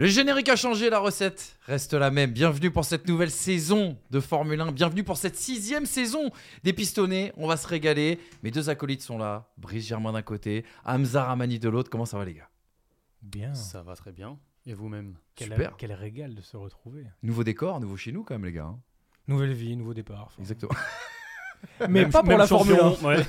[0.00, 2.30] Le générique a changé, la recette reste la même.
[2.30, 4.70] Bienvenue pour cette nouvelle saison de Formule 1.
[4.70, 6.30] Bienvenue pour cette sixième saison
[6.62, 7.32] des pistonnés.
[7.36, 8.20] On va se régaler.
[8.44, 9.50] Mes deux acolytes sont là.
[9.56, 11.90] Brice Germain d'un côté, Hamza Ramani de l'autre.
[11.90, 12.48] Comment ça va, les gars?
[13.22, 13.54] Bien.
[13.54, 14.38] Ça va très bien.
[14.66, 15.16] Et vous-même?
[15.34, 15.76] Quel, Super.
[15.76, 17.04] quel régal de se retrouver.
[17.24, 18.66] Nouveau décor, nouveau chez nous, quand même, les gars.
[18.66, 18.78] hein.
[19.26, 20.26] Nouvelle vie, nouveau départ.
[20.26, 20.72] Enfin, Exactement.
[21.88, 23.14] Mais Même- pas pour la Formule champion, 1.
[23.14, 23.22] ouais.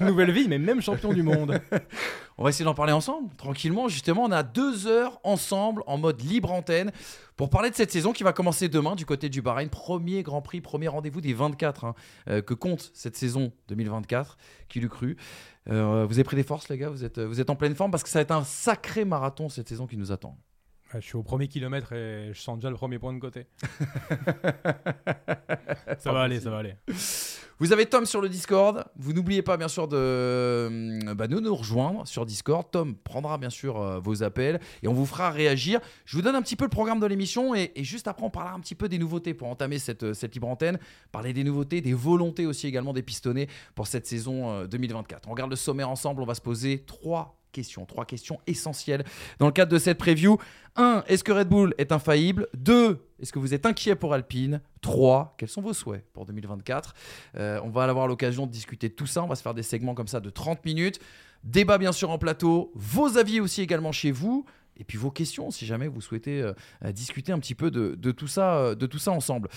[0.00, 1.60] Nouvelle vie, mais même champion du monde.
[2.38, 3.88] On va essayer d'en parler ensemble, tranquillement.
[3.88, 6.90] Justement, on a deux heures ensemble, en mode libre antenne,
[7.36, 9.68] pour parler de cette saison qui va commencer demain du côté du Bahreïn.
[9.68, 11.94] Premier Grand Prix, premier rendez-vous des 24 hein,
[12.28, 14.36] euh, que compte cette saison 2024.
[14.68, 15.16] Qui l'eût cru
[15.70, 17.90] Euh, Vous avez pris des forces, les gars vous êtes, vous êtes en pleine forme
[17.90, 20.36] parce que ça va être un sacré marathon cette saison qui nous attend.
[20.94, 23.46] Je suis au premier kilomètre et je sens déjà le premier point de côté.
[25.98, 26.74] ça va aller, ça va aller.
[27.58, 28.84] Vous avez Tom sur le Discord.
[28.96, 32.66] Vous n'oubliez pas, bien sûr, de, euh, bah, de nous rejoindre sur Discord.
[32.70, 35.78] Tom prendra, bien sûr, euh, vos appels et on vous fera réagir.
[36.04, 38.30] Je vous donne un petit peu le programme de l'émission et, et juste après, on
[38.30, 40.78] parlera un petit peu des nouveautés pour entamer cette, euh, cette libre antenne.
[41.12, 45.28] Parler des nouveautés, des volontés aussi également des pistonnés pour cette saison euh, 2024.
[45.28, 46.20] On regarde le sommaire ensemble.
[46.20, 49.04] On va se poser trois questions, trois questions essentielles
[49.38, 50.38] dans le cadre de cette preview.
[50.76, 51.04] 1.
[51.06, 52.48] Est-ce que Red Bull est infaillible?
[52.54, 52.98] 2.
[53.20, 54.60] Est-ce que vous êtes inquiet pour Alpine?
[54.80, 55.34] 3.
[55.38, 56.94] Quels sont vos souhaits pour 2024
[57.36, 59.22] Euh, On va avoir l'occasion de discuter de tout ça.
[59.22, 60.98] On va se faire des segments comme ça de 30 minutes.
[61.44, 62.72] Débat bien sûr en plateau.
[62.74, 64.44] Vos avis aussi également chez vous.
[64.78, 68.26] Et puis vos questions si jamais vous souhaitez euh, discuter un petit peu de tout
[68.26, 69.48] ça, euh, de tout ça ensemble.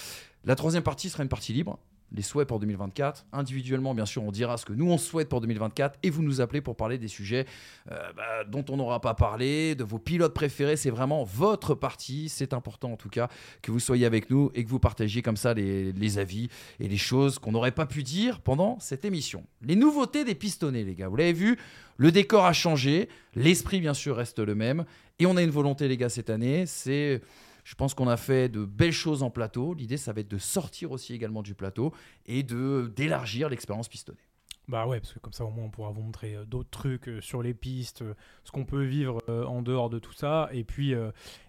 [0.43, 1.79] La troisième partie sera une partie libre.
[2.11, 3.25] Les souhaits pour 2024.
[3.33, 6.39] Individuellement, bien sûr, on dira ce que nous on souhaite pour 2024 et vous nous
[6.39, 7.45] appelez pour parler des sujets
[7.91, 10.77] euh, bah, dont on n'aura pas parlé, de vos pilotes préférés.
[10.77, 12.29] C'est vraiment votre partie.
[12.29, 13.27] C'est important en tout cas
[13.61, 16.49] que vous soyez avec nous et que vous partagiez comme ça les, avis
[16.79, 19.43] et les choses qu'on n'aurait pas pu dire pendant cette émission.
[19.61, 21.07] Les nouveautés des pistonnés, les gars.
[21.07, 21.57] Vous l'avez vu,
[21.97, 23.09] le décor a changé.
[23.33, 24.85] L'esprit, bien sûr, reste le même.
[25.19, 26.65] Et on a une volonté, les gars, cette année.
[26.65, 27.21] C'est.
[27.65, 29.73] Je pense qu'on a fait de belles choses en plateau.
[29.73, 31.93] L'idée, ça va être de sortir aussi également du plateau
[32.27, 34.19] et de d'élargir l'expérience pistonnée.
[34.67, 37.07] Bah ouais, parce que comme ça au moins on pourra vous montrer euh, d'autres trucs
[37.07, 40.63] euh, sur les pistes, euh, ce qu'on peut vivre en dehors de tout ça, et
[40.63, 40.93] puis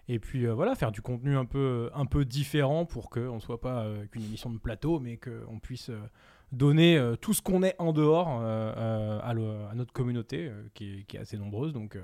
[0.07, 3.61] et puis voilà faire du contenu un peu un peu différent pour que on soit
[3.61, 5.91] pas qu'une émission de plateau, mais qu'on puisse
[6.51, 9.33] donner tout ce qu'on est en dehors à,
[9.75, 11.97] notre communauté qui, est, assez nombreuse, donc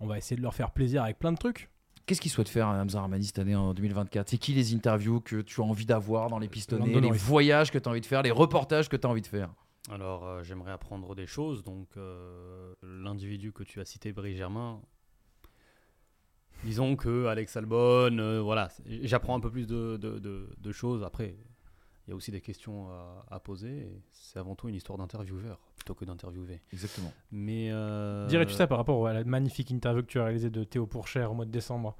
[0.00, 1.70] on va essayer de leur faire plaisir avec plein de trucs.
[2.06, 5.40] Qu'est-ce qu'il souhaite faire, Hamza Ramani, cette année en 2024 C'est qui les interviews que
[5.40, 8.06] tu as envie d'avoir dans les pistonnés, Lando les voyages que tu as envie de
[8.06, 9.52] faire, les reportages que tu as envie de faire?
[9.90, 11.64] Alors, euh, j'aimerais apprendre des choses.
[11.64, 14.80] Donc, euh, l'individu que tu as cité, Brice Germain,
[16.64, 18.68] disons que Alex Albon, euh, voilà,
[19.02, 21.02] j'apprends un peu plus de, de- de- de choses.
[21.02, 21.36] Après,
[22.06, 23.88] il y a aussi des questions à, à poser.
[24.12, 26.60] C'est avant tout une histoire d'intervieweur plutôt que d'interviewer.
[26.72, 27.12] Exactement.
[27.32, 30.64] Mais euh, Dirais-tu ça par rapport à la magnifique interview que tu as réalisée de
[30.64, 31.96] Théo Pourchère au mois de décembre?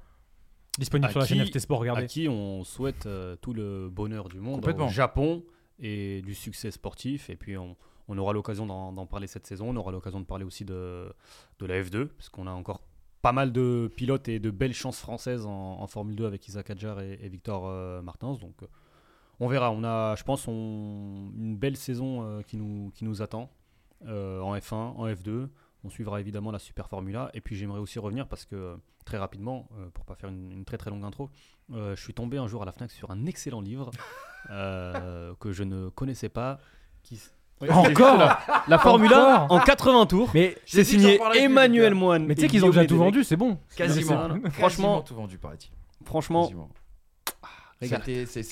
[0.79, 2.05] Disponible À sur la chaîne FT Sport, à regardez.
[2.07, 4.85] qui on souhaite euh, tout le bonheur du monde Complètement.
[4.85, 5.43] au Japon
[5.79, 7.29] et du succès sportif.
[7.29, 7.75] Et puis on,
[8.07, 9.69] on aura l'occasion d'en d'en parler cette saison.
[9.69, 11.11] On aura l'occasion de parler aussi de,
[11.59, 12.81] de la F2, parce qu'on a encore
[13.23, 16.69] pas mal de pilotes et de belles chances françaises en, en Formule 2 avec Isaac
[16.69, 18.33] Adjar et, et Victor euh, Martins.
[18.35, 18.67] Donc euh,
[19.39, 19.71] on verra.
[19.71, 23.49] On a, je pense, on- une belle saison euh, qui, nous, qui nous attend
[24.07, 25.47] euh, en F1, en F2.
[25.83, 27.29] On suivra évidemment la Super Formula.
[27.33, 30.65] Et puis j'aimerais aussi revenir parce que très rapidement, euh, pour pas faire une, une
[30.65, 31.29] très très longue intro,
[31.73, 33.91] euh, je suis tombé un jour à la Fnac sur un excellent livre
[34.49, 36.59] euh, que je ne connaissais pas.
[37.03, 37.21] Qui...
[37.69, 40.29] Encore la, la Formula Encore en 80 tours.
[40.33, 41.93] Mais J'ai C'est signé Emmanuel.
[41.95, 42.25] Moine.
[42.25, 43.57] Mais tu sais qu'ils ont déjà tout vendu, c'est bon.
[43.75, 44.07] Quasiment.
[44.07, 44.27] Quasiment.
[44.29, 45.71] Quasiment Franchement, tout vendu, paraît-il.
[46.05, 46.69] franchement, Quasiment.
[47.81, 48.43] C'était et Tu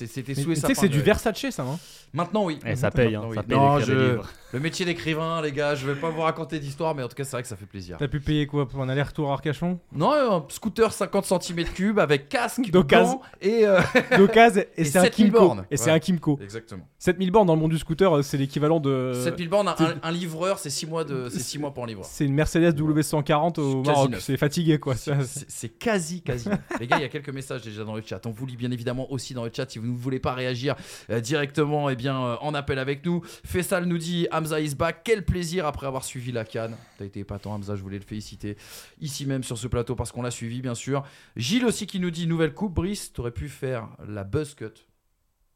[0.56, 1.02] sais que c'est du.
[1.02, 1.64] Versace, ça.
[1.64, 1.80] Hein
[2.14, 2.60] Maintenant, oui.
[2.66, 4.20] Eh, ça paye, hein, ça Non, je-.
[4.54, 7.24] Le métier d'écrivain, les gars, je vais pas vous raconter d'histoire, mais en tout cas,
[7.26, 7.98] c'est vrai que ça fait plaisir.
[7.98, 12.30] T'as pu payer quoi pour un aller-retour à Arcachon Non, un scooter 50 cm3 avec
[12.30, 13.16] casque, D'occasion.
[13.16, 13.66] gants et.
[13.66, 13.82] euh,
[14.18, 15.40] D'occasion, et, Et c'est un 7000 Kimco.
[15.46, 15.66] bornes.
[15.72, 15.92] Et c'est Ouais.
[15.92, 16.40] un Kimco.
[16.42, 16.88] Exactement.
[17.00, 19.12] 7000 bornes dans le monde du scooter, euh, c'est l'équivalent de.
[19.24, 19.74] 7000 bornes,
[20.04, 21.28] un, livreur, c'est 6 mois, de...
[21.30, 22.06] c'est six mois pour un livreur.
[22.06, 24.16] C'est une Mercedes W140 au Maroc.
[24.20, 24.94] C'est fatigué, quoi.
[24.96, 26.48] C'est quasi, quasi.
[26.80, 28.26] Les gars, il y a quelques messages déjà dans le chat.
[28.26, 29.70] On vous lit bien évidemment aussi dans le chat.
[29.70, 30.76] Si vous ne voulez pas réagir
[31.10, 33.22] euh, directement, eh bien, euh, en appel avec nous.
[33.44, 35.02] Fessal nous dit Hamza is back.
[35.04, 36.76] Quel plaisir après avoir suivi la canne.
[36.98, 37.76] T'as été épatant, Hamza.
[37.76, 38.58] Je voulais le féliciter
[39.02, 41.04] ici même sur ce plateau parce qu'on l'a suivi, bien sûr.
[41.36, 42.74] Gilles aussi qui nous dit Nouvelle coupe.
[42.76, 44.66] Brice, t'aurais pu faire la buzz cut.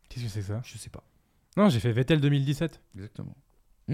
[0.09, 0.61] Qu'est-ce que c'est que ça?
[0.63, 1.03] Je sais pas.
[1.57, 3.35] Non, j'ai fait Vettel 2017 Exactement.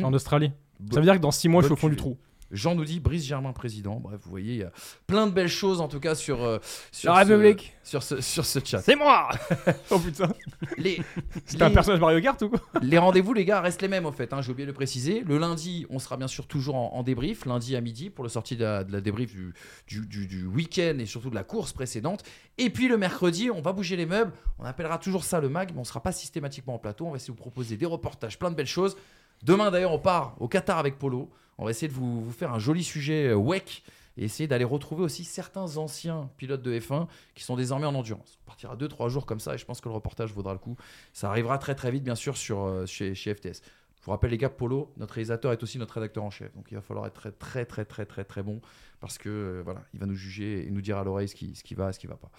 [0.02, 0.14] en Hmm.
[0.14, 0.52] Australie.
[0.92, 2.18] Ça veut dire que dans 6 mois, je suis au fond du trou.
[2.56, 4.00] Jean nous dit Brice Germain président.
[4.00, 4.72] Bref, vous voyez, il y a
[5.08, 6.60] plein de belles choses en tout cas sur, euh,
[6.92, 7.76] sur, La ce, République.
[7.84, 8.82] sur, ce, sur ce chat.
[8.82, 9.30] C'est moi
[9.92, 10.30] Oh putain.
[10.78, 11.02] Les,
[11.46, 14.06] C'était un les- personnage Mario Kart ou quoi Les rendez-vous, les gars, restent les mêmes,
[14.06, 14.34] en fait.
[14.34, 15.22] hein, J'ai oublié de le préciser.
[15.26, 17.46] Le lundi, on sera bien sûr toujours en, en débrief.
[17.46, 19.54] Lundi à midi pour le sortie de la, de la débrief du,
[19.88, 22.24] du, du- du week-end et surtout de la course précédente.
[22.58, 24.32] Et puis le mercredi, on va bouger les meubles.
[24.60, 27.06] On appellera toujours ça le mag, mais on sera pas systématiquement en plateau.
[27.06, 28.96] On va essayer de vous proposer des reportages, plein de belles choses.
[29.44, 31.30] Demain, d'ailleurs, on part au Qatar avec Polo.
[31.58, 33.84] On va essayer de vous, faire un joli sujet euh, WEC
[34.18, 38.40] et essayer d'aller retrouver aussi certains anciens pilotes de F1 qui sont désormais en endurance.
[38.44, 40.78] On partira 2-3 jours comme ça et je pense que le reportage vaudra le coup.
[41.14, 43.62] Ça arrivera très très vite, bien sûr, sur, euh, chez, chez FTS.
[44.06, 46.54] Je vous rappelle, les gars, Polo, notre réalisateur est aussi notre rédacteur en chef.
[46.54, 48.62] Donc il va falloir être très très très très très très bon
[49.00, 51.56] parce que euh, voilà, il va nous juger et nous dire à l'oreille ce qui,
[51.56, 52.30] ce qui va, ce qui va pas.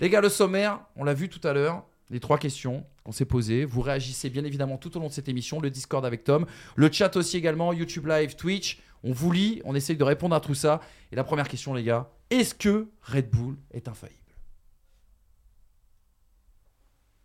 [0.00, 1.84] Les gars, le sommaire, on l'a vu tout à l'heure.
[2.10, 3.64] Les trois questions qu'on s'est posées.
[3.64, 5.60] Vous réagissez bien évidemment tout au long de cette émission.
[5.60, 6.46] Le Discord avec Tom.
[6.76, 7.72] Le chat aussi également.
[7.72, 8.80] YouTube Live, Twitch.
[9.02, 9.62] On vous lit.
[9.64, 10.80] On essaye de répondre à tout ça.
[11.10, 12.10] Et la première question, les gars.
[12.30, 14.18] Est-ce que Red Bull est infaillible?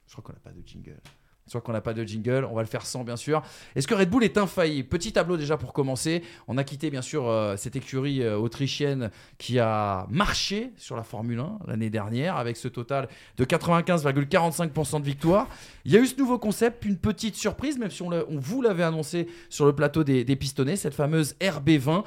[0.07, 1.01] Je crois qu'on n'a pas de jingle.
[1.47, 3.41] Crois qu'on n'a pas de jingle, on va le faire sans bien sûr.
[3.75, 4.87] Est-ce que Red Bull est infaillible?
[4.87, 6.23] Petit tableau déjà pour commencer.
[6.47, 11.03] On a quitté bien sûr euh, cette écurie euh, autrichienne qui a marché sur la
[11.03, 13.07] Formule 1 l'année dernière avec ce total
[13.37, 15.47] de 95,45% de victoire.
[15.85, 18.83] Il y a eu ce nouveau concept, une petite surprise, même si on vous l'avait
[18.83, 22.03] annoncé sur le plateau des, des pistonnets, cette fameuse RB20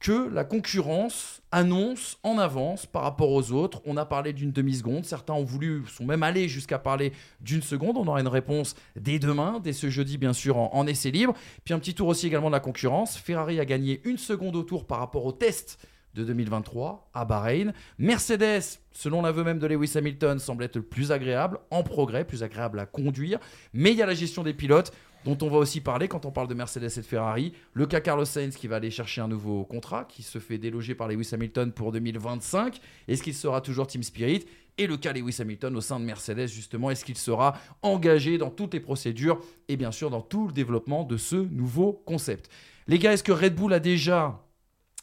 [0.00, 3.82] que la concurrence annonce en avance par rapport aux autres.
[3.84, 7.98] On a parlé d'une demi-seconde, certains ont voulu, sont même allés jusqu'à parler d'une seconde.
[7.98, 11.34] On aura une réponse dès demain, dès ce jeudi bien sûr en, en essai libre.
[11.64, 13.16] Puis un petit tour aussi également de la concurrence.
[13.16, 15.78] Ferrari a gagné une seconde au tour par rapport au test
[16.14, 17.72] de 2023 à Bahreïn.
[17.98, 22.42] Mercedes, selon l'aveu même de Lewis Hamilton, semble être le plus agréable, en progrès, plus
[22.42, 23.38] agréable à conduire.
[23.72, 24.92] Mais il y a la gestion des pilotes
[25.24, 27.52] dont on va aussi parler quand on parle de Mercedes et de Ferrari.
[27.74, 30.94] Le cas Carlos Sainz qui va aller chercher un nouveau contrat, qui se fait déloger
[30.94, 32.80] par Lewis Hamilton pour 2025.
[33.08, 34.46] Est-ce qu'il sera toujours Team Spirit?
[34.78, 38.50] Et le cas Lewis Hamilton au sein de Mercedes, justement, est-ce qu'il sera engagé dans
[38.50, 42.48] toutes les procédures et bien sûr dans tout le développement de ce nouveau concept?
[42.86, 44.42] Les gars, est-ce que Red Bull a déjà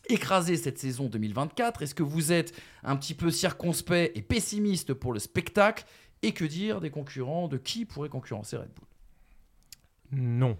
[0.10, 5.14] écrasé cette saison 2024 Est-ce que vous êtes un petit peu circonspect et pessimiste pour
[5.14, 5.86] le spectacle?
[6.24, 7.48] Et que dire des concurrents?
[7.48, 8.87] De qui pourrait concurrencer Red Bull?
[10.12, 10.58] Non.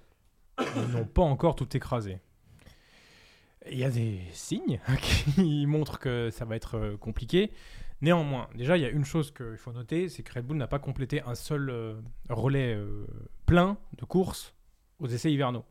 [0.60, 2.20] Ils n'ont pas encore tout écrasé.
[3.70, 4.80] Il y a des signes
[5.36, 7.52] qui montrent que ça va être euh, compliqué.
[8.02, 10.68] Néanmoins, déjà, il y a une chose qu'il faut noter, c'est que Red Bull n'a
[10.68, 11.96] pas complété un seul euh,
[12.30, 13.08] relais euh,
[13.46, 14.54] plein de courses
[15.00, 15.66] aux essais hivernaux.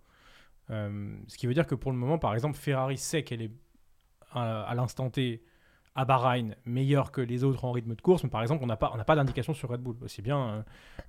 [0.69, 3.52] Ce qui veut dire que pour le moment, par exemple, Ferrari sait qu'elle est
[4.32, 5.40] à l'instant T
[5.97, 8.77] à Bahreïn meilleure que les autres en rythme de course, mais par exemple, on n'a
[8.77, 9.97] pas, on pas d'indication sur Red Bull.
[10.03, 10.63] Aussi bien, euh,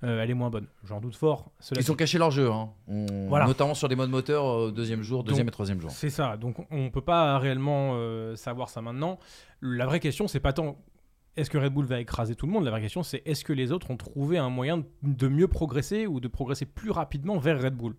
[0.04, 0.66] euh, elle est moins bonne.
[0.84, 1.52] J'en doute fort.
[1.60, 2.70] Cela Ils ont caché leur jeu, hein.
[2.88, 3.46] On- Voilà.
[3.46, 5.90] notamment sur des modes moteurs euh, deuxième jour, deuxième Donc, et troisième jour.
[5.90, 9.18] C'est ça, donc on ne peut pas réellement euh, savoir ça maintenant.
[9.60, 10.76] La vraie question, c'est pas tant
[11.36, 13.52] est-ce que Red Bull va écraser tout le monde, la vraie question c'est est-ce que
[13.52, 17.62] les autres ont trouvé un moyen de mieux progresser ou de progresser plus rapidement vers
[17.62, 17.94] Red Bull?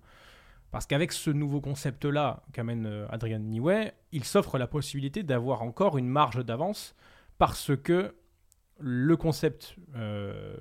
[0.72, 5.98] Parce qu'avec ce nouveau concept-là qu'amène euh, Adrian Newey, il s'offre la possibilité d'avoir encore
[5.98, 6.96] une marge d'avance
[7.38, 8.16] parce que
[8.80, 10.56] le concept euh,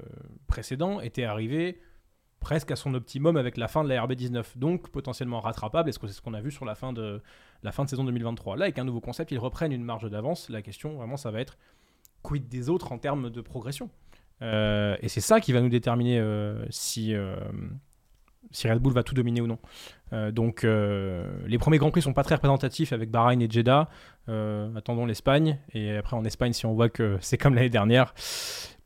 [0.46, 1.80] précédent était arrivé
[2.40, 6.06] presque à son optimum avec la fin de la RB19, donc potentiellement rattrapable, est-ce que
[6.06, 7.20] c'est ce qu'on a vu sur la fin de,
[7.62, 10.48] la fin de saison 2023 Là, avec un nouveau concept, ils reprennent une marge d'avance.
[10.48, 11.58] La question, vraiment, ça va être
[12.22, 13.90] quid des autres en termes de progression?
[14.40, 16.22] Euh, Et c'est ça qui va nous déterminer
[16.70, 17.12] si,
[18.50, 19.59] si Red Bull va tout dominer ou non.
[20.12, 23.88] Euh, donc, euh, les premiers Grands Prix sont pas très représentatifs avec Bahreïn et Jeddah.
[24.28, 25.59] Euh, attendons l'Espagne.
[25.75, 28.14] Et après, en Espagne, si on voit que c'est comme l'année dernière,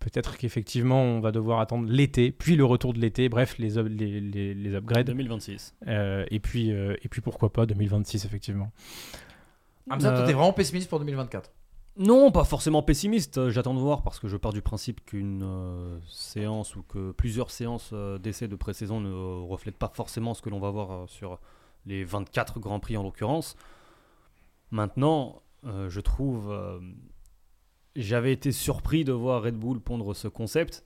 [0.01, 3.29] peut-être qu'effectivement, on va devoir attendre l'été, puis le retour de l'été.
[3.29, 5.07] Bref, les, up- les, les, les upgrades.
[5.07, 5.75] 2026.
[5.87, 8.73] Euh, et, puis, euh, et puis pourquoi pas 2026, effectivement.
[9.91, 11.51] Hamza, toi, t'es vraiment pessimiste pour 2024
[11.97, 13.37] Non, pas forcément pessimiste.
[13.39, 17.13] Euh, J'attends de voir parce que je pars du principe qu'une euh, séance ou que
[17.13, 19.13] plusieurs séances euh, d'essai de pré-saison ne
[19.47, 21.39] reflètent pas forcément ce que l'on va voir euh, sur
[21.85, 23.57] les 24 Grands Prix en l'occurrence.
[24.71, 26.51] Maintenant, euh, je trouve.
[26.51, 26.81] euh,
[27.95, 30.85] J'avais été surpris de voir Red Bull pondre ce concept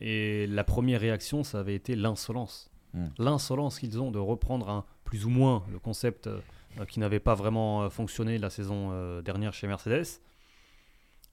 [0.00, 2.70] et la première réaction, ça avait été l'insolence.
[2.92, 3.06] Hmm.
[3.18, 6.40] L'insolence qu'ils ont de reprendre un, plus ou moins le concept euh,
[6.88, 10.20] qui n'avait pas vraiment euh, fonctionné la saison euh, dernière chez Mercedes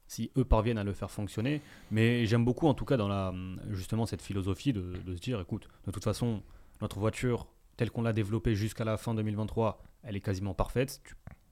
[0.10, 1.62] si eux parviennent à le faire fonctionner.
[1.92, 3.34] Mais j'aime beaucoup, en tout cas, dans la,
[3.70, 6.42] justement cette philosophie de, se dire, écoute, de toute façon,
[6.82, 7.48] notre voiture,
[7.78, 11.02] telle qu'on l'a développée jusqu'à la fin 2023, elle est quasiment parfaite.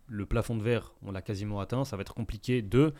[0.07, 1.85] Le plafond de verre, on l'a quasiment atteint.
[1.85, 2.93] Ça va être compliqué de,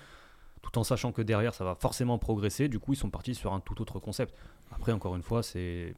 [0.62, 2.70] tout en sachant que derrière, ça va forcément progresser.
[2.70, 4.36] Du coup, ils sont partis sur un tout autre concept.
[4.72, 5.96] Après, encore une fois, c'est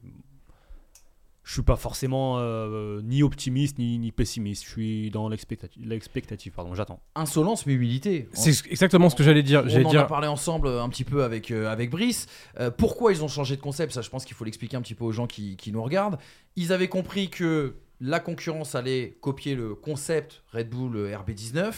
[1.42, 4.64] je suis pas forcément euh, ni optimiste ni, ni pessimiste.
[4.64, 5.82] Je suis dans l'expectative.
[5.86, 6.74] L'expectative, pardon.
[6.74, 7.00] J'attends.
[7.14, 8.28] Insolence mais humilité.
[8.32, 9.64] C'est exactement ce que j'allais dire.
[9.66, 10.06] On en a dire.
[10.06, 12.26] parlé ensemble euh, un petit peu avec, euh, avec Brice.
[12.58, 13.92] Euh, pourquoi ils ont changé de concept?
[13.92, 16.18] Ça, je pense qu'il faut l'expliquer un petit peu aux gens qui, qui nous regardent.
[16.56, 21.72] Ils avaient compris que la concurrence allait copier le concept Red Bull euh, RB19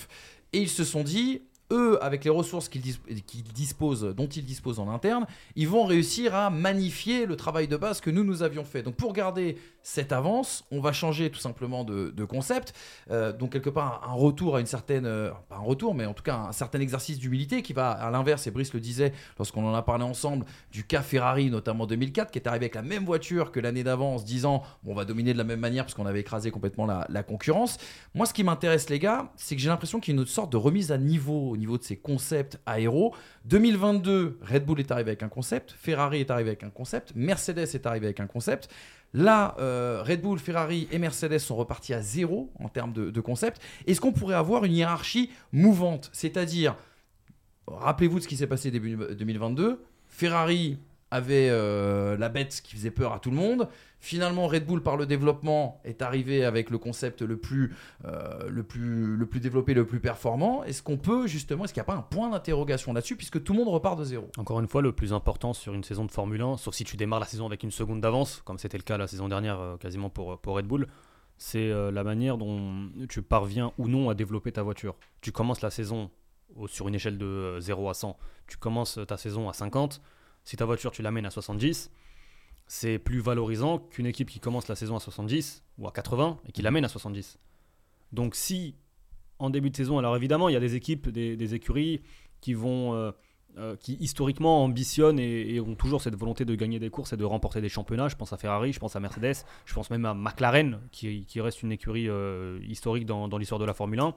[0.52, 1.42] et ils se sont dit.
[1.72, 5.26] Eux, avec les ressources qu'ils dis- qu'ils disposent, dont ils disposent en interne,
[5.56, 8.82] ils vont réussir à magnifier le travail de base que nous, nous avions fait.
[8.82, 12.72] Donc, pour garder cette avance, on va changer tout simplement de, concept.
[13.10, 15.06] Euh, donc, quelque part, un, retour à une certaine.
[15.06, 18.10] euh, pas un retour, mais en tout cas, un certain exercice d'humilité qui va à
[18.10, 22.30] l'inverse, et Brice le disait lorsqu'on en a parlé ensemble, du cas Ferrari, notamment 2004,
[22.30, 25.04] qui est arrivé avec la même voiture que l'année d'avant, en se disant on va
[25.04, 27.78] dominer de la même manière parce qu'on avait écrasé complètement la, la concurrence.
[28.14, 30.52] Moi, ce qui m'intéresse, les gars, c'est que j'ai l'impression qu'il y a une sorte
[30.52, 33.14] de remise à niveau au niveau de ces concepts aéros.
[33.46, 37.58] 2022, Red Bull est arrivé avec un concept, Ferrari est arrivé avec un concept, Mercedes
[37.74, 38.68] est arrivé avec un concept.
[39.14, 43.20] Là, euh, Red Bull, Ferrari et Mercedes sont repartis à zéro en termes de, de
[43.20, 43.60] concept.
[43.86, 46.10] Est-ce qu'on pourrait avoir une hiérarchie mouvante?
[46.12, 46.76] C'est-à-dire,
[47.66, 49.84] rappelez-vous de ce qui s'est passé début 2022.
[50.08, 50.78] Ferrari
[51.12, 53.68] avait euh, la bête qui faisait peur à tout le monde.
[54.00, 58.64] Finalement, Red Bull, par le développement, est arrivé avec le concept le plus, euh, le
[58.64, 60.64] plus, le plus développé, le plus performant.
[60.64, 63.52] Est-ce qu'on peut justement, est-ce qu'il n'y a pas un point d'interrogation là-dessus, puisque tout
[63.52, 64.28] le monde repart de zéro?
[64.38, 66.96] Encore une fois, le plus important sur une saison de Formule 1, sauf si tu
[66.96, 69.76] démarres la saison avec une seconde d'avance, comme c'était le cas la saison dernière euh,
[69.76, 70.88] quasiment pour, pour Red Bull,
[71.38, 74.94] c'est la manière dont tu parviens ou non à développer ta voiture.
[75.22, 76.08] Tu commences la saison
[76.66, 78.16] sur une échelle de euh, 0 à 100,
[78.46, 80.00] tu commences ta saison à 50,
[80.44, 81.90] si ta voiture tu l'amènes à 70,
[82.66, 86.52] c'est plus valorisant qu'une équipe qui commence la saison à 70 ou à 80 et
[86.52, 87.38] qui l'amène à 70.
[88.12, 88.74] Donc si
[89.38, 92.00] en début de saison, alors évidemment il y a des équipes, des, des écuries
[92.40, 92.94] qui vont...
[92.94, 93.12] euh,
[93.58, 97.18] euh, qui historiquement ambitionnent et, et ont toujours cette volonté de gagner des courses et
[97.18, 98.08] de remporter des championnats.
[98.08, 101.38] Je pense à Ferrari, je pense à Mercedes, je pense même à McLaren, qui, qui
[101.38, 104.14] reste une écurie euh, historique dans, dans l'histoire de la Formule 1.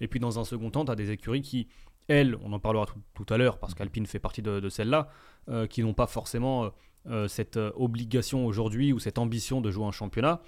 [0.00, 1.68] Et puis dans un second temps, tu as des écuries qui,
[2.08, 5.08] elles, on en parlera tout, tout à l'heure, parce qu'Alpine fait partie de, de celles-là,
[5.48, 6.68] euh, qui n'ont pas forcément euh,
[7.06, 10.40] euh, cette obligation aujourd'hui ou cette ambition de jouer un championnat.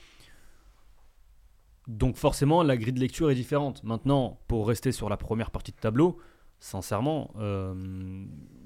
[1.88, 3.82] Donc forcément, la grille de lecture est différente.
[3.84, 6.18] Maintenant, pour rester sur la première partie de tableau,
[6.58, 7.74] sincèrement, euh,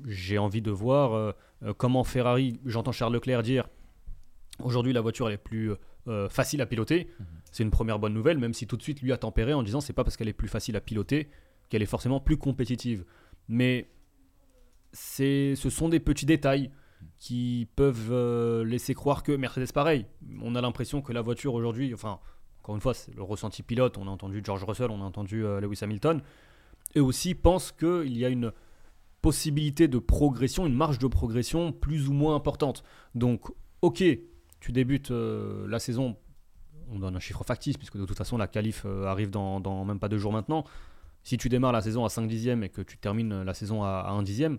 [0.06, 1.34] j'ai envie de voir
[1.78, 3.68] comment Ferrari, j'entends Charles Leclerc dire,
[4.62, 5.72] aujourd'hui la voiture elle est plus
[6.28, 7.10] facile à piloter.
[7.50, 9.80] C'est une première bonne nouvelle, même si tout de suite lui a tempéré en disant
[9.80, 11.28] c'est pas parce qu'elle est plus facile à piloter
[11.68, 13.04] qu'elle est forcément plus compétitive.
[13.48, 13.90] Mais
[14.92, 16.70] ce sont des petits détails
[17.18, 20.06] qui peuvent euh, laisser croire que Mercedes pareil.
[20.40, 22.20] On a l'impression que la voiture aujourd'hui, enfin
[22.60, 25.44] encore une fois c'est le ressenti pilote, on a entendu George Russell, on a entendu
[25.44, 26.22] euh, Lewis Hamilton,
[26.96, 28.52] eux aussi pensent qu'il y a une
[29.20, 32.84] possibilité de progression, une marge de progression plus ou moins importante.
[33.14, 33.48] Donc,
[33.82, 34.04] ok,
[34.60, 36.16] tu débutes euh, la saison,
[36.88, 40.08] on donne un chiffre factice, puisque de toute façon la qualif arrive dans même pas
[40.08, 40.64] deux jours maintenant.
[41.24, 44.04] Si tu démarres la saison à 5 dixièmes et que tu termines la saison à,
[44.06, 44.58] à 1 dixième,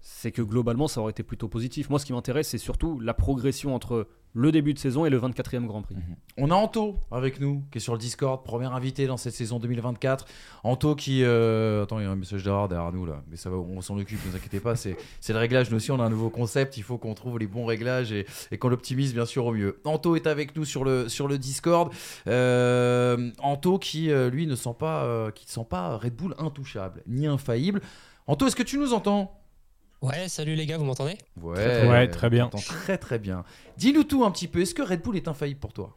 [0.00, 1.90] c'est que globalement ça aurait été plutôt positif.
[1.90, 5.18] Moi, ce qui m'intéresse, c'est surtout la progression entre le début de saison et le
[5.18, 5.96] 24e Grand Prix.
[6.36, 9.58] On a Anto avec nous, qui est sur le Discord, premier invité dans cette saison
[9.58, 10.26] 2024.
[10.62, 11.22] Anto qui...
[11.24, 13.80] euh, Attends, il y a un message d'erreur derrière nous là, mais ça va, on
[13.80, 14.96] s'en occupe, ne vous inquiétez pas, c'est
[15.28, 15.70] le réglage.
[15.70, 18.26] Nous aussi, on a un nouveau concept, il faut qu'on trouve les bons réglages et,
[18.50, 19.80] et qu'on l'optimise bien sûr au mieux.
[19.84, 21.92] Anto est avec nous sur le, sur le Discord.
[22.26, 26.34] Euh, Anto qui, euh, lui, ne sent pas, euh, qui ne sent pas Red Bull
[26.38, 27.80] intouchable, ni infaillible.
[28.26, 29.34] Anto, est-ce que tu nous entends?
[30.00, 31.18] Ouais, salut les gars, vous m'entendez?
[31.42, 32.48] Ouais, Ouais, très bien.
[32.48, 33.44] Très très bien.
[33.76, 35.96] Dis-nous tout un petit peu, est-ce que Red Bull est infaillible pour toi?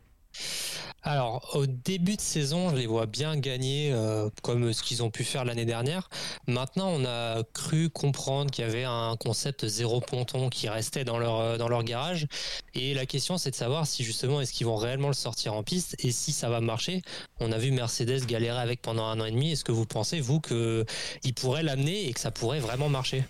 [1.03, 5.09] Alors, au début de saison, je les vois bien gagner euh, comme ce qu'ils ont
[5.09, 6.09] pu faire l'année dernière.
[6.47, 11.17] Maintenant, on a cru comprendre qu'il y avait un concept zéro ponton qui restait dans
[11.17, 12.27] leur, euh, dans leur garage.
[12.75, 15.63] Et la question, c'est de savoir si justement, est-ce qu'ils vont réellement le sortir en
[15.63, 17.01] piste et si ça va marcher.
[17.39, 19.51] On a vu Mercedes galérer avec pendant un an et demi.
[19.53, 23.23] Est-ce que vous pensez, vous, qu'ils pourraient l'amener et que ça pourrait vraiment marcher?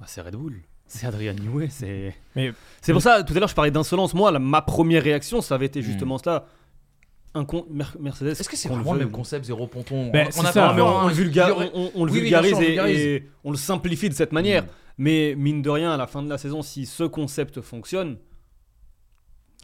[0.00, 0.60] Ah, c'est Red Bull.
[0.86, 1.68] C'est Adrian Newey.
[1.70, 4.14] C'est Mais c'est pour ça, tout à l'heure, je parlais d'insolence.
[4.14, 6.20] Moi, la- ma première réaction, ça avait été justement Hmm.
[6.24, 6.46] cela.
[7.34, 8.28] Un con- Mer- Mercedes.
[8.40, 11.44] Est-ce que c'est vraiment le même concept zéro ponton Ben, On- ça, pas le vulga-
[11.46, 13.50] il y aurait- on- on le Oui, oui, bien vulgarise, sûr, on le et, on
[13.50, 14.64] le simplifie de cette manière.
[14.64, 14.68] Mm.
[14.96, 18.16] Mais mine de rien, à la fin de la saison, si ce concept fonctionne,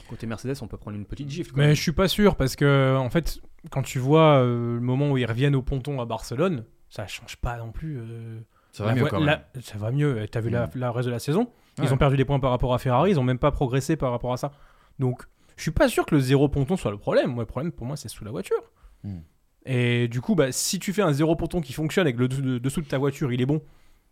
[0.09, 1.53] côté Mercedes, on peut prendre une petite gifle.
[1.53, 1.75] quand Mais même.
[1.77, 3.39] je suis pas sûr parce que en fait,
[3.71, 7.37] quand tu vois euh, le moment où ils reviennent au ponton à Barcelone, ça change
[7.37, 7.99] pas non plus.
[7.99, 8.41] euh,
[8.77, 9.27] Ça va la mieux quand même.
[9.55, 10.27] la- ça va mieux.
[10.31, 10.71] T'as vu la, Mm.
[10.75, 11.43] la reste de la saison?
[11.79, 11.85] Ouais.
[11.87, 13.11] Ils ont perdu des points par rapport à Ferrari.
[13.13, 14.53] Ils ont même pas progressé par rapport à ça.
[14.99, 15.23] Donc,
[15.57, 17.33] je suis pas sûr que le zéro ponton soit le problème.
[17.33, 18.57] Moi, le problème pour moi, c'est sous la voiture.
[19.05, 19.19] Mm.
[19.67, 22.29] Et du coup, bah, si tu fais un zéro ponton qui fonctionne et que le
[22.61, 23.63] dessous de, ta voiture il est bon,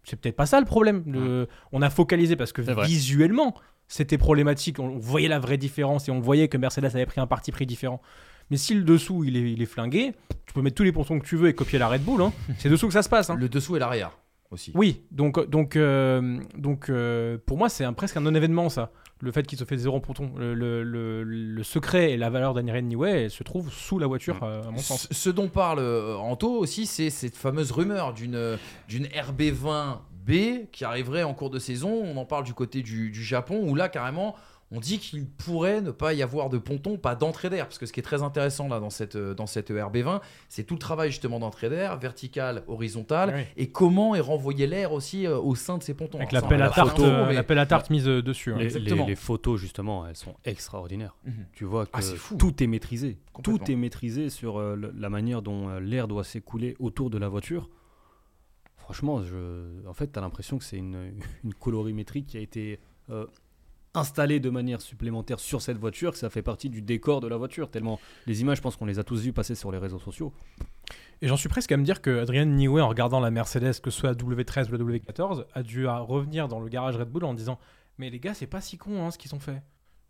[0.05, 1.03] c'est peut-être pas ça le problème.
[1.07, 3.55] Le- On a focalisé parce que visuellement,
[3.87, 4.79] c'était problématique.
[4.79, 7.67] On voyait la vraie différence et on voyait que Mercedes avait pris un parti pris
[7.67, 8.01] différent.
[8.51, 10.13] Mais si le dessous il est, il est flingué,
[10.47, 12.23] tu peux mettre tous les pontons que tu veux et copier la Red Bull.
[12.23, 12.33] hein.
[12.59, 13.29] C'est dessous que ça se passe.
[13.31, 13.37] hein.
[13.37, 14.13] Le dessous et l'arrière
[14.53, 14.71] aussi.
[14.75, 18.91] Oui, donc, donc, euh, donc euh, pour moi, c'est un- presque un non-événement, ça.
[19.21, 20.33] Le fait qu'il se fait zéro ponton.
[20.37, 24.35] Le, le- le- le secret et la valeur d'Adrien Newey se trouve sous la voiture,
[24.37, 24.45] Mm.
[24.45, 25.07] euh, à mon sens.
[25.11, 25.81] Ce ce dont parle
[26.19, 31.91] Anto aussi, c'est cette fameuse rumeur d'une d'une RB20B qui arriverait en cours de saison.
[32.05, 34.35] On en parle du côté du, du Japon où là carrément
[34.75, 37.85] on dit qu'il pourrait ne pas y avoir de ponton, pas d'entrée d'air, parce que
[37.87, 40.81] ce qui est très intéressant là dans cette euh, dans cette RB20, c'est tout le
[40.81, 43.43] travail justement d'entrée d'air, vertical, horizontal, Oui.
[43.57, 46.19] et comment est renvoyé l'air aussi euh, au sein de ces pontons.
[46.19, 48.53] Avec Alors, la ça, pelle on à tarte, euh, mais- à tarte mise dessus.
[48.53, 48.57] hein.
[48.59, 49.05] Les, exactement.
[49.05, 51.17] les- les photos, justement, elles sont extraordinaires.
[51.25, 51.33] Mhm.
[51.53, 52.37] Tu vois que Ah, fou.
[52.37, 53.19] tout est maîtrisé.
[53.43, 57.29] Tout est maîtrisé sur euh, la manière dont euh, l'air doit s'écouler autour de la
[57.29, 57.69] voiture.
[58.77, 59.87] Franchement, je...
[59.87, 61.13] en fait, tu as l'impression que c'est une,
[61.45, 62.81] une colorimétrie qui a été
[63.95, 67.37] installée de manière supplémentaire sur cette voiture, que ça fait partie du décor de la
[67.37, 67.71] voiture.
[67.71, 70.33] Tellement les images, je pense qu'on les a tous vues passer sur les réseaux sociaux.
[71.21, 73.91] Et j'en suis presque à me dire que Adrien Newey, en regardant la Mercedes, que
[73.91, 77.09] ce soit la W13 ou la W14, a dû à revenir dans le garage Red
[77.09, 77.59] Bull en disant
[77.99, 79.63] Mais les gars, c'est pas si con hein, ce qu'ils ont fait.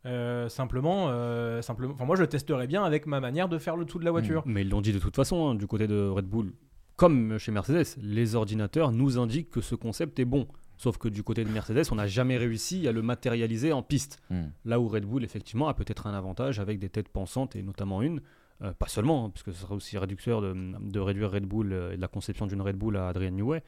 [0.05, 3.77] Euh, simplement, euh, simplement, enfin moi je le testerai bien avec ma manière de faire
[3.77, 4.43] le tout de la voiture.
[4.47, 6.53] Mais ils l'ont dit de toute façon, hein, du côté de Red Bull,
[6.97, 10.49] comme chez Mercedes, les ordinateurs nous indiquent que ce concept est bon.
[10.79, 14.21] Sauf que du côté de Mercedes, on n'a jamais réussi à le matérialiser en piste.
[14.31, 14.47] Hmm.
[14.64, 18.02] Là où Red Bull, effectivement, a peut-être un avantage avec des têtes pensantes, et notamment
[18.02, 18.21] une,
[18.62, 21.73] euh, pas seulement, hein, parce que ce serait aussi réducteur de, de réduire Red Bull
[21.73, 23.62] euh, et de la conception d'une Red Bull à Adrian Newey.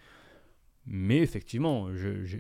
[0.86, 1.88] Mais effectivement,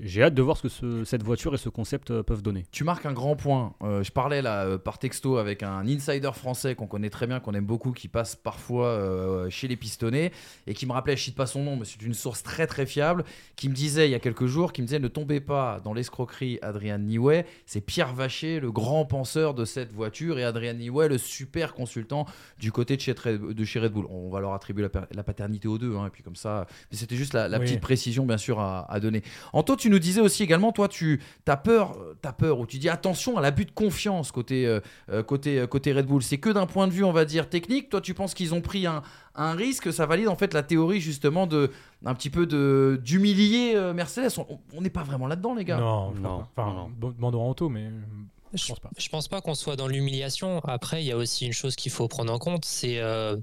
[0.02, 2.64] j'ai hâte de voir ce que ce- cette voiture et ce concept euh, peuvent donner.
[2.72, 3.74] Tu marques un grand point.
[3.82, 7.40] Euh, je parlais là euh, par texto avec un insider français qu'on connaît très bien,
[7.40, 10.30] qu'on aime beaucoup, qui passe parfois euh, chez les pistonnés
[10.66, 12.84] et qui me rappelait, je cite pas son nom, mais c'est une source très très
[12.84, 13.24] fiable,
[13.56, 15.94] qui me disait il y a quelques jours, qui me disait ne tombez pas dans
[15.94, 21.08] l'escroquerie Adrien Niway, c'est Pierre Vacher, le grand penseur de cette voiture, et Adrien Niway,
[21.08, 22.26] le super consultant
[22.58, 24.04] du côté de chez, Red- de chez Red Bull.
[24.10, 26.66] On va leur attribuer la, pa- la paternité aux deux, hein, et puis comme ça,
[26.92, 27.64] mais c'était juste la, la Oui.
[27.64, 29.22] petite précision bien sûr à, à donner.
[29.52, 32.88] Anto, tu nous disais aussi également, toi, tu as peur, as peur, ou tu dis
[32.88, 36.22] attention à l'abus de confiance côté, euh, euh, côté, euh, côté Red Bull.
[36.22, 37.88] C'est que d'un point de vue, on va dire, technique.
[37.90, 39.02] Toi, tu penses qu'ils ont pris un,
[39.34, 39.92] un risque?
[39.92, 41.70] Ça valide en fait la théorie justement de
[42.04, 44.30] un petit peu de d'humilier euh, Mercedes?
[44.38, 45.78] On- n'est pas vraiment là-dedans, les gars.
[45.78, 46.62] Non, Non, pas.
[46.64, 47.88] Enfin, non, demandons à Anto, mais
[48.52, 48.90] je Je pense pas.
[48.96, 50.60] je pense pas qu'on soit dans l'humiliation.
[50.64, 53.36] Après, il y a aussi une chose qu'il faut prendre en compte, c'est euh,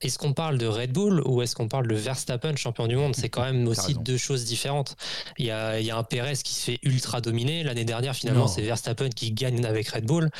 [0.00, 3.16] est-ce qu'on parle de Red Bull ou est-ce qu'on parle de Verstappen, champion du monde?
[3.16, 4.02] C'est quand même aussi raison.
[4.02, 4.96] deux choses différentes.
[5.38, 7.62] Il y a, il y a un Perez qui se fait ultra dominer.
[7.62, 10.30] L'année dernière, finalement, c'est Verstappen qui gagne avec Red Bull.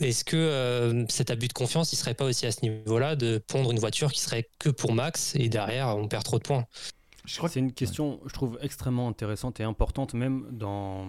[0.00, 3.38] Est-ce que euh, cet abus de confiance, il serait pas aussi à ce niveau-là de
[3.38, 6.64] pondre une voiture qui serait que pour Max et derrière, on perd trop de points?
[7.26, 11.06] Je crois que C'est une question, je trouve, extrêmement intéressante et importante, même dans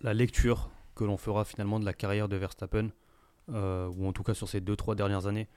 [0.00, 2.90] la lecture que l'on fera finalement de la carrière de Verstappen,
[3.50, 5.48] euh, ou en tout cas sur ces deux, trois dernières années.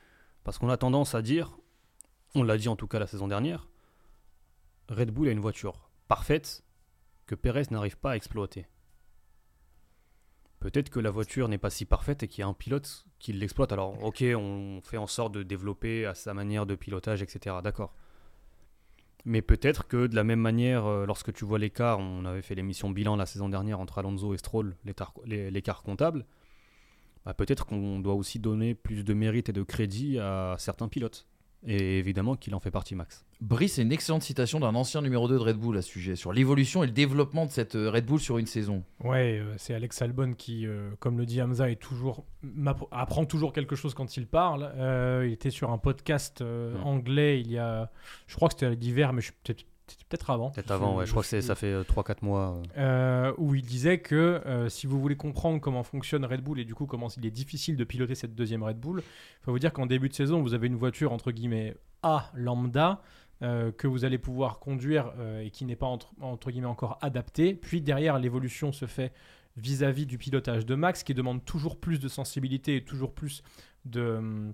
[0.44, 1.58] Parce qu'on a tendance à dire,
[2.36, 3.68] on l'a dit en tout cas la saison dernière,
[4.90, 6.64] Red Bull a une voiture parfaite
[7.26, 8.68] que Perez n'arrive pas à exploiter.
[10.60, 13.34] Peut-être que la voiture n'est pas si parfaite et qu'il y a un pilote qui
[13.34, 13.72] l'exploite.
[13.72, 17.56] Alors, ok, on fait en sorte de développer à sa manière de pilotage, etc.
[17.64, 17.96] D'accord.
[19.26, 22.56] Mais peut-être que de la même manière, euh, lorsque tu vois l'écart, on avait fait
[22.56, 24.76] l'émission bilan la saison dernière entre Alonso et Stroll,
[25.26, 26.26] l'écart comptable,
[27.26, 31.28] bah peut-être qu'on doit aussi donner plus de mérite et de crédit à certains pilotes.
[31.66, 33.24] Et évidemment qu'il en fait partie, Max.
[33.40, 36.16] Brice, c'est une excellente citation d'un ancien numéro 2 de Red Bull à ce sujet,
[36.16, 38.84] sur l'évolution et le développement de cette euh, Red Bull sur une saison.
[39.04, 42.26] Ouais, euh, c'est Alex Albon qui, euh, comme le dit Hamza, est toujours,
[42.92, 44.72] apprend toujours quelque chose quand il parle.
[44.76, 47.92] Euh, il était sur un podcast euh, anglais il y a,
[48.26, 50.50] je crois que c'était l'hiver, mais je suis peut-être c'était peut-être avant.
[50.52, 51.06] Peut-être avant, ouais.
[51.06, 52.58] Je crois que c'est- ça fait 3-4 mois.
[52.78, 53.28] euh.
[53.30, 56.66] Euh, où il disait que euh, si vous voulez comprendre comment fonctionne Red Bull et
[56.66, 59.60] du coup comment il est difficile de piloter cette deuxième Red Bull, il faut vous
[59.60, 63.02] dire qu'en début de saison, vous avez une voiture entre guillemets A lambda
[63.44, 66.98] euh, que vous allez pouvoir conduire euh, et qui n'est pas entre, entre guillemets encore
[67.02, 67.54] adaptée.
[67.56, 69.12] Puis derrière, l'évolution se fait
[69.58, 73.44] vis-à-vis du pilotage de Max qui demande toujours plus de sensibilité et toujours plus
[73.86, 74.54] de hum,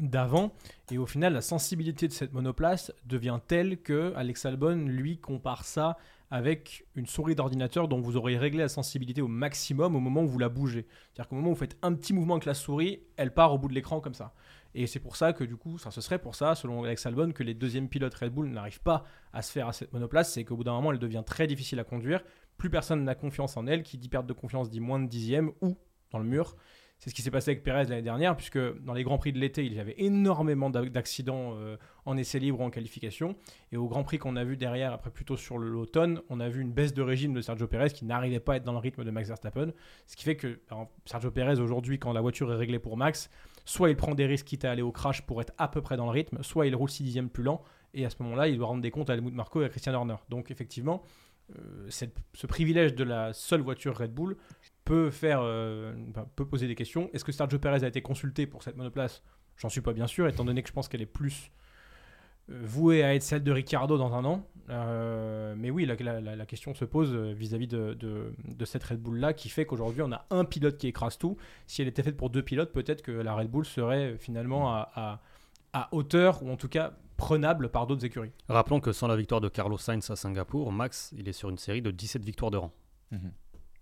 [0.00, 0.52] d'avant
[0.90, 5.64] et au final la sensibilité de cette monoplace devient telle que Alex Albon lui compare
[5.64, 5.96] ça
[6.30, 10.28] avec une souris d'ordinateur dont vous aurez réglé la sensibilité au maximum au moment où
[10.28, 10.86] vous la bougez.
[11.12, 13.58] C'est-à-dire qu'au moment où vous faites un petit mouvement avec la souris, elle part au
[13.58, 14.32] bout de l'écran comme ça.
[14.74, 17.32] Et c'est pour ça que du coup, ça, ce serait pour ça, selon Alex Albon,
[17.32, 20.44] que les deuxièmes pilotes Red Bull n'arrivent pas à se faire à cette monoplace, c'est
[20.44, 22.22] qu'au bout d'un moment, elle devient très difficile à conduire.
[22.56, 23.82] Plus personne n'a confiance en elle.
[23.82, 25.76] Qui dit perte de confiance dit moins de dixième ou
[26.12, 26.56] dans le mur.
[27.00, 29.38] C'est ce qui s'est passé avec Perez l'année dernière, puisque dans les Grands Prix de
[29.38, 33.36] l'été, il y avait énormément d'a- d'accidents euh, en essai libre ou en qualification.
[33.72, 36.60] Et au Grand Prix qu'on a vu derrière, après plutôt sur l'automne, on a vu
[36.60, 39.02] une baisse de régime de Sergio Perez qui n'arrivait pas à être dans le rythme
[39.02, 39.72] de Max Verstappen.
[40.06, 40.60] Ce qui fait que
[41.06, 43.30] Sergio Perez, aujourd'hui, quand la voiture est réglée pour Max,
[43.64, 45.96] soit il prend des risques quitte à aller au crash pour être à peu près
[45.96, 47.62] dans le rythme, soit il roule 6 dixièmes plus lent.
[47.94, 49.94] Et à ce moment-là, il doit rendre des comptes à Helmut Marko et à Christian
[49.94, 50.16] Horner.
[50.28, 51.02] Donc effectivement,
[51.58, 54.36] euh, ce privilège de la seule voiture Red Bull
[54.90, 55.94] peut faire, euh,
[56.36, 57.08] peut poser des questions.
[57.12, 59.22] Est-ce que Sergio Perez a été consulté pour cette monoplace?
[59.56, 61.50] J'en suis pas bien sûr, étant donné que je pense qu'elle est plus
[62.50, 64.46] euh, vouée à être celle de Ricciardo dans un an.
[64.68, 68.82] Euh, mais oui, la, la- la- la question se pose vis-à-vis de, de- de cette
[68.84, 71.36] Red Bull là, qui fait qu'aujourd'hui on a un pilote qui écrase tout.
[71.66, 74.90] Si elle était faite pour deux pilotes, peut-être que la Red Bull serait finalement à,
[74.94, 75.20] à-
[75.72, 78.32] à hauteur ou en tout cas prenable par d'autres écuries.
[78.48, 81.58] Rappelons que sans la victoire de Carlos Sainz à Singapour, Max, il est sur une
[81.58, 82.72] série de 17 victoires de rang.
[83.10, 83.24] Voilà.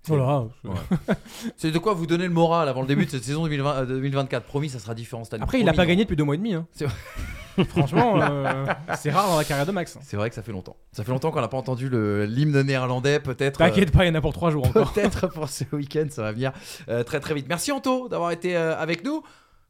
[1.56, 3.86] C'est de quoi vous donner le moral avant le début de cette saison 2020, euh,
[3.86, 4.44] 2024.
[4.44, 5.42] Promis, ça sera différent cette année.
[5.42, 6.54] Après, il n'a pas gagné depuis deux mois et demi.
[6.54, 6.66] hein.
[7.70, 8.66] Franchement, euh,
[8.98, 9.96] c'est rare dans la carrière de Max.
[9.96, 10.00] hein.
[10.04, 10.76] C'est vrai que ça fait longtemps.
[10.92, 13.58] Ça fait longtemps qu'on n'a pas entendu le- l'hymne néerlandais, peut-être.
[13.58, 14.92] T'inquiète pas, il y en a pour trois jours euh, encore.
[14.92, 16.52] Peut-être pour ce week-end, ça va venir
[16.88, 17.46] euh, très très vite.
[17.48, 19.22] Merci Anto d'avoir été euh, avec nous.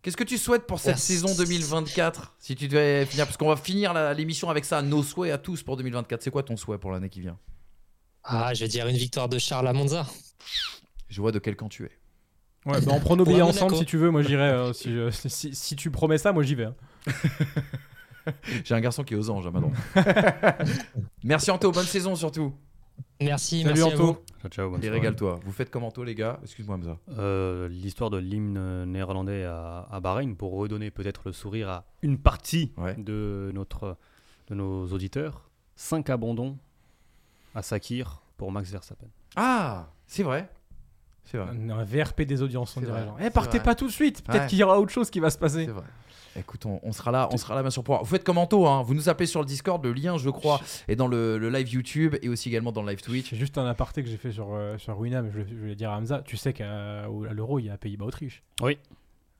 [0.02, 1.14] Qu'est-ce que tu souhaites pour cette Merci.
[1.14, 5.02] saison 2024 Si tu devais finir, parce qu'on va finir la- l'émission avec ça, nos
[5.02, 6.22] souhaits à tous pour 2024.
[6.22, 7.36] C'est quoi ton souhait pour l'année qui vient?
[8.28, 10.06] Ah, je vais dire une victoire de Charles à Monza.
[11.08, 11.90] Je vois de quel camp tu es.
[12.66, 13.80] Ouais, bah on prend nos billets ensemble Monaco.
[13.80, 14.10] si tu veux.
[14.10, 14.48] Moi, j'irai.
[14.50, 14.90] euh, si,
[15.30, 16.64] si- si tu promets ça, moi, j'y vais.
[16.66, 16.74] hein.
[18.64, 19.72] J'ai un garçon qui est aux anges, Amadon.
[21.24, 22.52] Merci Anto, bonne saison surtout.
[23.22, 24.06] Merci, Salut, merci à Anto.
[24.06, 24.18] vous.
[24.42, 25.40] Ciao, ciao, bonne Et régale-toi.
[25.44, 26.38] Vous faites comme Anto, les gars?
[26.42, 26.98] Excuse-moi, Hamza.
[27.16, 32.18] Euh, L'histoire de l'hymne néerlandais à, à Bahreïn pour redonner peut-être le sourire à une
[32.18, 32.94] partie Ouais.
[32.98, 33.96] de, notre,
[34.48, 35.48] de nos auditeurs.
[35.76, 36.58] 5 abandons
[37.54, 39.06] à Sakir pour Max Verstappen.
[39.36, 40.48] Ah, c'est vrai.
[41.24, 41.50] C'est vrai.
[41.50, 43.06] Un, un VRP des audiences, on C'est dirait.
[43.18, 43.64] c'est Eh, partez vrai.
[43.64, 44.22] pas tout de suite.
[44.24, 44.46] Peut-être Ouais.
[44.48, 45.66] qu'il y aura autre chose qui va se C'est passer.
[45.66, 45.84] vrai.
[46.36, 47.98] Écoute, on, on sera là, on sera là bien sûr pour.
[47.98, 48.82] Vous faites comme Anto, hein?
[48.82, 51.68] vous nous appelez sur le Discord, le lien, je crois, est dans le, le live
[51.68, 53.30] YouTube et aussi également dans le live Twitch.
[53.30, 55.74] C'est juste un aparté que j'ai fait sur, euh, sur Wina, mais je, je voulais
[55.74, 58.42] dire à Hamza, tu sais qu'à l'Euro, il y a Pays-Bas-Autriche.
[58.62, 58.78] Oui.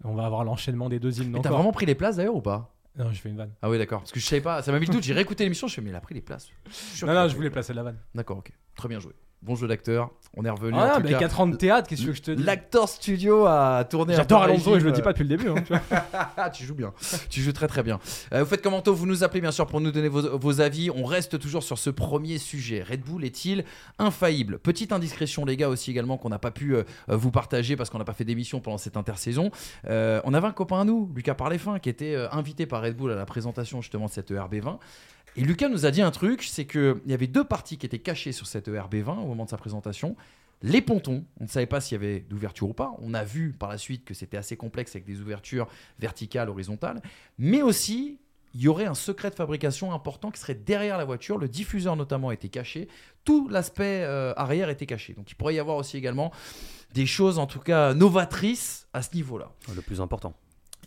[0.05, 2.40] On va avoir l'enchaînement des deux hymnes Mais t'as vraiment pris les places d'ailleurs ou
[2.42, 2.71] pas?
[2.99, 3.53] Non, j'ai fait une vanne.
[3.63, 4.01] Ah oui, d'accord.
[4.01, 5.05] Parce que je savais pas, ça m'a mis le doute.
[5.05, 6.49] J'ai réécouté l'émission, je fais, mais il a pris les places.
[6.69, 7.99] Je suis sûr Non, qu'il a non, pris je voulais placer la vanne.
[8.15, 8.51] D'accord, ok.
[8.75, 9.13] Très bien joué.
[9.42, 10.11] Bon jeu d'acteur.
[10.37, 10.74] On est revenu.
[10.74, 11.18] en Ah, tout mais cas.
[11.20, 14.14] 4 ans de théâtre, qu'est-ce que je te dis L'acteur studio a tourné.
[14.14, 15.48] J'adore Alonso et je le dis pas depuis le début.
[15.48, 15.81] hein, tu vois.
[16.37, 16.92] Ah, tu joues bien.
[17.31, 17.98] tu joues très très bien.
[18.33, 20.61] Euh, vous faites comme Anto, vous nous appelez bien sûr pour nous donner vos, vos
[20.61, 20.90] avis.
[20.90, 22.83] On reste toujours sur ce premier sujet.
[22.83, 23.64] Red Bull est-il
[23.98, 24.59] infaillible?
[24.59, 27.98] Petite indiscrétion les gars aussi également qu'on n'a pas pu euh, vous partager parce qu'on
[27.98, 29.51] n'a pas fait d'émission pendant cette intersaison.
[29.88, 32.96] Euh, on avait un copain à nous, Lucas Parlefin, qui était euh, invité par Red
[32.96, 34.79] Bull à la présentation justement de cette E ERB20.
[35.38, 37.98] Et Lucas nous a dit un truc, c'est qu'il y avait deux parties qui étaient
[37.98, 40.16] cachées sur cette E ERB20 au moment de sa présentation.
[40.62, 42.92] Les pontons, on ne savait pas s'il y avait d'ouverture ou pas.
[42.98, 45.68] On a vu par la suite que c'était assez complexe avec des ouvertures
[46.01, 47.01] verticales, horizontales.
[47.38, 48.18] Mais aussi,
[48.55, 51.38] il y aurait un secret de fabrication important qui serait derrière la voiture.
[51.38, 52.88] Le diffuseur notamment était caché.
[53.24, 55.12] Tout l'aspect euh, arrière était caché.
[55.12, 56.33] Donc il pourrait y avoir aussi également
[56.94, 59.53] des choses en tout cas novatrices à ce niveau-là.
[59.72, 60.35] Le plus important.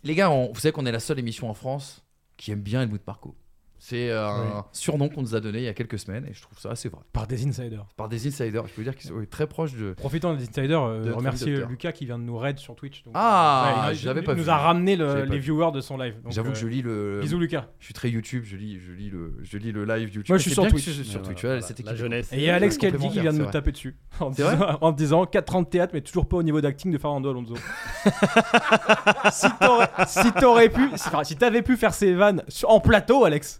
[0.04, 2.04] Les gars, on- vous savez qu'on est la seule émission en France
[2.36, 3.36] qui aime bien Helmut Marko.
[3.84, 4.62] C'est euh, un Oui.
[4.74, 6.88] surnom qu'on nous a donné il y a quelques semaines et je trouve ça assez
[6.88, 7.02] vrai.
[7.14, 7.88] Par des insiders.
[7.98, 9.94] Par des insiders, je peux dire qu'ils sont oui, très proches de.
[9.94, 11.66] Profitant des insiders, euh, De remercier.
[11.68, 13.02] Lucas qui vient de nous raid sur Twitch.
[13.04, 14.50] donc, Ah, euh, il- je l'avais il pas nous vu.
[14.52, 15.40] a ramené le- pas les vu.
[15.40, 16.14] viewers de son live.
[16.30, 17.22] J'avoue que euh, je lis le.
[17.24, 17.70] Bisous Lucas.
[17.80, 20.26] Je suis très YouTube, je lis, je lis le, je lis le live YouTube.
[20.30, 20.86] Moi, je suis sur Twitch.
[20.86, 21.42] je suis sur Ouais, Twitch.
[21.42, 22.32] voilà, ouais, cette la jeunesse.
[22.34, 23.96] Et il y a Alex qui complémentaire, qu'il vient de nous taper dessus.
[24.20, 27.00] En, disant, en disant 4 ans de théâtre, mais toujours pas au niveau d'acting de
[27.00, 27.56] Fernando Alonso.
[29.32, 30.90] si t'aurais si t'aurais pu,
[31.24, 33.60] si, t'avais pu faire ces vannes en plateau, Alex.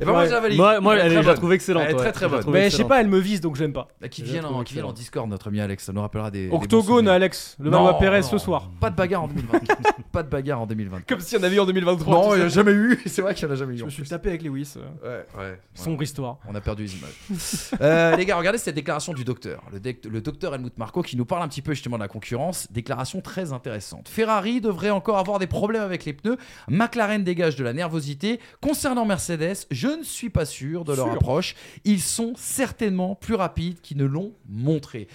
[0.00, 0.58] Et ben moi, je la valide.
[0.58, 1.82] Moi, moi Elle est elle, très est- je la trouve excellente.
[1.84, 2.00] Elle est ouais.
[2.00, 2.40] très, très Je la bonne.
[2.40, 2.88] trouve Mais je sais excellente.
[2.88, 3.88] pas, elle me vise donc j'aime pas.
[4.00, 4.96] Bah, qui Je la en, trouve qui viennent en excellente.
[4.96, 5.84] Discord, notre ami Alex.
[5.84, 6.44] Ça nous rappellera des.
[6.44, 7.12] des bons Octogone, souvenirs.
[7.12, 7.56] Alex.
[7.58, 8.26] Le Non, Valois Perez non.
[8.28, 8.70] ce soir.
[8.80, 9.82] Pas de bagarre en 2024.
[10.12, 11.08] pas de bagarre en 2024.
[11.08, 12.12] Comme s'il y en avait eu en 2023.
[12.14, 13.00] Non, il n'y a jamais eu.
[13.06, 13.78] C'est vrai qu'il n'y en a jamais eu.
[13.78, 14.08] Je en me suis plus.
[14.10, 14.74] tapé avec Lewis.
[15.04, 15.58] euh, Ouais.
[15.74, 16.38] Sombre histoire.
[16.48, 17.70] On a perdu les images.
[17.80, 19.62] Euh, les gars, regardez cette déclaration du docteur.
[19.72, 22.08] Le, dec- le docteur Helmut Marko qui nous parle un petit peu justement de la
[22.08, 22.68] concurrence.
[22.70, 24.08] Déclaration très intéressante.
[24.08, 26.36] Ferrari devrait encore avoir des problèmes avec les pneus.
[26.68, 28.40] McLaren dégage de la nervosité.
[28.60, 31.14] Concernant Mercedes, je ne suis pas sûr de leur Sûr.
[31.14, 31.54] approche.
[31.84, 35.08] Ils sont certainement plus rapides qu'ils ne l'ont montré.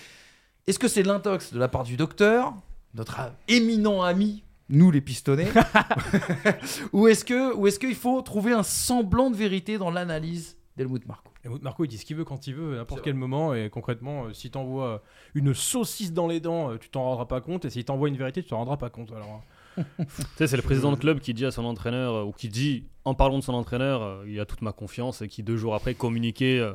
[0.68, 2.54] Est-ce que c'est de l'intox de la part du docteur,
[2.94, 5.48] notre éminent ami nous les pistonnés
[6.94, 11.06] ou est-ce que ou est-ce qu'il faut trouver un semblant de vérité dans l'analyse d'Helmut
[11.08, 11.32] Marko?
[11.44, 13.54] Et Marco, il dit ce qu'il veut quand il veut, à n'importe quel moment.
[13.54, 15.02] Et concrètement, euh, si t'envoies
[15.34, 17.66] une saucisse dans les dents, euh, tu t'en rendras pas compte.
[17.66, 19.12] Et si t'envoies une vérité, tu t'en rendras pas compte.
[19.12, 19.42] Alors, hein.
[19.98, 20.04] Tu
[20.38, 22.86] sais, c'est le président de club qui dit à son entraîneur, euh, ou qui dit,
[23.06, 25.76] en parlant de son entraîneur, euh, il a toute ma confiance, et qui deux jours
[25.76, 26.74] après communiquait euh,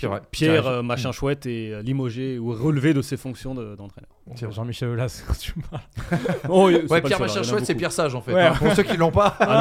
[0.00, 0.18] Pierre, ouais.
[0.30, 4.08] Pierre, Pierre, euh, machin chouette, et euh, limogé ou relevé de ses fonctions de- d'entraîneur.
[4.26, 4.52] Vrai.
[4.52, 5.82] Jean-Michel Aulas, quand tu me parles.
[6.48, 7.78] Oh, Ouais, le Pierre seul, Machin il y en a Chouette, c'est beaucoup.
[7.80, 8.32] Pierre Sage en fait.
[8.32, 8.42] Ouais.
[8.42, 8.54] hein.
[8.58, 9.36] Pour ceux qui l'ont pas.
[9.40, 9.52] Ah non,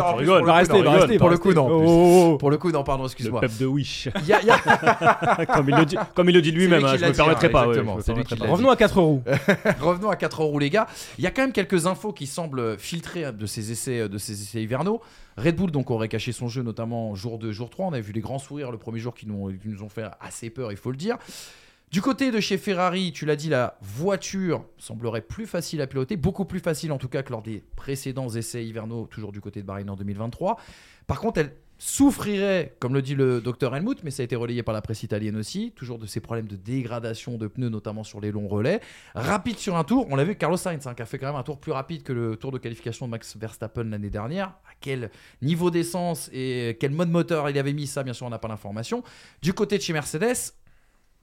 [0.00, 0.38] Ah, tu rigoles.
[0.38, 1.62] pour Va le rester, coup, non, va rester, Pour le coup, non.
[1.62, 1.78] en rester.
[1.84, 1.88] plus.
[1.90, 2.38] Oh, oh.
[2.38, 3.40] Pour le coup, non, pardon, Le excuse-moi.
[3.40, 4.08] pep de Wish.
[4.20, 6.78] Il y a- il y a- comme, il le dit, comme il le dit lui-même,
[6.80, 7.62] lui hein, qui je l'a me dit, permettrai hein, pas.
[7.62, 8.52] ouais, exactement, je me c'est lui permettrai pas.
[8.52, 9.22] Revenons à 4 roues.
[9.80, 10.86] Revenons à 4 roues, les gars.
[11.18, 14.40] Il y a quand même quelques infos qui semblent filtrer de ces essais, de ces
[14.42, 15.00] essais hivernaux.
[15.38, 17.86] Red Bull donc aurait caché son jeu, notamment jour 2, jour 3.
[17.86, 20.72] On a vu les grands sourires le premier jour qui nous, ont fait assez peur,
[20.72, 21.16] il faut le dire.
[21.92, 26.16] Du côté de chez Ferrari, tu l'as dit, la voiture semblerait plus facile à piloter,
[26.16, 29.62] beaucoup plus facile en tout cas que lors des précédents essais hivernaux, toujours du côté
[29.62, 30.58] de Bahreïn en 2023.
[31.06, 34.62] Par contre, elle souffrirait, comme le dit le docteur Helmut, mais ça a été relayé
[34.62, 38.20] par la presse italienne aussi, toujours de ces problèmes de dégradation de pneus, notamment sur
[38.20, 38.80] les longs relais.
[39.14, 41.36] Rapide sur un tour, on l'a vu Carlos Sainz, hein, qui a fait quand même
[41.36, 44.48] un tour plus rapide que le tour de qualification de Max Verstappen l'année dernière.
[44.48, 45.10] À quel
[45.40, 48.48] niveau d'essence et quel mode moteur il avait mis ça, bien sûr, on n'a pas
[48.48, 49.04] l'information.
[49.40, 50.52] Du côté de chez Mercedes,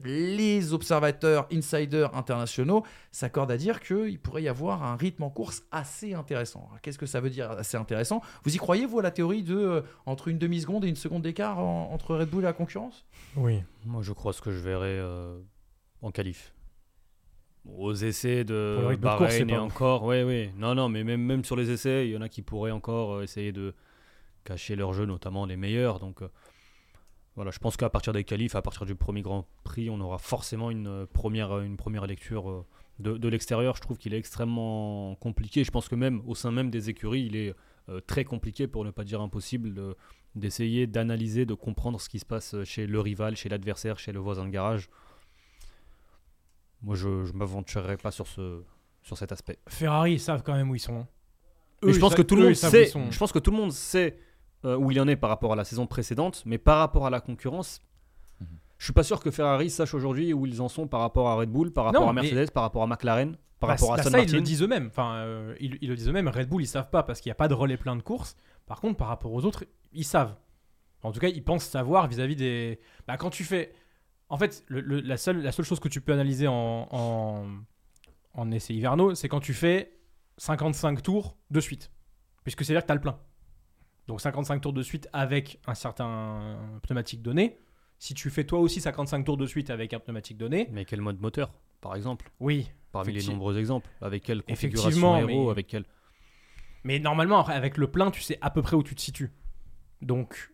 [0.03, 5.63] les observateurs insiders internationaux s'accordent à dire qu'il pourrait y avoir un rythme en course
[5.71, 6.69] assez intéressant.
[6.81, 8.21] Qu'est-ce que ça veut dire assez intéressant?
[8.43, 11.21] Vous y croyez, vous, à la théorie de euh, entre une demi-seconde et une seconde
[11.21, 13.05] d'écart en- entre Red Bull et la concurrence?
[13.37, 13.61] Oui.
[13.85, 15.39] Moi, je crois ce que je verrai euh,
[16.01, 16.53] en qualif.
[17.77, 20.51] Aux essais Pour le de rythme de course, Bahreïn et encore, oui, oui.
[20.57, 23.15] Non, non, mais même, même sur les essais, il y en a qui pourraient encore
[23.15, 23.73] euh, essayer de
[24.43, 25.99] cacher leur jeu, notamment les meilleurs.
[25.99, 26.27] Donc, euh,
[27.35, 30.17] voilà, je pense qu'à partir des qualifs, à partir du premier Grand Prix, on aura
[30.17, 32.65] forcément une euh, première, euh, une première lecture euh,
[32.99, 33.75] de, de l'extérieur.
[33.75, 35.63] Je trouve qu'il est extrêmement compliqué.
[35.63, 37.53] Je pense que même au sein même des écuries, il est
[38.07, 39.95] très compliqué, pour ne pas dire impossible, de-
[40.33, 44.19] d'essayer d'analyser, de comprendre ce qui se passe chez le rival, chez l'adversaire, chez le
[44.19, 44.89] voisin de garage.
[46.81, 48.63] Moi, je ne m'aventurerai pas sur, ce,
[49.03, 49.57] sur cet aspect.
[49.67, 51.05] Ferrari, ils savent quand même où ils sont.
[51.83, 52.83] Mais Eux, je ils pense savent- que tout le eux, monde ils savent où sait.
[52.85, 53.11] ils sont.
[53.11, 54.17] Je pense que tout le monde sait
[54.65, 57.09] euh, où il en est par rapport à la saison précédente, mais par rapport à
[57.09, 57.79] la concurrence,
[58.41, 58.47] Mhm.
[58.77, 61.35] je suis pas sûr que Ferrari sache aujourd'hui où ils en sont par rapport à
[61.35, 63.93] Red Bull, par rapport Non, à mais- Mercedes, par rapport à McLaren, par Bah, rapport
[63.93, 64.87] à bah, Aston ça, ils le disent eux-mêmes.
[64.87, 66.27] Enfin, euh, ils, ils le disent eux-mêmes.
[66.27, 68.35] Red Bull, ils savent pas parce qu'il n'y a pas de relais plein de courses.
[68.65, 70.35] Par contre, par rapport aux autres, ils savent.
[71.03, 72.79] En tout cas, ils pensent savoir vis-à-vis des.
[73.07, 73.73] Bah, quand tu fais.
[74.29, 77.45] En fait, le- le- la, seule, la seule chose que tu peux analyser en, en,
[78.33, 79.91] en essai hivernaux, c'est quand tu fais
[80.37, 81.91] 55 tours de suite.
[82.43, 83.19] Puisque c'est-à-dire que tu as le plein.
[84.07, 87.57] Donc 55 tours de suite avec un certain pneumatique donné.
[87.97, 91.01] Si tu fais toi aussi 55 tours de suite avec un pneumatique donné, Mais quel
[91.01, 92.29] mode moteur, par exemple?
[92.39, 93.89] Oui, Parmi les nombreux exemples.
[94.01, 95.85] Avec quelle configuration aéro mais- Avec quel...
[96.83, 99.33] Mais normalement, avec le plein, tu sais à peu près où tu te situes.
[100.01, 100.53] Donc,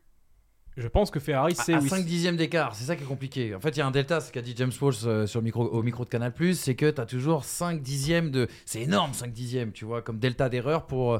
[0.77, 3.53] je pense que Ferrari, c'est à, il- 5 dixièmes d'écart, c'est ça qui est compliqué.
[3.55, 5.43] En fait, il y a un delta, ce qu'a dit James Walsh euh, sur le
[5.45, 8.47] micro, au micro de Canal+, c'est que tu as toujours 5 dixièmes de...
[8.65, 11.19] C'est énorme 5 dixièmes, tu vois, comme delta d'erreur pour euh,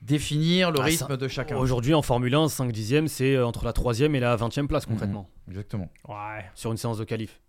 [0.00, 1.56] définir le Ah, rythme ça- de chacun.
[1.56, 4.86] Aujourd'hui, en Formule 1, 5 dixièmes, c'est euh, entre la 3 et la 20e place
[4.86, 5.88] concrètement, Exactement.
[6.08, 6.44] Ouais.
[6.54, 7.40] sur une séance de qualif.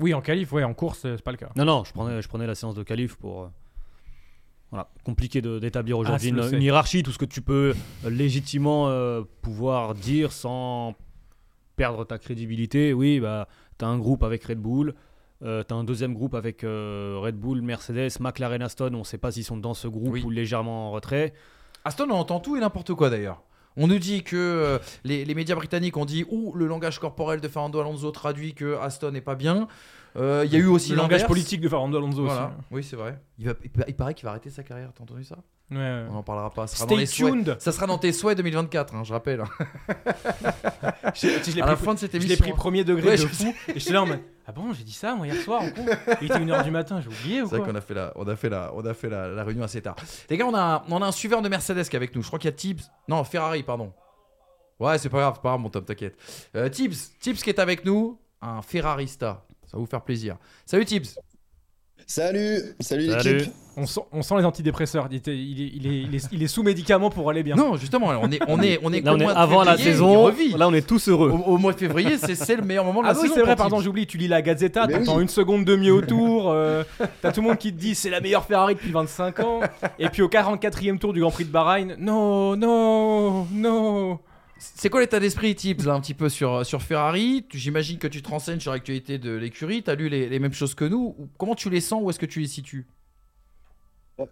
[0.00, 1.50] Oui, en qualif, ouais, en course, c'est pas le cas.
[1.56, 3.50] Non, non, je prenais, je prenais la séance de qualif pour.
[4.74, 8.88] Voilà, compliqué d'établir aujourd'hui je le une, hiérarchie, tout ce que tu peux euh, légitimement
[8.88, 10.96] euh, pouvoir dire sans
[11.76, 12.92] perdre ta crédibilité.
[12.92, 13.46] Oui, bah,
[13.78, 14.94] tu as un groupe avec Red Bull,
[15.44, 18.92] euh, tu as un deuxième groupe avec euh, Red Bull, Mercedes, McLaren, Aston.
[18.94, 20.24] On ne sait pas s'ils sont dans ce groupe Oui.
[20.24, 21.34] ou légèrement en retrait.
[21.84, 23.44] Aston, on entend tout et n'importe quoi d'ailleurs.
[23.76, 27.40] On nous dit que euh, les, les médias britanniques ont dit ou le langage corporel
[27.40, 29.68] de Fernando Alonso traduit que Aston n'est pas bien.
[30.16, 32.46] Euh, Il y a eu aussi le langage politique de Fernando Alonso Voilà.
[32.46, 32.54] aussi.
[32.70, 33.18] Oui, c'est vrai.
[33.38, 34.90] Il, va, il pa- il paraît qu'il va arrêter sa carrière.
[34.94, 35.36] T'as entendu ça?
[35.70, 36.06] Ouais, ouais.
[36.10, 36.66] On n'en parlera pas.
[36.66, 37.32] Ça sera, dans Stay les souhaits.
[37.32, 37.56] tuned.
[37.58, 39.42] ça sera dans tes souhaits 2024, hein, je rappelle.
[41.14, 42.44] Je, je l'ai À la pris- fin de cette je l'ai émission.
[42.44, 43.54] pris premier degré Ouais, de je fou.
[43.68, 45.66] Et j'étais là en mode Ah bon, j'ai dit ça moi hier soir en
[46.20, 48.26] Il était 1h du matin, j'ai oublié ou C'est vrai qu'on a fait la, on
[48.26, 49.96] a fait la, on a fait la, la réunion assez tard.
[50.30, 52.22] Les gars, on a, on a un suiveur de Mercedes qui est avec nous.
[52.22, 52.82] Je crois qu'il y a Tibbs.
[53.08, 53.92] Non, Ferrari, pardon.
[54.80, 56.16] Ouais, c'est pas grave, c'est pas grave, mon Tom, t'inquiète.
[56.56, 59.44] Euh, Tibbs, Tibbs qui est avec nous, un Ferrarista.
[59.74, 60.36] Ça va vous faire plaisir.
[60.66, 61.16] Salut Tibbs.
[62.06, 63.36] Salut, salut, Salut.
[63.38, 63.52] l'équipe.
[63.76, 65.08] on sent, on sent les antidépresseurs.
[65.10, 67.56] Il, était- il est, il, est, il, est, il est sous médicaments pour aller bien.
[67.56, 70.22] Non, justement, on est, on est, on est, Là, on est avant la février, saison.
[70.22, 70.50] revit.
[70.50, 71.30] Là, on est tous heureux.
[71.30, 73.34] Au, au mois de février, c'est le meilleur moment de Ah la oui, saison.
[73.34, 74.06] c'est vrai, pardon, j'oublie.
[74.06, 75.22] Tu lis la Gazzetta, oui.
[75.22, 76.52] une seconde demi au tour.
[76.52, 76.84] euh,
[77.20, 79.60] T'as tout le monde qui te dit c'est la meilleure Ferrari depuis 25 ans.
[79.98, 84.18] Et puis au 44e tour du Grand Prix de Bahreïn, non, non, non.
[84.76, 87.44] C'est quoi l'état d'esprit, Tibbs, là, un petit peu sur, sur Ferrari?
[87.48, 89.82] Tu- J'imagine que tu te renseignes sur l'actualité de l'écurie.
[89.82, 91.14] T'as lu les, mêmes choses que nous.
[91.38, 92.00] Comment tu les sens?
[92.02, 92.86] Où est-ce que tu les situes?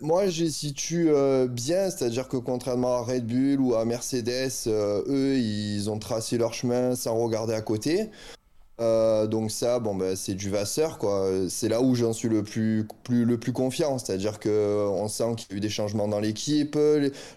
[0.00, 4.52] Moi, je les situe euh, bien, c'est-à-dire que contrairement à Red Bull ou à Mercedes,
[4.68, 8.08] euh, eux, ils ont tracé leur chemin sans regarder à côté.
[8.82, 11.28] Euh, donc ça, bon, ben, c'est du Vasseur, quoi.
[11.48, 15.52] C'est là où j'en suis le plus, le plus confiant, c'est-à-dire que on sent qu'il
[15.52, 16.76] y a eu des changements dans l'équipe,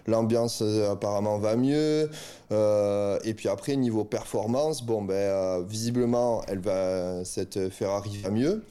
[0.06, 2.10] l'ambiance euh, apparemment va mieux.
[2.52, 8.62] Euh, et puis après, niveau performance, bon, ben, visiblement, elle va, cette Ferrari va mieux.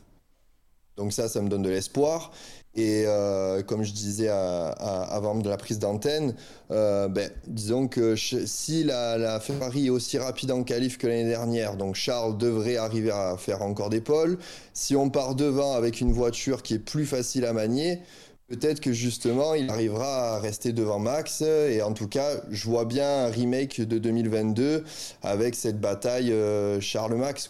[0.98, 2.32] Donc ça, ça me donne de l'espoir.
[2.76, 6.36] Et euh, comme je disais avant de la prise d'antenne,
[6.72, 11.78] euh, ben, disons que si la, Ferrari est aussi rapide en qualif que l'année dernière,
[11.78, 14.38] donc Charles devrait arriver à faire encore des pôles.
[14.74, 18.02] Si on part devant avec une voiture qui est plus facile à manier,
[18.50, 21.42] peut-être que justement il arrivera à rester devant Max.
[21.42, 24.84] Et en tout cas, je vois bien un remake de 2022
[25.24, 27.50] avec cette bataille euh, Charles-Max.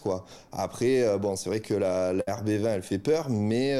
[0.52, 3.74] Après, bon, c'est vrai que la, la RB20 elle fait peur, mais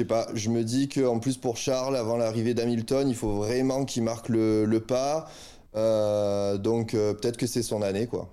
[0.00, 3.84] sais pas, je me dis qu'en plus pour Charles, avant l'arrivée d'Hamilton, il faut vraiment
[3.84, 5.28] qu'il marque le, pas.
[5.76, 8.28] Euh, donc euh, peut-être que c'est son année, quoi.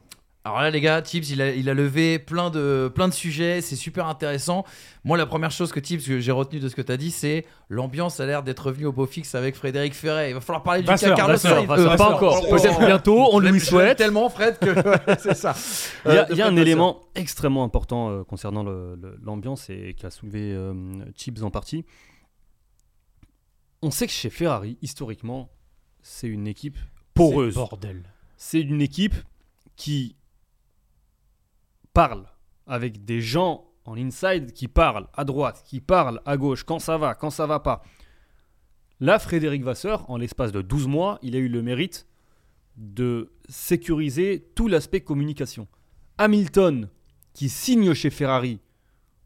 [0.47, 3.60] Alors là, les gars, Tibbs, il a, il a levé plein de, plein de sujets,
[3.60, 4.63] c'est super intéressant.
[5.03, 7.12] Moi, la première chose que Tibbs, que j'ai retenu de ce que tu as dit,
[7.12, 10.29] c'est l'ambiance a l'air d'être revenue au beau fixe avec Frédéric Ferret.
[10.31, 11.67] Il va falloir parler du cas Carlos Sainz.
[11.69, 12.43] Euh, pas encore.
[12.45, 13.97] oh, Peut-être oh, bientôt, on lui souhaite.
[13.97, 14.73] tellement, Fred, que
[15.19, 15.53] c'est ça.
[16.05, 16.60] Il y a, Euh, y a un Vasseur.
[16.60, 20.73] élément extrêmement important euh, concernant le- le- l'ambiance et qui a soulevé euh,
[21.15, 21.86] Chips en partie.
[23.81, 25.49] On sait que chez Ferrari, historiquement,
[26.01, 26.77] c'est une équipe
[27.13, 27.55] poreuse.
[27.55, 28.03] Bordel.
[28.38, 29.15] C'est une équipe
[29.75, 30.15] qui
[31.97, 32.25] parle
[32.67, 36.95] avec des gens en inside qui parlent à droite, qui parlent à gauche, quand ça
[36.95, 37.81] va, quand ça va pas.
[38.99, 42.05] Là, Frédéric Vasseur, en l'espace de 12 mois, il a eu le mérite
[42.75, 45.67] de sécuriser tout l'aspect communication.
[46.19, 46.88] Hamilton,
[47.33, 48.60] qui signe chez Ferrari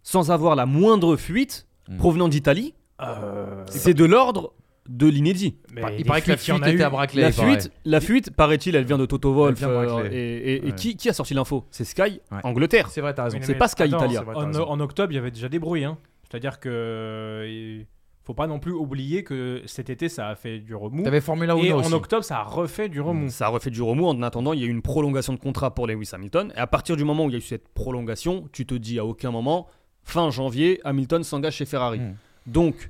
[0.01, 1.97] sans avoir la moindre fuite Mm.
[1.97, 4.53] provenant d'Italie, Euh, c'est de l'ordre
[4.91, 5.55] de l'inédit.
[5.73, 6.69] mais Il paraît que la fuite eu.
[6.73, 7.21] était à Brackley.
[7.21, 9.61] La fuite, la fuite, paraît-il, elle vient de Toto Wolff.
[9.63, 10.75] euh, et et- et Ouais.
[10.75, 11.65] qui, qui a sorti l'info?
[11.71, 12.39] C'est Sky, Ouais.
[12.43, 12.89] Angleterre.
[12.89, 13.37] C'est vrai, t'as raison.
[13.41, 14.21] C'est pas Sky attends, Italia.
[14.21, 15.85] vrai, En, octobre, il y avait déjà des bruits.
[15.85, 15.97] Hein.
[16.29, 17.83] C'est-à-dire que euh,
[18.23, 21.03] faut pas non plus oublier que cet été, ça a fait du remous.
[21.03, 21.93] T'avais Formula 1 Et en aussi.
[21.93, 23.29] octobre, ça a refait du remous.
[23.29, 24.07] Ça a refait du remous.
[24.07, 26.53] En attendant, il y a eu une prolongation de contrat pour Lewis Hamilton.
[26.55, 28.99] Et à partir du moment où il y a eu cette prolongation, tu te dis
[28.99, 29.67] à aucun moment,
[30.03, 31.99] fin janvier, Hamilton s'engage chez Ferrari.
[31.99, 32.15] Mm.
[32.47, 32.89] Donc,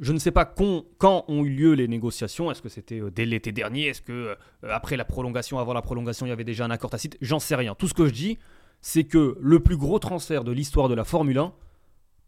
[0.00, 2.50] je ne sais pas con- quand ont eu lieu les négociations.
[2.50, 3.86] Est-ce que c'était euh, dès l'été dernier?
[3.88, 4.34] Est-ce que euh,
[4.70, 7.16] après la prolongation, avant la prolongation, il y avait déjà un accord tacite?
[7.20, 7.74] J'en sais rien.
[7.74, 8.38] Tout ce que je dis,
[8.80, 11.52] c'est que le plus gros transfert de l'histoire de la Formule 1,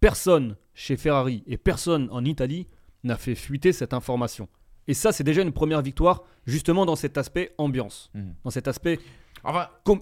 [0.01, 2.67] personne chez Ferrari et personne en Italie
[3.05, 4.49] n'a fait fuiter cette information.
[4.89, 8.35] Et ça, c'est déjà une première victoire, justement dans cet aspect ambiance, Mhm.
[8.45, 9.01] dans cet aspect.
[9.43, 10.01] Enfin, Com-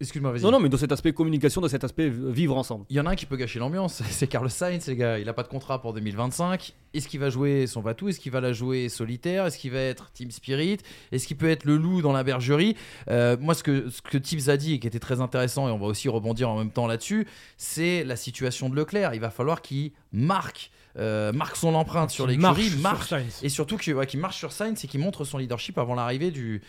[0.00, 0.42] excuse-moi, vas-y.
[0.42, 2.84] non, non, mais dans cet aspect communication, dans cet aspect vivre ensemble.
[2.90, 5.18] Il y en a un qui peut gâcher l'ambiance, c'est Carlos Sainz, les gars.
[5.18, 6.72] Il a pas de contrat pour 2025.
[6.94, 9.46] Est-ce qu'il va jouer son Vatou Est-ce qu'il va la jouer solitaire?
[9.46, 10.78] Est-ce qu'il va être Team Spirit?
[11.12, 12.76] Est-ce qu'il peut être le loup dans la bergerie?
[13.10, 15.70] Euh, Moi, ce que, ce que Tibbs a dit et qui était très intéressant, et
[15.72, 19.14] on va aussi rebondir en même temps là-dessus, c'est la situation de Leclerc.
[19.14, 23.40] Il va falloir qu'il marque, euh, marque son empreinte sur Qui l'écurie, sur marque, Sainz.
[23.42, 26.62] et surtout qu'il ouais, marche sur Sainz et qu'il montre son leadership avant l'arrivée du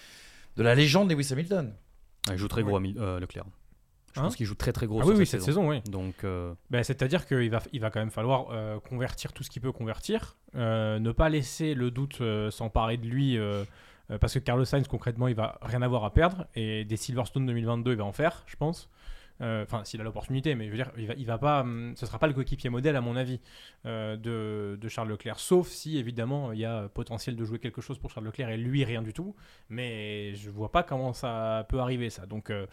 [0.58, 1.74] de la légende Lewis Hamilton.
[2.30, 3.46] Ah, Il joue très gros, Hamil- euh, Leclerc.
[4.16, 5.62] Je Hein pense qu'il joue très très gros Ah oui, oui, cette cette saison.
[5.62, 5.82] saison, oui.
[5.92, 9.50] Donc, euh, Ben, C'est-à-dire qu'il va, il va quand même falloir euh, convertir tout ce
[9.52, 13.38] qu'il peut convertir, euh, ne pas laisser le doute s'emparer de lui,
[14.20, 17.92] parce que Carlos Sainz, concrètement, il va rien avoir à perdre, et des Silverstone 2022,
[17.92, 18.90] il va en faire, je pense.
[19.42, 22.18] Euh, Enfin, s'il a l'opportunité, mais je veux dire, il va, pas, hum, ce sera
[22.20, 23.40] pas le coéquipier modèle à mon avis
[23.86, 28.00] euh, de, Charles Leclerc, sauf si évidemment il y a potentiel de jouer quelque chose
[28.00, 29.36] pour Charles Leclerc et lui rien du tout.
[29.70, 32.26] Mais je vois pas comment ça peut arriver ça.
[32.26, 32.66] Donc euh,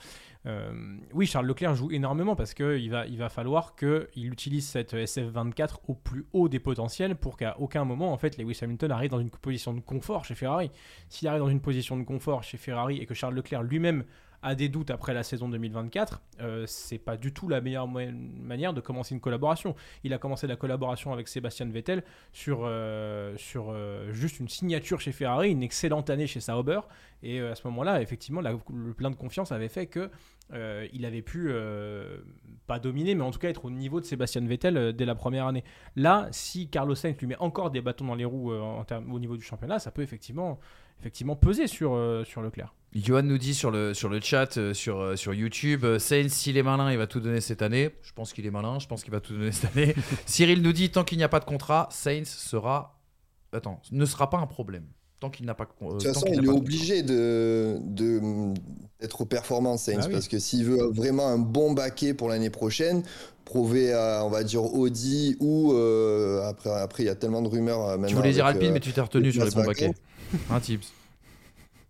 [1.12, 5.80] oui, Charles Leclerc joue énormément parce qu'il va, il va falloir qu'il utilise cette SF24
[5.88, 9.20] au plus haut des potentiels pour qu'à aucun moment, en fait, Lewis Hamilton arrive dans
[9.20, 10.70] une position de confort chez Ferrari.
[11.08, 14.04] S'il arrive dans une position de confort chez Ferrari et que Charles Leclerc lui-même
[14.46, 18.72] a des doutes après la saison 2024, euh, c'est pas du tout la meilleure manière
[18.72, 19.74] de commencer une collaboration.
[20.04, 25.00] Il a commencé la collaboration avec Sébastien Vettel sur, euh, sur euh, juste une signature
[25.00, 26.78] chez Ferrari, une excellente année chez Sauber.
[27.24, 30.10] Et à ce moment-là, effectivement, le plein de confiance avait fait que
[30.92, 31.50] il avait pu
[32.68, 35.46] pas dominer, mais en tout cas être au niveau de Sébastien Vettel dès la première
[35.46, 35.64] année.
[35.96, 39.42] Là, si Carlos Sainz lui met encore des bâtons dans les roues au niveau du
[39.42, 40.60] championnat, ça peut effectivement,
[41.00, 42.74] effectivement peser sur, euh, sur Leclerc.
[42.94, 46.32] Johan nous dit sur le, sur le chat, euh, sur, euh, sur YouTube, euh, Sainz,
[46.32, 47.90] s'il est malin, il va tout donner cette année.
[48.02, 49.94] Je pense qu'il est malin, je pense qu'il va tout donner cette année.
[50.26, 52.98] Cyril nous dit, tant qu'il n'y a pas de contrat, Sainz sera...
[53.52, 54.86] Attends, ne sera pas un problème.
[55.18, 55.66] Tant qu'il n'a pas...
[55.82, 58.52] euh, De toute façon, il est obligé de, de-
[59.00, 60.12] d'être performant, Sainz, Ah oui.
[60.12, 63.02] parce que s'il veut vraiment un bon baquet pour l'année prochaine,
[63.46, 67.48] prouver à, on va dire, Audi ou euh, après, après, il y a tellement de
[67.48, 68.08] rumeurs euh, maintenant.
[68.08, 69.92] Tu voulais dire Alpine, euh, mais tu t'es retenu sur les bons baquets.
[70.50, 70.92] Un tips.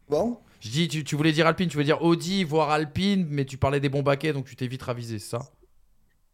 [0.09, 3.45] Bon, Je dis, tu, tu voulais dire Alpine, tu voulais dire Audi, voire Alpine, mais
[3.45, 5.49] tu parlais des bons baquets, donc tu t'es vite ravisé, c'est ça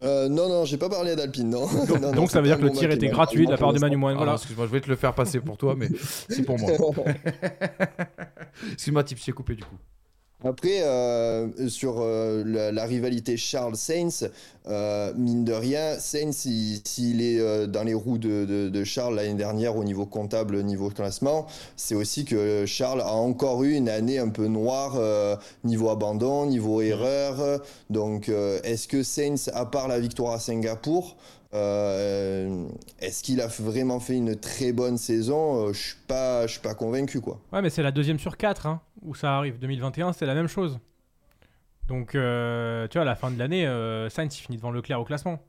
[0.05, 1.66] Euh, non, non, j'ai pas parlé d'Alpine, non.
[2.14, 4.14] Donc ça veut dire que le tir était gratuit de la part de Manu Moine.
[4.14, 4.32] Ah Voilà.
[4.32, 5.88] non, excuse-moi, je voulais te le faire passer pour toi, mais
[6.28, 6.70] c'est pour moi.
[8.72, 9.76] excuse-moi, Tips, j'ai coupé du coup.
[10.45, 14.28] Après, euh, sur euh, la, la rivalité Charles-Sainz,
[14.68, 18.84] euh, mine de rien, Sainz, il- s'il est euh, dans les roues de, de- de
[18.84, 23.62] Charles l'année dernière au niveau comptable, au niveau classement, c'est aussi que Charles a encore
[23.62, 27.61] eu une année un peu noire euh, niveau abandon, niveau erreur.
[27.90, 31.16] Donc, euh, est-ce que Sainz, à part la victoire à Singapour,
[31.55, 32.66] euh,
[33.00, 35.68] est-ce qu'il a vraiment fait une très bonne saison?
[35.68, 37.40] Euh, Je suis pas, pas convaincu, quoi.
[37.53, 39.59] Ouais, mais c'est la deuxième sur 4 hein, où ça arrive.
[39.59, 40.78] 2021, c'est la même chose.
[41.88, 43.64] Donc, euh, tu vois, à la fin de l'année,
[44.11, 45.40] Sainz il finit devant Leclerc au classement.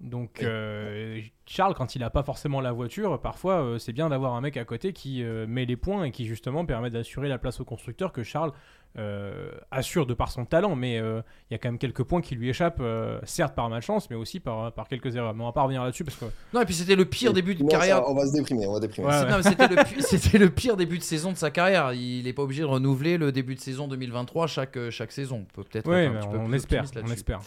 [0.00, 0.46] Donc, Oui.
[0.48, 4.40] euh, Charles, quand il n'a pas forcément la voiture, parfois euh, c'est bien d'avoir un
[4.40, 7.60] mec à côté qui euh, met les points et qui justement permet d'assurer la place
[7.60, 8.52] au constructeur que Charles
[8.98, 10.74] euh, assure de par son talent.
[10.74, 11.20] Mais euh,
[11.50, 14.16] il y a quand même quelques points qui lui échappent, euh, certes par malchance, mais
[14.16, 15.34] aussi par, par quelques erreurs.
[15.34, 16.24] Mais on va pas revenir là-dessus parce que
[16.54, 17.98] Non, et puis c'était le pire début de carrière.
[17.98, 19.06] ça- on va se déprimer, on va déprimer.
[19.06, 19.42] Ouais, ouais.
[20.00, 21.92] C'était le, pire début de saison de sa carrière.
[21.92, 25.44] Il n'est pas obligé de renouveler le début de saison 2023 chaque, chaque saison.
[25.50, 27.40] On peut peut-être ouais, être un mais petit peu on plus espère, on espère.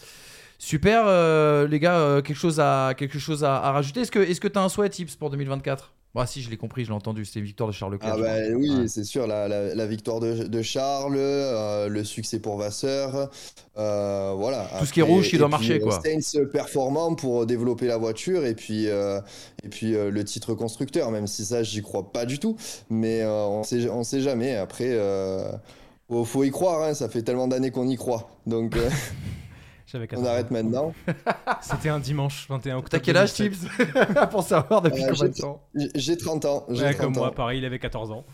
[0.58, 4.18] Super, euh, les gars, euh, quelque chose à, quelque chose à, à rajouter Est-ce que
[4.20, 6.90] est-ce que tu as un souhait, Tips, pour 2024 Bah, si, je l'ai compris, je
[6.90, 7.24] l'ai entendu.
[7.24, 8.14] C'était victoire de Charles Leclerc.
[8.16, 8.88] Ah bah oui, Ouais.
[8.88, 13.28] c'est sûr, la, la- la victoire de, de Charles, euh, le succès pour Vasseur,
[13.76, 14.70] euh, voilà.
[14.78, 16.00] Tout ce qui est rouge et doit marcher, quoi.
[16.02, 19.20] Sainz performant pour développer la voiture et puis, euh,
[19.64, 22.56] et puis le titre constructeur, même si ça, j'y crois pas du tout,
[22.88, 24.54] mais on sait, on sait jamais.
[24.54, 24.96] Après,
[26.08, 28.76] faut, faut y croire, hein, ça fait tellement d'années qu'on y croit, donc
[29.86, 30.94] J'avais on 14 arrête maintenant.
[31.60, 32.88] C'était un dimanche 21 octobre.
[32.90, 33.70] T'as quel âge, 2007.
[33.76, 37.00] Tips Pour savoir depuis Euh, combien de temps J'ai- J'ai 30 ans, j'ai Ouais, 30
[37.06, 37.26] comme ans.
[37.26, 38.24] moi, pareil, il avait 14 ans.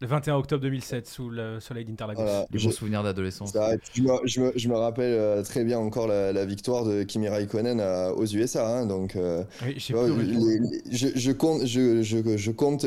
[0.00, 2.20] Le 21 octobre 2007, sous le soleil d'Interlagos.
[2.22, 2.46] Voilà.
[2.50, 3.52] Les Je- bons souvenirs d'adolescence.
[3.94, 7.04] Je me, je me- je me rappelle euh, très bien encore la, la victoire de
[7.04, 8.66] Kimi Raikkonen à- aux USA.
[8.66, 10.24] hein, donc, euh, Oui, j'ai tu vois, pleuré.
[10.24, 12.02] les- les- je, je compte, je,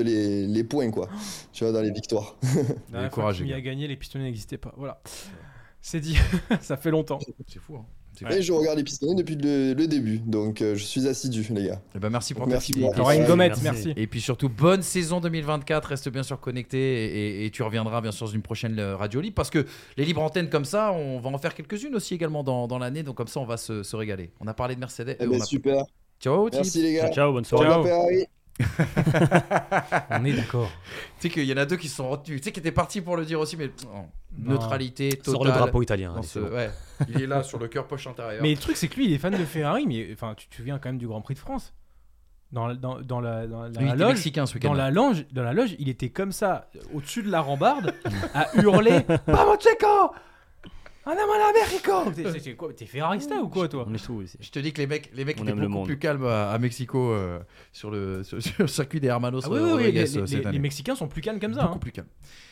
[0.03, 1.07] les, les points, quoi.
[1.53, 2.35] Tu vois, dans les victoires.
[2.43, 4.73] La dernière Allez, fois courage, qu'il les y a gagné, les pistonnets n'existaient pas.
[4.77, 4.99] Voilà.
[5.81, 6.17] C'est dit.
[6.61, 7.19] ça fait longtemps.
[7.47, 7.75] C'est fou.
[7.77, 7.85] Hein.
[8.23, 8.39] Ouais.
[8.39, 10.17] Et je regarde les pistonnets depuis le, le début.
[10.17, 11.81] Donc, euh, je suis assidu, les gars.
[11.95, 12.95] Eh ben, merci pour ta Merci beaucoup.
[12.95, 13.85] T'auras une gommette, merci.
[13.89, 13.93] merci.
[13.95, 15.85] Et puis surtout, bonne saison 2024.
[15.89, 18.97] Reste bien sûr connecté et, et- et tu reviendras bien sûr dans une prochaine euh,
[18.97, 19.67] Radio Libre parce que
[19.97, 23.03] les libres antennes comme ça, on va en faire quelques-unes aussi également dans, dans l'année.
[23.03, 24.31] Donc comme ça, on va se, se régaler.
[24.39, 25.15] On a parlé de Mercedes.
[25.19, 25.83] Eh ben, on a- super.
[26.19, 26.57] Ciao, Tips.
[26.63, 27.01] Merci, les gars.
[27.05, 27.87] Ciao, ciao, bonne Ciao, soirée.
[28.17, 28.36] Ciao.
[30.09, 30.69] On est d'accord.
[31.19, 32.39] Tu sais qu'il y en a deux qui se sont retenus.
[32.41, 34.07] Tu sais qui étaient partis pour le dire aussi, mais Non.
[34.37, 35.33] neutralité totale.
[35.33, 36.13] Sors le drapeau italien.
[36.15, 36.41] bon.
[36.55, 36.69] ouais.
[37.09, 38.41] Il est là sur le cœur poche intérieure.
[38.41, 40.55] Mais le truc, c'est que lui, il est fan de Ferrari, mais enfin, tu te
[40.55, 41.73] souviens quand même du Grand Prix de France?
[42.51, 44.07] Dans, la- dans, dans la, dans la Lui, il était loge.
[44.13, 44.69] mexicain ce week-end.
[44.69, 47.93] Dans la, loge, dans la loge, il était comme ça, au-dessus de la rambarde,
[48.33, 49.01] à hurler
[49.59, 50.13] Checo
[51.09, 53.85] Andiamo all'Americo T'es- quoi T'es ferrarista ou quoi, toi?
[53.87, 54.37] On est tout ici.
[54.41, 55.87] Je te dis que les mecs, les mecs On étaient aime le beaucoup monde.
[55.87, 57.39] plus calmes à, à Mexico euh,
[57.71, 60.21] sur, le, sur, sur le circuit des Hermanos Ah oui, oui, oui, Rodriguez, les, euh,
[60.21, 60.59] les- cette les année.
[60.59, 61.61] Mexicains sont plus calmes comme ça.
[61.63, 61.79] Beaucoup hein.
[61.79, 62.07] plus calme.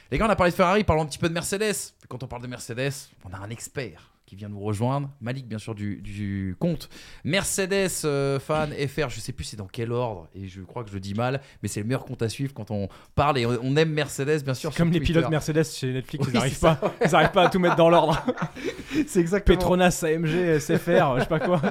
[0.10, 1.76] Les gars, on a parlé de Ferrari, parlons un petit peu de Mercedes.
[2.08, 2.94] Quand on parle de Mercedes,
[3.26, 5.10] on a un expert qui vient nous rejoindre.
[5.22, 6.90] Malik, bien sûr, du, du compte.
[7.24, 10.90] Mercedes euh, fan FR, je sais plus c'est dans quel ordre, et je crois que
[10.90, 13.46] je le dis mal, mais c'est le meilleur compte à suivre quand on parle et
[13.46, 14.74] on, aime Mercedes, bien sûr.
[14.76, 15.14] Comme les Twitter.
[15.14, 18.20] pilotes Mercedes chez Netflix, Oui, ils n'arrivent pas, ils pas à tout mettre dans l'ordre.
[19.08, 19.58] C'est exactement.
[19.58, 21.62] Petronas, AMG, SFR, je sais pas quoi.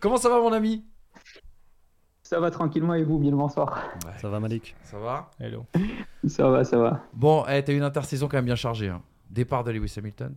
[0.00, 0.84] Comment ça va, mon ami?
[2.22, 3.90] Ça va tranquillement et vous, bien le bonsoir.
[4.18, 4.74] Ça va Malik?
[4.84, 5.30] Ça va?
[5.38, 5.66] Hello.
[6.26, 7.02] Ça va, ça va.
[7.12, 8.88] Bon, eh, t'as eu une intersaison quand même bien chargée.
[8.88, 9.02] hein.
[9.28, 10.34] Départ de Lewis Hamilton.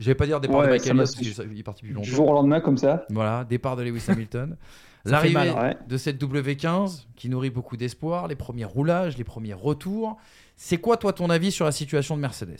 [0.00, 1.84] Je vais pas dire départ de Ouais, Mike ça Elliott parce qu'il il est parti
[1.84, 3.04] plus Du jour au lendemain, comme ça.
[3.10, 4.56] Voilà, départ de Lewis Hamilton.
[5.04, 5.76] L'arrivée ouais.
[5.88, 10.16] de cette W15 qui nourrit beaucoup d'espoir, les premiers roulages, les premiers retours.
[10.56, 12.58] C'est quoi, toi, ton avis sur la situation de Mercedes?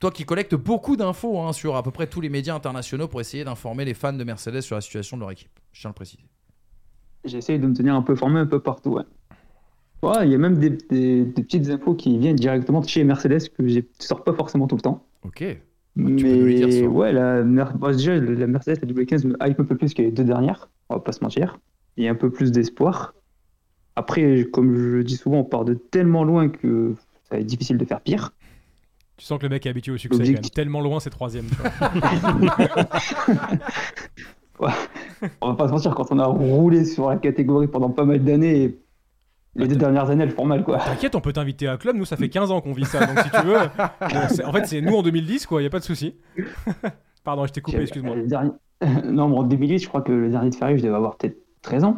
[0.00, 3.20] Toi qui collectes beaucoup d'infos hein, sur à peu près tous les médias internationaux pour
[3.20, 5.52] essayer d'informer les fans de Mercedes sur la situation de leur équipe.
[5.72, 6.24] Je tiens à le préciser.
[7.24, 8.90] J'essaye de me tenir un peu formé un peu partout.
[8.94, 9.04] Ouais.
[10.02, 13.04] Ouais, il y a même des, des- des petites infos qui viennent directement de chez
[13.04, 15.06] Mercedes que je ne sors pas forcément tout le temps.
[15.22, 15.42] Ok.
[15.96, 16.88] Mais peux nous les dire, ça.
[16.88, 20.02] ouais, la, Mer- bon, déjà, la Mercedes, la W15 me hype un peu plus que
[20.02, 20.68] les deux dernières.
[20.88, 21.58] On va pas se mentir.
[21.96, 23.14] Il y a un peu plus d'espoir.
[23.96, 26.94] Après, comme je dis souvent, on part de tellement loin que
[27.28, 28.32] ça va être difficile de faire pire.
[29.16, 30.50] Tu sens que le mec est habitué au succès, quand L'objectif- même.
[30.64, 31.46] Tellement loin, c'est troisième.
[35.40, 38.22] On va pas se mentir, quand on a roulé sur la catégorie pendant pas mal
[38.22, 38.76] d'années,
[39.56, 40.78] les deux dernières années, elles font mal, quoi.
[40.78, 41.96] T'inquiète, on peut t'inviter à club.
[41.96, 43.04] Nous, ça fait 15 ans qu'on vit ça.
[43.06, 43.54] Donc, si tu veux.
[44.00, 45.62] bon, en fait, c'est nous en 2010, quoi.
[45.62, 46.16] Y a pas de souci.
[47.24, 48.16] Pardon, je t'ai coupé, excuse-moi.
[48.26, 48.50] dernier-
[49.04, 51.38] non, mais en 2008, je crois que le dernier de Ferrari, je devais avoir peut-être
[51.62, 51.96] 13 ans.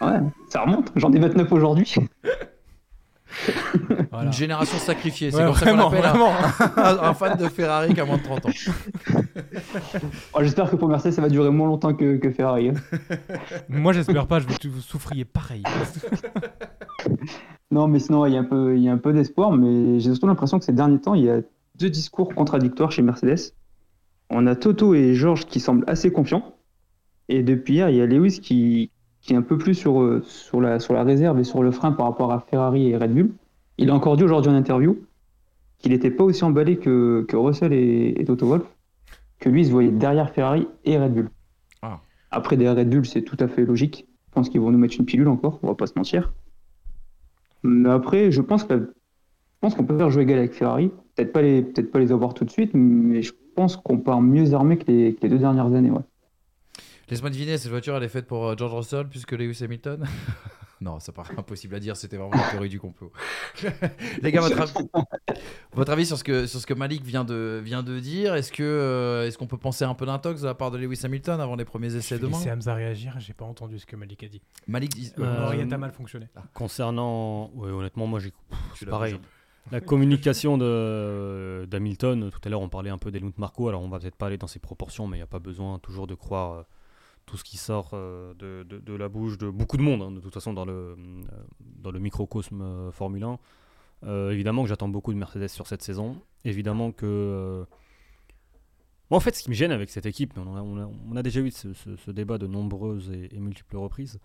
[0.00, 0.18] Ouais,
[0.48, 0.90] ça remonte.
[0.96, 1.94] J'en ai 29 aujourd'hui.
[4.10, 4.26] Voilà.
[4.26, 5.30] Une génération sacrifiée.
[5.30, 8.22] C'est Ouais, comme ça qu'on vraiment, appelle un, fan de Ferrari qui a moins de
[8.22, 8.50] 30 ans.
[10.34, 12.68] Oh, J'espère que pour Mercedes, ça va durer moins longtemps que, que Ferrari.
[12.70, 12.74] hein.
[13.68, 14.38] Moi, j'espère pas.
[14.40, 15.62] Je veux que vous souffriez pareil.
[17.70, 19.98] Non, mais sinon, il y a un peu, il y a un peu d'espoir, mais
[19.98, 21.40] j'ai surtout l'impression que ces derniers temps, il y a
[21.78, 23.54] deux discours contradictoires chez Mercedes.
[24.30, 26.54] On a Toto et Georges qui semblent assez confiants.
[27.28, 28.90] Et depuis hier, il y a Lewis qui,
[29.22, 31.70] qui est un peu plus sur, euh, sur, la, sur la réserve et sur le
[31.70, 33.30] frein par rapport à Ferrari et Red Bull.
[33.78, 34.98] Il a encore dit aujourd'hui en interview
[35.78, 38.66] qu'il n'était pas aussi emballé que, que Russell et, et Toto Wolff,
[39.38, 41.30] que lui, il se voyait derrière Ferrari et Red Bull.
[41.82, 42.00] Ah.
[42.30, 44.06] Après, derrière Red Bull, c'est tout à fait logique.
[44.28, 46.32] Je pense qu'ils vont nous mettre une pilule encore, on va pas se mentir.
[47.62, 50.90] Mais après, je pense que je pense qu'on peut faire jouer égal avec Ferrari.
[51.14, 54.20] Peut-être pas les, peut-être pas les avoir tout de suite, mais je pense qu'on part
[54.20, 55.90] mieux armé que les, que les deux dernières années.
[55.90, 56.02] Ouais.
[57.08, 60.06] Laisse-moi deviner, cette voiture, elle est faite pour euh, George Russell plus que Lewis Hamilton?
[60.82, 63.12] Non, ça paraît impossible à dire, c'était vraiment la théorie du complot.
[64.22, 64.72] Les gars, votre avis,
[65.72, 68.50] votre avis sur, ce que, sur ce que Malik vient de, vient de dire, est-ce
[68.50, 71.40] que euh, est-ce qu'on peut penser un peu d'intox de la part de Lewis Hamilton
[71.40, 73.14] avant les premiers Je essais vais demain laisser Hamza réagir.
[73.20, 74.42] J'ai pas entendu ce que Malik a dit.
[74.66, 76.26] Malik Euh, oreillette a mal fonctionné.
[76.52, 78.32] Concernant, ouais, honnêtement, moi j'ai
[78.74, 79.16] c'est pareil.
[79.70, 83.88] La communication de d'Hamilton, tout à l'heure on parlait un peu d'Helmut Marco, alors on
[83.88, 86.16] va peut-être pas aller dans ses proportions, mais il n'y a pas besoin toujours de
[86.16, 86.62] croire euh,
[87.32, 90.34] tout ce qui sort euh, de, la bouche de beaucoup de monde, hein, de toute
[90.34, 90.96] façon dans le, euh,
[91.78, 93.38] dans le microcosme euh, Formule 1.
[94.04, 96.20] Euh, évidemment que j'attends beaucoup de Mercedes sur cette saison.
[96.44, 97.64] Évidemment que...
[99.08, 102.36] en fait ce qui me gêne avec cette équipe, on a, déjà eu ce, débat
[102.36, 104.20] de nombreuses et, multiples reprises,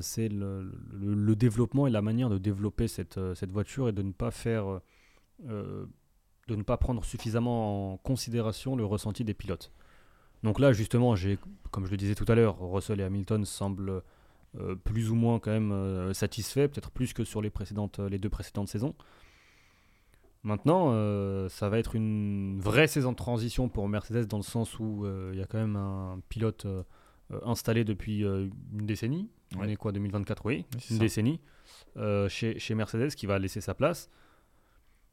[0.00, 4.30] c'est le, développement et la manière de développer cette, cette voiture et de ne pas
[4.30, 4.80] faire,
[5.42, 5.86] de
[6.48, 9.70] ne pas prendre suffisamment en considération le ressenti des pilotes.
[10.42, 11.38] Donc là, justement, j'ai,
[11.70, 14.02] comme je le disais tout à l'heure, Russell et Hamilton semblent
[14.58, 18.18] euh, plus ou moins quand même euh, satisfaits, peut-être plus que sur les précédentes, les
[18.18, 18.94] deux précédentes saisons.
[20.42, 24.78] Maintenant, euh, ça va être une vraie saison de transition pour Mercedes dans le sens
[24.78, 26.66] où il y a quand même un pilote
[27.44, 29.28] installé depuis une décennie.
[29.56, 29.72] On Ouais.
[29.72, 30.98] est quoi, 2024 Oui, une ça.
[30.98, 31.40] décennie.
[32.28, 34.08] chez, chez Mercedes qui va laisser sa place.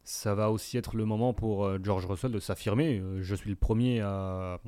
[0.04, 3.02] Ça va aussi être le moment pour George Russell de s'affirmer.
[3.22, 4.60] Je suis le premier à,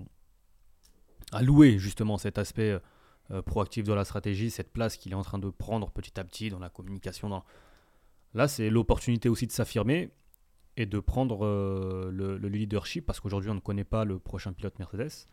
[1.32, 2.80] à louer justement cet aspect
[3.32, 6.24] euh, proactif de la stratégie, cette place qu'il est en train de prendre petit à
[6.24, 7.44] petit dans la communication.
[8.34, 10.12] Là, c'est l'opportunité aussi de s'affirmer
[10.78, 14.78] et de prendre euh, le leadership parce qu'aujourd'hui, on ne connaît pas le prochain pilote
[14.80, 15.28] Mercedes.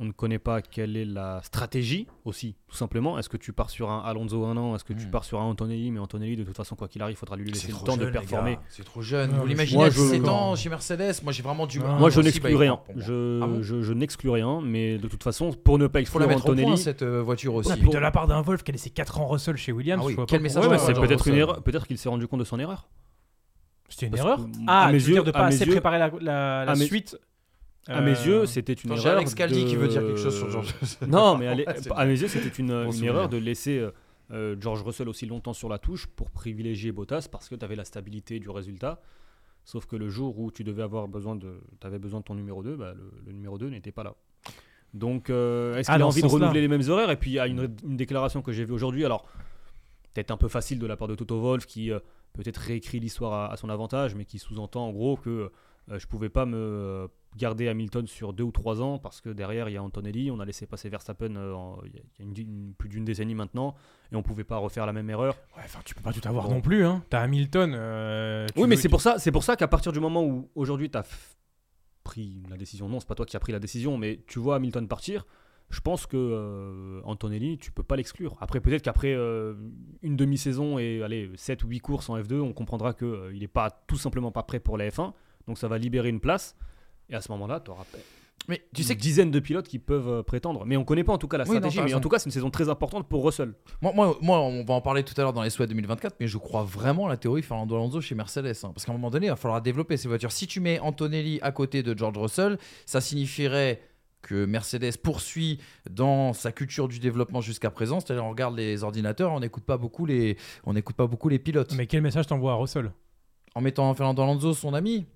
[0.00, 3.18] On ne connaît pas quelle est la stratégie aussi, tout simplement.
[3.18, 4.76] Est-ce que tu pars sur un Alonso un an?
[4.76, 5.10] Est-ce que tu Hmm.
[5.10, 5.90] pars sur un Antonelli?
[5.90, 8.02] Mais Antonelli, de toute façon, quoi qu'il arrive, il faudra lui laisser le temps de
[8.04, 8.58] jeune, performer.
[8.68, 9.32] C'est trop jeune.
[9.32, 11.14] Vous l'imaginez à je- 17 ans chez Mercedes?
[11.24, 11.98] Moi, j'ai vraiment du mal.
[11.98, 12.80] Moi, je n'exclus bah, rien.
[12.96, 13.60] Je, Ah bon?
[13.62, 16.36] je, je n'exclus rien, mais de toute façon, pour ne pas Il faut la exclure
[16.38, 17.72] mettre au point, Antonelli, cette euh, voiture aussi.
[17.76, 20.00] Puis de la part d'un Wolf qui a laissé 4 ans Russell chez Williams.
[20.00, 21.60] Ah oui, je vois quel message pourquoi- Ouais, c'est peut-être une erreur.
[21.62, 22.88] Peut-être qu'il s'est rendu compte de son erreur.
[23.88, 24.36] C'était une Parce erreur?
[24.44, 27.18] que, Ah, tu veux dire de pas assez yeux- préparer la, suite
[27.88, 29.16] À mes Euh, yeux, c'était une erreur.
[29.16, 30.74] Alex Caldi de- qui veut dire quelque chose sur George.
[31.08, 31.46] Non, mais
[31.94, 32.70] à, mes yeux, c'était une,
[33.02, 33.90] erreur de laisser euh,
[34.30, 37.76] euh, George Russell aussi longtemps sur la touche pour privilégier Bottas parce que tu avais
[37.76, 39.00] la stabilité du résultat
[39.64, 42.62] Sauf que le jour où tu devais avoir besoin de, avais besoin de ton numéro
[42.62, 44.14] 2, bah, le, le numéro 2 n'était pas là.
[44.94, 47.10] Donc, euh, est-ce Ah, qu'il a envie de renouveler les mêmes horaires?
[47.10, 49.04] Et puis, il y a une, une déclaration que j'ai vue aujourd'hui.
[49.04, 49.26] Alors,
[50.14, 51.98] peut-être un peu facile de la part de Toto Wolf qui euh,
[52.32, 55.48] peut-être réécrit l'histoire à, à son avantage, mais qui sous-entend en gros que euh,
[55.96, 59.68] je pouvais pas me euh, garder Hamilton sur deux ou trois ans parce que derrière
[59.68, 62.34] il y a Antonelli, on a laissé passer Verstappen euh, en- il y a- une-
[62.36, 63.74] une- plus d'une décennie maintenant
[64.12, 65.34] et on pouvait pas refaire la même erreur.
[65.56, 66.54] Ouais, enfin, tu peux pas tout avoir Bon.
[66.56, 66.84] non plus.
[66.84, 67.02] Hein.
[67.10, 67.72] T'as Hamilton.
[67.74, 70.50] euh, tu Oui, mais c'est pour ça, c'est pour ça qu'à partir du moment où
[70.54, 71.04] aujourd'hui tu as
[72.04, 74.56] pris la décision, non, c'est pas toi qui as pris la décision, mais tu vois
[74.56, 75.26] Hamilton partir,
[75.70, 78.36] je pense que euh, Antonelli, tu peux pas l'exclure.
[78.40, 79.54] Après, peut-être qu'après euh,
[80.02, 83.70] une demi-saison et allez, 7 ou 8 courses en F2, on comprendra qu'il n'est pas
[83.86, 85.12] tout simplement pas prêt pour la F1,
[85.48, 86.54] donc ça va libérer une place.
[87.10, 87.84] Et à ce moment-là, tu auras
[88.48, 90.64] Mais tu une sais que dizaine de pilotes qui peuvent euh, prétendre.
[90.66, 91.80] Mais on connaît pas en tout cas la Oui, stratégie.
[91.82, 93.54] mais en tout cas, c'est une saison très importante pour Russell.
[93.82, 96.26] Moi, moi, moi, on va en parler tout à l'heure dans les souhaits 2024, mais
[96.28, 98.54] je crois vraiment à la théorie Fernando Alonso chez Mercedes.
[98.62, 98.70] hein.
[98.74, 100.32] parce qu'à un moment donné, il va falloir développer ces voitures.
[100.32, 103.80] Si tu mets Antonelli à côté de George Russell, ça signifierait
[104.20, 108.00] que Mercedes poursuit dans sa culture du développement jusqu'à présent.
[108.00, 111.38] C'est-à-dire, on regarde les ordinateurs, on n'écoute pas beaucoup les, on n'écoute pas beaucoup les
[111.38, 111.72] pilotes.
[111.74, 112.92] Mais quel message t'envoies à Russell?
[113.54, 115.06] En mettant Fernando Alonso, son ami,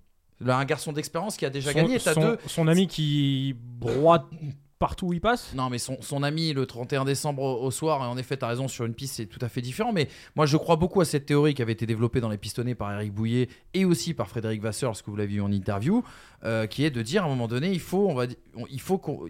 [0.44, 1.98] Là, un garçon d'expérience qui a déjà son, gagné.
[1.98, 2.38] T'as son- deux.
[2.46, 4.28] son ami qui broie
[4.78, 8.02] partout où il passe Non, mais son, son ami le 31 décembre au, au soir,
[8.02, 9.92] et en effet, tu as raison, sur une piste, c'est tout à fait différent.
[9.92, 12.74] Mais moi, je crois beaucoup à cette théorie qui avait été développée dans les pistonnés
[12.74, 16.02] par Eric Bouillet et aussi par Frédéric Vasseur, ce que vous l'avez vu en interview,
[16.44, 18.66] euh, qui est de dire à un moment donné, il faut, on va, di- on-
[18.70, 19.20] il faut qu'on.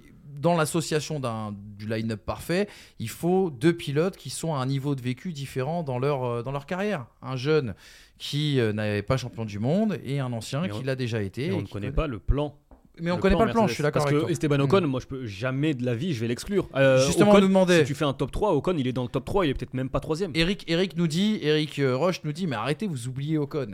[0.41, 2.69] Dans l'association d'un- du line-up parfait,
[2.99, 6.43] il faut deux pilotes qui sont à un niveau de vécu différent dans leur, euh,
[6.43, 7.07] dans leur carrière.
[7.23, 7.75] Un jeune
[8.19, 11.43] qui euh, n'avait pas champion du monde et un ancien Mais qui l'a déjà été.
[11.45, 12.57] Et et on ne connaît pas le plan.
[13.01, 14.31] Mais on connaît pas le plan, je suis d'accord Parce que.
[14.31, 14.63] Esteban Mm.
[14.63, 16.69] Ocon, moi, je peux jamais de la vie, je vais l'exclure.
[16.77, 18.93] Euh, Justement, Ocon, on nous demandait- Si tu fais un top 3, Ocon, il est
[18.93, 20.31] dans le top 3, il est peut-être même pas troisième.
[20.35, 23.67] Eric, Eric nous dit, Eric Roche nous dit, mais arrêtez, vous oubliez Ocon.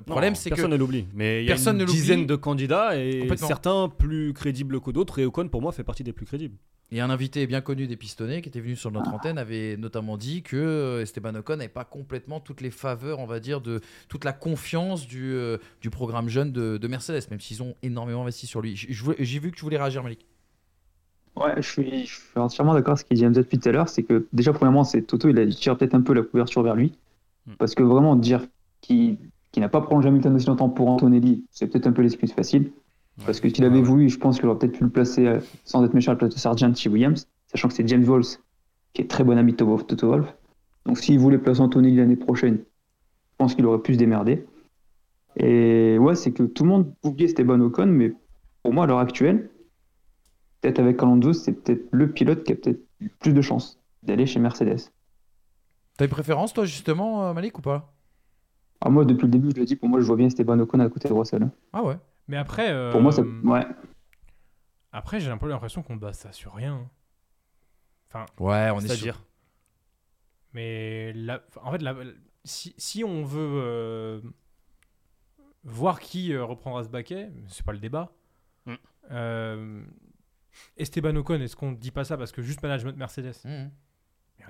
[0.00, 1.06] Euh, Le problème, Non, c'est que personne ne l'oublie.
[1.14, 2.00] Mais il y a personne une ne l'oublie.
[2.00, 5.18] dizaine de candidats et certains plus crédibles que d'autres.
[5.18, 6.56] Et Ocon, pour moi, fait partie des plus crédibles.
[6.92, 10.16] Et un invité bien connu des pistonnés qui était venu sur notre antenne avait notamment
[10.16, 13.80] dit que euh, Esteban Ocon n'avait pas complètement toutes les faveurs, on va dire, de
[14.08, 18.22] toute la confiance du, euh, du programme jeune de, de Mercedes, même s'ils ont énormément
[18.22, 18.74] investi sur lui.
[18.74, 20.26] J'ai vu que tu voulais réagir, Malik.
[21.36, 23.72] Ouais, je suis, je suis entièrement d'accord avec ce qu'il dit Hamza depuis tout à
[23.72, 23.88] l'heure.
[23.88, 26.62] C'est que déjà, premièrement, c'est Toto, il, a, il tire peut-être un peu la couverture
[26.64, 26.92] vers lui.
[27.46, 27.52] Mm.
[27.56, 28.44] Parce que vraiment, dire
[28.80, 29.16] qu'il
[29.52, 32.72] qu'il n'a pas prolongé Hamilton aussi longtemps pour Antonelli, c'est peut-être un peu l'excuse facile.
[33.26, 35.84] Parce que s'il avait voulu, je pense qu'il aurait peut-être pu le placer, euh, sans
[35.84, 38.38] être méchant, à la place de Sargent chez Williams, sachant que c'est James Walls,
[38.94, 40.34] qui est très bon ami de Toto Wolff.
[40.86, 44.46] Donc s'il voulait placer Antonelli l'année prochaine, je pense qu'il aurait pu se démerder.
[45.36, 48.12] Et ouais, c'est que tout le monde oubliait Esteban Ocon, mais
[48.62, 49.50] pour moi, à l'heure actuelle,
[50.60, 54.26] peut-être avec Alonso, c'est peut-être le pilote qui a peut-être eu plus de chances d'aller
[54.26, 54.90] chez Mercedes.
[55.96, 57.92] T'as une préférence, toi, justement, euh, Malik, ou pas?
[58.82, 60.80] Ah, moi, depuis le début, je le dis, pour moi, je vois bien Esteban Ocon
[60.80, 61.42] à côté de Russell.
[61.42, 61.52] hein.
[61.72, 61.96] Ah ouais.
[62.28, 63.22] Mais après, euh, Pour moi, ça.
[63.22, 63.66] Ouais.
[64.92, 66.88] après j'ai un peu l'impression qu'on base ça sur rien.
[68.08, 68.90] Enfin, Ouais, on est sur...
[68.90, 69.22] C'est-à-dire.
[70.52, 71.94] mais la- en fait, la-
[72.44, 74.20] si, si on veut euh,
[75.64, 78.12] voir qui euh, reprendra ce baquet, c'est pas le débat.
[78.66, 78.74] Mm.
[79.12, 79.82] Euh,
[80.76, 83.34] Esteban Ocon, est-ce qu'on dit pas ça parce que juste management Mercedes?
[83.44, 83.70] Mais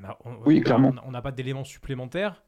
[0.00, 0.94] on a- on- Oui, clairement.
[1.04, 2.42] On n'a pas d'éléments supplémentaires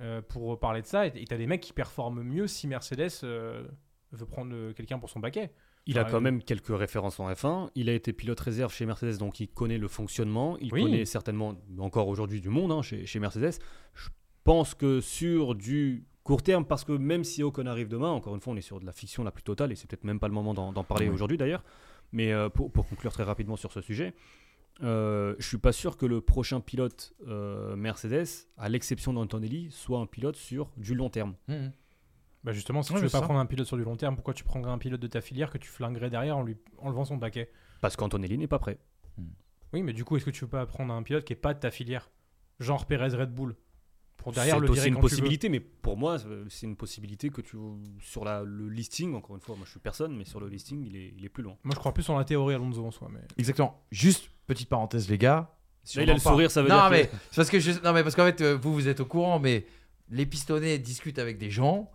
[0.00, 1.06] euh, pour parler de ça.
[1.06, 3.66] Et tu as des mecs qui performent mieux si Mercedes euh,
[4.12, 5.50] veut prendre euh, quelqu'un pour son baquet.
[5.86, 7.70] Il a quand même quelques références en F1.
[7.74, 10.58] Il a été pilote réserve chez Mercedes, donc il connaît le fonctionnement.
[10.60, 10.82] Il Oui.
[10.82, 13.58] connaît certainement encore aujourd'hui du monde hein, chez, chez Mercedes.
[13.94, 14.08] Je
[14.44, 18.40] pense que sur du court terme, parce que même si Ocon arrive demain, encore une
[18.42, 20.28] fois, on est sur de la fiction la plus totale, et c'est peut-être même pas
[20.28, 21.14] le moment d'en d'en parler Oui.
[21.14, 21.64] aujourd'hui d'ailleurs.
[22.12, 24.14] Mais euh, pour, pour conclure très rapidement sur ce sujet,
[24.82, 28.26] euh, je suis pas sûr que le prochain pilote euh, Mercedes,
[28.56, 31.34] à l'exception d'Antonelli, soit un pilote sur du long terme.
[31.48, 31.72] Mhm.
[32.44, 33.24] Bah justement, si Ouais, tu veux pas ça.
[33.24, 35.50] prendre un pilote sur du long terme, pourquoi tu prendrais un pilote de ta filière
[35.50, 37.50] que tu flinguerais derrière en lui enlevant son baquet
[37.80, 38.78] Parce qu'Antonelli n'est pas prêt.
[39.72, 41.52] Oui, mais du coup, est-ce que tu veux pas prendre un pilote qui est pas
[41.52, 42.08] de ta filière?
[42.60, 43.54] Genre Perez Red Bull
[44.18, 45.10] Pour derrière C'est le virer une quand tu veux.
[45.10, 47.56] possibilité, mais pour moi, euh, c'est une possibilité que tu
[48.00, 49.14] sur la, le listing.
[49.14, 51.28] Encore une fois, moi je suis personne, mais sur le listing, il est, il est
[51.28, 51.56] plus loin.
[51.64, 53.08] Moi, je crois plus en la théorie Alonso en soi.
[53.12, 53.20] Mais...
[53.38, 53.80] Exactement.
[53.90, 55.54] Juste, petite parenthèse, les gars.
[55.84, 57.48] Si Là, on il a le sourire, ça veut non, dire que- mais c'est parce
[57.50, 57.70] que je...
[57.82, 59.64] non, mais parce qu'en fait, euh, vous, vous êtes au courant, mais
[60.10, 61.88] les pistonnés discutent avec des gens.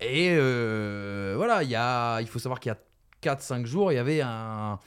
[0.00, 2.20] Et euh, voilà, il y a...
[2.20, 4.78] il faut savoir qu'il y a 4-5 jours, il y avait un...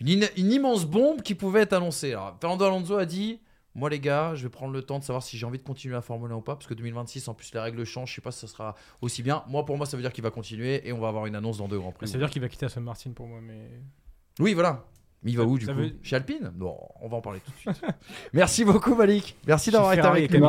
[0.00, 2.10] une, une immense bombe qui pouvait être annoncée.
[2.12, 3.40] Alors, Fernando Alonso a dit
[3.74, 5.94] Moi, les gars, je vais prendre le temps de savoir si j'ai envie de continuer
[5.94, 6.54] la Formule 1 ou pas.
[6.54, 8.10] Parce que 2026, en plus, les règles changent.
[8.10, 9.42] Je sais pas si ça sera aussi bien.
[9.48, 11.58] Moi, pour moi, ça veut dire qu'il va continuer et on va avoir une annonce
[11.58, 12.06] dans deux grands prix.
[12.06, 13.40] Ça veut dire qu'il va quitter Aston Martin pour moi.
[13.42, 13.70] Mais
[14.38, 14.84] Oui, voilà.
[15.24, 16.52] Mais il va où du Ça coup veut- Chez Alpine?
[16.58, 17.84] Non, on va en parler tout de suite.
[18.34, 19.36] Merci beaucoup Malik.
[19.46, 20.44] Merci d'avoir été avec et nous.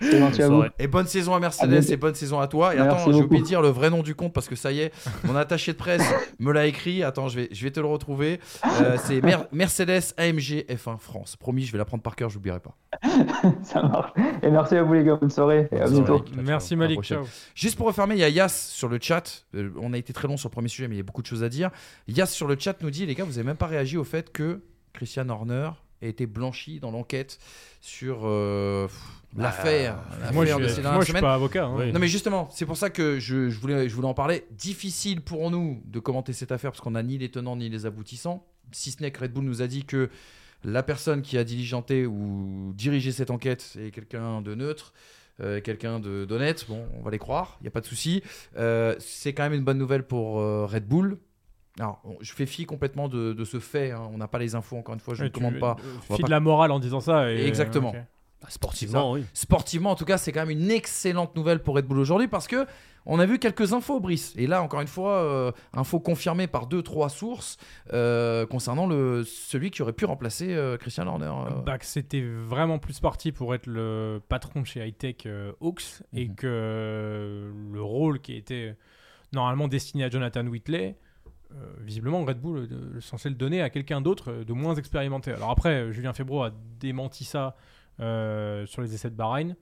[0.00, 0.62] Merci à vous.
[0.62, 0.68] À.
[0.78, 2.74] Et bonne saison à Mercedes et bonne saison à toi.
[2.74, 4.70] Et Merci attends, j'ai oublié de dire le vrai nom du compte parce que ça
[4.72, 4.92] y est,
[5.24, 6.02] mon attaché de presse
[6.38, 7.02] me l'a écrit.
[7.02, 8.40] Attends, je vais, je vais te le retrouver.
[8.80, 11.36] Euh, c'est Mer- Mercedes AMG F1 France.
[11.36, 12.76] Promis, je vais la prendre par cœur, je n'oublierai pas.
[13.62, 14.12] Ça marche.
[14.42, 15.16] Et merci à vous les gars.
[15.16, 16.24] Bonne soirée et à bientôt.
[16.42, 17.02] Merci Malik.
[17.02, 17.24] Ciao.
[17.54, 19.44] Juste pour refermer, il y a Yas sur le chat.
[19.54, 21.22] Euh, on a été très long sur le premier sujet, mais il y a beaucoup
[21.22, 21.70] de choses à dire.
[22.08, 24.32] Yas sur le chat nous dit les gars, vous n'avez même pas réagi au fait
[24.32, 24.60] que
[24.92, 25.70] Christian Horner
[26.02, 27.38] a été blanchi dans l'enquête
[27.80, 29.00] sur euh, pff,
[29.36, 29.96] l'affaire.
[30.32, 31.22] Moi, je de suis, ces moi, dernières je suis semaines.
[31.22, 31.64] pas avocat.
[31.64, 31.74] hein.
[31.78, 31.92] Oui.
[31.92, 34.44] Non mais justement, c'est pour ça que je, je voulais, je voulais en parler.
[34.50, 37.86] Difficile pour nous de commenter cette affaire parce qu'on n'a ni les tenants ni les
[37.86, 38.46] aboutissants.
[38.72, 40.10] Si ce n'est que Red Bull nous a dit que
[40.64, 44.92] la personne qui a diligenté ou dirigé cette enquête est quelqu'un de neutre,
[45.40, 46.64] euh, quelqu'un d'honnête.
[46.68, 48.22] Bon, on va les croire, il n'y a pas de souci.
[48.56, 51.18] Euh, c'est quand même une bonne nouvelle pour euh, Red Bull.
[51.80, 53.90] Alors, on- je fais fi complètement de, de ce fait.
[53.90, 54.08] hein.
[54.12, 55.76] On n'a pas les infos, encore une fois, je ne commande pas.
[56.08, 57.32] On va pas- de la morale en disant ça.
[57.32, 57.92] et- Exactement.
[58.44, 59.24] Bah, sportivement, oui.
[59.32, 62.46] Sportivement, en tout cas, c'est quand même une excellente nouvelle pour Red Bull aujourd'hui parce
[62.46, 62.66] que
[63.06, 64.32] on a vu quelques infos, Brice.
[64.36, 67.58] Et là, encore une fois, euh, infos confirmées par deux, trois sources
[67.92, 71.26] euh, concernant le, celui qui aurait pu remplacer euh, Christian Horner.
[71.26, 71.60] euh.
[71.66, 76.34] Bah, c'était vraiment plus parti pour être le patron chez Hightech euh, Hawks et Mhm.
[76.34, 78.76] que euh, le rôle qui était
[79.34, 80.96] normalement destiné à Jonathan Whitley,
[81.82, 85.30] visiblement Red Bull est censé le donner à quelqu'un d'autre de moins expérimenté.
[85.30, 87.50] Alors après, Julien Febro a démenti ça euh,
[87.98, 89.56] sur les essais de Bahreïn.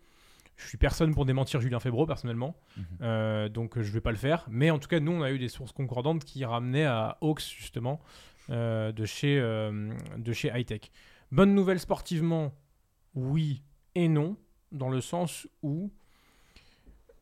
[0.57, 2.85] Je suis personne pour démentir Julien Febro personnellement, Mhm.
[3.01, 4.47] Euh, donc euh, je vais pas le faire.
[4.51, 7.41] Mais en tout cas, nous on a eu des sources concordantes qui ramenaient à Hawks
[7.59, 8.01] justement
[8.51, 10.93] euh, de chez euh, de chez Hightech.
[11.33, 12.53] Bonne nouvelle sportivement,
[13.15, 13.63] oui
[13.95, 14.37] et non,
[14.73, 15.91] dans le sens où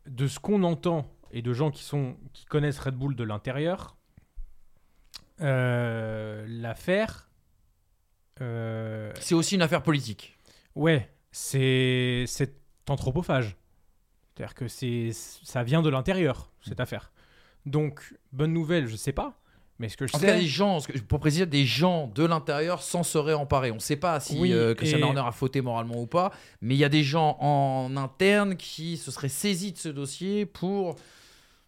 [0.07, 3.97] de ce qu'on entend et de gens qui sont qui connaissent Red Bull de l'intérieur,
[5.41, 7.29] euh, l'affaire,
[8.41, 10.37] euh, C'est aussi une affaire politique.
[10.75, 12.55] Ouais, c'est c'est
[12.89, 13.57] anthropophage.
[14.35, 17.13] C'est-à-dire que c'est ça vient de l'intérieur cette affaire.
[17.67, 19.39] Donc bonne nouvelle, je sais pas,
[19.79, 22.25] mais ce que je En tout cas, sais, des gens, pour préciser, des gens de
[22.25, 23.71] l'intérieur s'en seraient emparés.
[23.71, 26.33] On ne sait pas si Oui, euh, Christian et- Horner a fauté moralement ou pas,
[26.63, 30.47] mais il y a des gens en interne qui se seraient saisis de ce dossier
[30.47, 30.97] pour.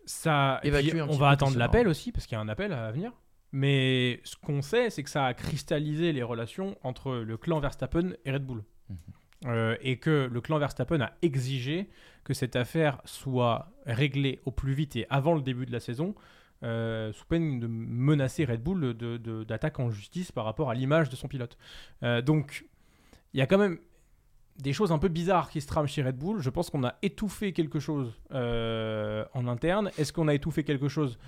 [0.04, 2.40] ça évacuer puis, un on petit va peu attendre l'appel aussi parce qu'il y a
[2.40, 3.12] un appel à venir.
[3.52, 8.12] Mais ce qu'on sait, c'est que ça a cristallisé les relations entre le clan Verstappen
[8.24, 8.64] et Red Bull.
[8.92, 9.12] Mhm.
[9.46, 11.88] Euh, et que le clan Verstappen a exigé
[12.22, 16.14] que cette affaire soit réglée au plus vite et avant le début de la saison,
[16.62, 18.94] euh, sous peine de menacer Red Bull
[19.44, 21.58] d'attaque en justice par rapport à l'image de son pilote.
[22.04, 22.66] Euh, donc,
[23.34, 23.78] il y a quand même
[24.58, 26.40] des choses un peu bizarres qui se trament chez Red Bull.
[26.40, 29.90] Je pense qu'on a étouffé quelque chose en interne.
[29.98, 31.18] Est-ce qu'on a étouffé quelque chose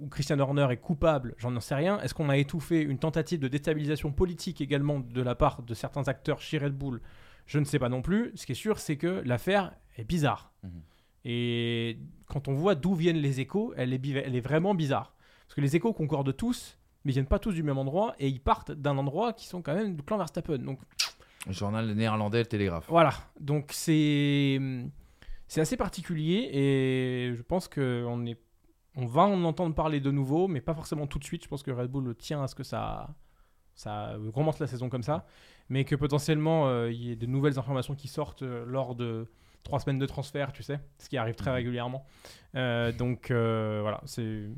[0.00, 2.00] où Christian Horner est coupable J'en sais rien.
[2.00, 6.06] Est-ce qu'on a étouffé une tentative de déstabilisation politique également de la part de certains
[6.08, 7.00] acteurs chez Red Bull?
[7.46, 8.32] Je ne sais pas non plus.
[8.34, 10.52] Ce qui est sûr, c'est que l'affaire est bizarre.
[10.62, 10.82] Mhm.
[11.24, 15.14] Et quand on voit d'où viennent les échos, elle est, biva- elle est vraiment bizarre.
[15.46, 18.28] Parce que les échos concordent tous, mais ils viennent pas tous du même endroit et
[18.28, 20.58] ils partent d'un endroit qui sont quand même du clan Verstappen.
[20.58, 20.78] Donc
[21.46, 22.86] Le journal néerlandais, le Télégraphe.
[22.88, 24.60] voilà, donc c'est
[25.50, 28.38] c'est assez particulier et je pense que on est
[28.98, 31.44] on va en entendre parler de nouveau, mais pas forcément tout de suite.
[31.44, 33.14] Je pense que Red Bull tient à ce que ça
[33.74, 35.24] ça commence la saison comme ça,
[35.68, 39.28] mais que potentiellement euh, il y ait de nouvelles informations qui sortent euh, lors de
[39.62, 42.04] trois semaines de transfert, tu sais, ce qui arrive très régulièrement.
[42.56, 44.48] Euh, donc euh, voilà, c'est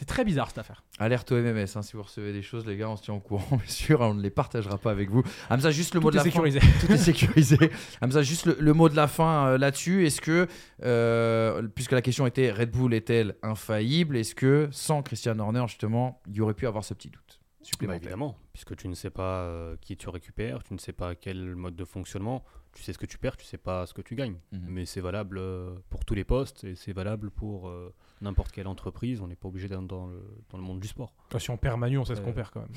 [0.00, 0.82] c'est très bizarre cette affaire.
[0.98, 3.20] Alerte au MMS, hein, si vous recevez des choses, les gars, on se tient au
[3.20, 5.22] courant, bien sûr, on ne les partagera pas avec vous.
[5.50, 6.58] Hamza, juste le mot de la sécurisé.
[6.58, 6.66] fin.
[6.86, 7.58] Tout est sécurisé.
[8.00, 10.06] Hamza, juste le, le mot de la fin euh, là-dessus.
[10.06, 10.46] Est-ce que,
[10.82, 16.22] euh, puisque la question était Red Bull est-elle infaillible, est-ce que sans Christian Horner, justement,
[16.28, 17.39] il y aurait pu avoir ce petit doute?
[17.60, 20.92] Bah, supplémentaire évidemment, puisque tu ne sais pas euh, qui tu récupères, tu ne sais
[20.92, 22.42] pas quel mode de fonctionnement,
[22.72, 24.38] tu sais ce que tu perds, tu sais pas ce que tu gagnes.
[24.52, 24.66] Mhm.
[24.68, 28.66] Mais c'est valable euh, pour tous les postes et c'est valable pour euh, n'importe quelle
[28.66, 29.20] entreprise.
[29.20, 31.12] On n'est pas obligé d'être dans le, dans le monde du sport.
[31.38, 32.72] si on perd Manu, on sait ce qu'on perd quand même.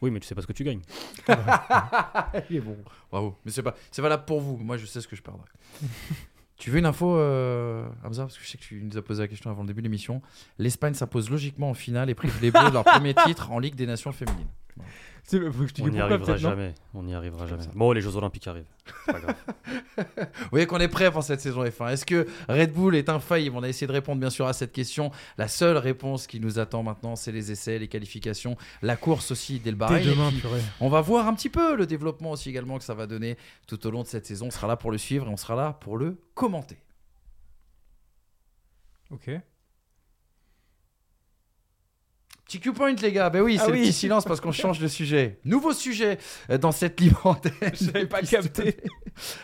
[0.00, 0.82] Oui, mais tu sais pas ce que tu gagnes.
[2.50, 2.76] Il est bon.
[3.10, 3.36] Bravo.
[3.44, 4.56] Mais c'est pas, c'est valable pour vous.
[4.56, 5.46] Moi, je sais ce que je perdrai.
[6.62, 8.22] tu veux une info, euh, Hamza?
[8.22, 9.86] Parce que je sais que tu nous as posé la question avant le début de
[9.86, 10.22] l'émission.
[10.58, 13.74] L'Espagne s'impose logiquement en finale et prive les Bleus de leur premier titre en Ligue
[13.74, 14.46] des Nations féminines.
[15.24, 16.74] C'est- faut que je te On n'y arrivera jamais.
[16.94, 17.62] On n'y arrivera jamais.
[17.74, 18.66] Bon, les Jeux Olympiques arrivent.
[19.06, 19.36] C'est pas grave.
[19.96, 21.90] Vous voyez qu'on est prêt pour cette saison F1.
[21.92, 23.56] Est-ce que Red Bull est infaillible?
[23.56, 25.12] On a essayé de répondre bien sûr à cette question.
[25.38, 29.60] La seule réponse qui nous attend maintenant, c'est les essais, les qualifications, la course aussi
[29.60, 30.04] dès le Bahreïn.
[30.10, 30.60] demain, Et puis, purée.
[30.80, 33.36] on va voir un petit peu le développement aussi également que ça va donner
[33.68, 34.46] tout au long de cette saison.
[34.46, 36.78] On sera là pour le suivre et on sera là pour le commenter.
[39.10, 39.30] Ok.
[42.52, 43.30] Petit Q-point, les gars.
[43.30, 43.84] Ben oui, Ah c'est le oui.
[43.84, 45.40] petit silence parce qu'on change de sujet.
[45.46, 46.18] Nouveau sujet
[46.50, 47.52] euh, dans cette libre antenne.
[47.80, 48.76] J'avais pas capté.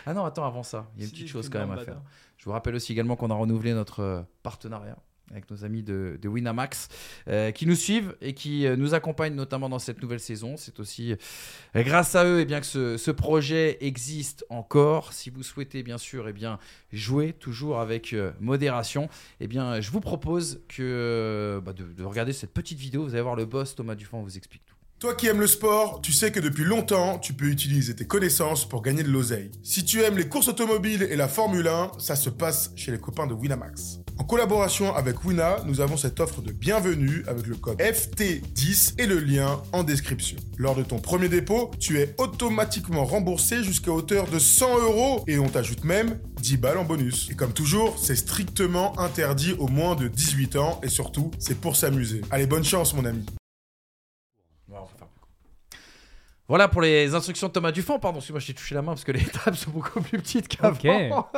[0.05, 1.71] Ah non, attends, avant ça, il y a une Si, petite je chose quand même
[1.71, 2.01] à faire.
[2.37, 4.95] Je vous rappelle aussi également qu'on a renouvelé notre euh, partenariat
[5.31, 6.87] avec nos amis de, Winamax
[7.27, 10.55] euh, qui nous suivent et qui euh, nous accompagnent notamment dans cette nouvelle saison.
[10.57, 15.13] C'est aussi euh, grâce à eux eh bien, que ce, projet existe encore.
[15.13, 16.59] Si vous souhaitez bien sûr eh bien,
[16.93, 19.09] jouer toujours avec modération,
[19.39, 23.03] eh bien, je vous propose que, bah, de, de regarder cette petite vidéo.
[23.03, 24.75] Vous allez voir le boss Thomas Dufant vous explique tout.
[24.99, 28.67] Toi qui aimes le sport, tu sais que depuis longtemps, tu peux utiliser tes connaissances
[28.67, 29.49] pour gagner de l'oseille.
[29.63, 32.99] Si tu aimes les courses automobiles et la Formule 1, ça se passe chez les
[32.99, 34.01] copains de Winamax.
[34.19, 39.05] En collaboration avec Wina, nous avons cette offre de bienvenue avec le code FT10 et
[39.05, 40.35] le lien en description.
[40.57, 45.39] Lors de ton premier dépôt, tu es automatiquement remboursé jusqu'à hauteur de 100 euros et
[45.39, 47.29] on t'ajoute même 10 balles en bonus.
[47.31, 51.77] Et comme toujours, c'est strictement interdit aux moins de 18 ans et surtout, c'est pour
[51.77, 52.19] s'amuser.
[52.29, 53.25] Allez, bonne chance mon ami.
[56.49, 57.99] Voilà pour les instructions de Thomas Dufant.
[57.99, 60.17] Pardon, parce que moi j'ai touché la main parce que les tables sont beaucoup plus
[60.17, 61.29] petites qu'avant.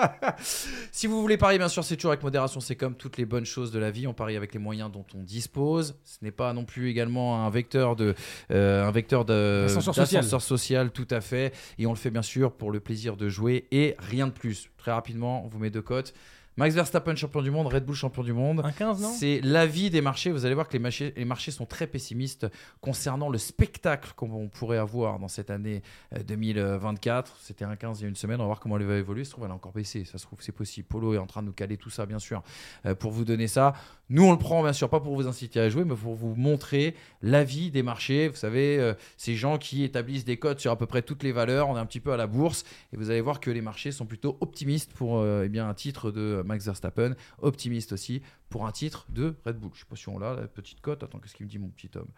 [0.91, 2.61] si vous voulez parier, bien sûr, c'est toujours avec modération.
[2.61, 4.07] C'est comme toutes les bonnes choses de la vie.
[4.07, 5.99] On parie avec les moyens dont on dispose.
[6.05, 8.15] Ce n'est pas non plus également un vecteur de,
[8.51, 10.23] euh, un vecteur de social.
[10.23, 11.53] social, tout à fait.
[11.77, 14.69] Et on le fait bien sûr pour le plaisir de jouer et rien de plus.
[14.77, 16.13] Très rapidement, on vous met deux cotes.
[16.57, 18.61] Max Verstappen champion du monde, Red Bull champion du monde.
[18.65, 20.31] Un 15, non C'est l'avis des marchés.
[20.31, 22.45] Vous allez voir que les marchés, les marchés sont très pessimistes
[22.81, 25.81] concernant le spectacle qu'on pourrait avoir dans cette année
[26.13, 27.37] euh, 2024.
[27.41, 28.41] C'était un 15 il y a une semaine.
[28.41, 29.23] On va voir comment elle va évoluer.
[29.23, 30.03] Ça se trouve, elle a encore baissé.
[30.03, 30.87] Ça se trouve, c'est possible.
[30.87, 32.43] Polo est en train de nous caler tout ça, bien sûr,
[32.85, 33.73] euh, pour vous donner ça.
[34.09, 36.35] Nous, on le prend, bien sûr, pas pour vous inciter à jouer, mais pour vous
[36.35, 38.27] montrer l'avis des marchés.
[38.27, 41.31] Vous savez, euh, ces gens qui établissent des cotes sur à peu près toutes les
[41.31, 41.69] valeurs.
[41.69, 42.65] On est un petit peu à la bourse.
[42.91, 45.73] Et vous allez voir que les marchés sont plutôt optimistes pour euh, eh bien, un
[45.73, 47.15] titre de Max Verstappen.
[47.39, 49.71] Optimistes aussi pour un titre de Red Bull.
[49.73, 51.01] Je sais pas si on l'a, la petite cote.
[51.03, 52.09] Attends, qu'est-ce qu'il me dit, mon petit homme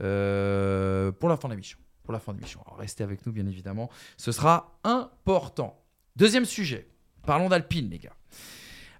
[0.00, 1.78] Euh, Pour la fin de l'émission.
[2.02, 2.60] Pour la fin de l'émission.
[2.76, 3.90] Restez avec nous, bien évidemment.
[4.16, 5.78] Ce sera important.
[6.16, 6.88] Deuxième sujet.
[7.24, 8.16] Parlons d'Alpine, les gars.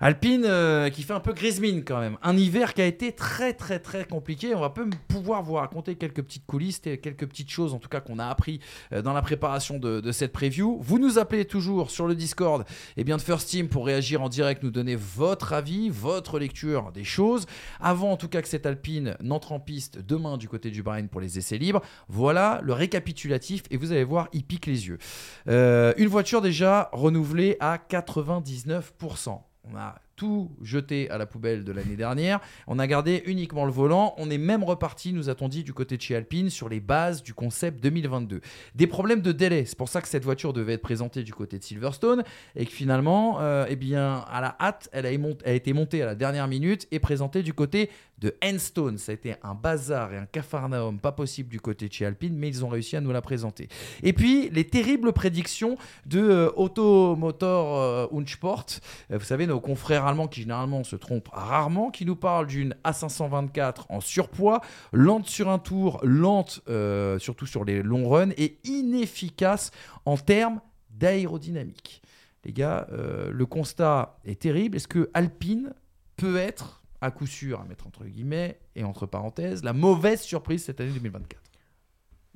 [0.05, 2.19] Alpine euh, qui fait un peu grise mine quand même.
[2.23, 4.53] Un hiver qui a été très très très compliqué.
[4.53, 4.75] On va
[5.07, 8.59] pouvoir vous raconter quelques petites coulisses, quelques petites choses en tout cas qu'on a appris
[8.93, 10.77] euh, dans la préparation de, cette preview.
[10.81, 12.65] Vous nous appelez toujours sur le Discord
[12.97, 16.91] et bien de First Team pour réagir en direct, nous donner votre avis, votre lecture
[16.91, 17.47] des choses.
[17.79, 21.07] Avant en tout cas que cette Alpine n'entre en piste demain du côté du Bahreïn
[21.07, 21.81] pour les essais libres.
[22.09, 24.99] Voilà le récapitulatif et vous allez voir, il pique les yeux.
[25.47, 29.43] Euh, une voiture déjà renouvelée à 99%.
[29.71, 32.41] On a tout jeté à la poubelle de l'année dernière.
[32.67, 34.13] On a gardé uniquement le volant.
[34.19, 37.23] On est même reparti, nous a-t-on dit, du côté de chez Alpine sur les bases
[37.23, 38.41] du concept 2022.
[38.75, 39.65] Des problèmes de délai.
[39.65, 42.25] C'est pour ça que cette voiture devait être présentée du côté de Silverstone
[42.57, 45.73] et que finalement, euh, eh bien, à la hâte, elle a, émont- elle a été
[45.73, 47.89] montée à la dernière minute et présentée du côté
[48.23, 48.99] de Enstone.
[48.99, 52.37] Ça a été un bazar et un cafarnaum pas possible du côté de chez Alpine,
[52.37, 53.69] mais ils ont réussi à nous la présenter.
[54.03, 58.07] Et puis, les terribles prédictions de euh, Automotor euh.
[58.13, 62.75] Euh, vous savez, nos confrères allemands qui généralement se trompent rarement, qui nous parlent d'une
[62.85, 64.61] A524 en surpoids,
[64.93, 69.73] lente sur un tour, lente euh, surtout sur les longs runs et inefficace
[70.07, 70.61] en termes
[70.91, 72.03] d'aérodynamique.
[72.45, 74.77] Les gars, le constat est terrible.
[74.77, 75.75] Est-ce que Alpine
[76.17, 80.65] peut être, à coup sûr, à mettre entre guillemets et entre parenthèses, la mauvaise surprise
[80.65, 81.43] cette année 2024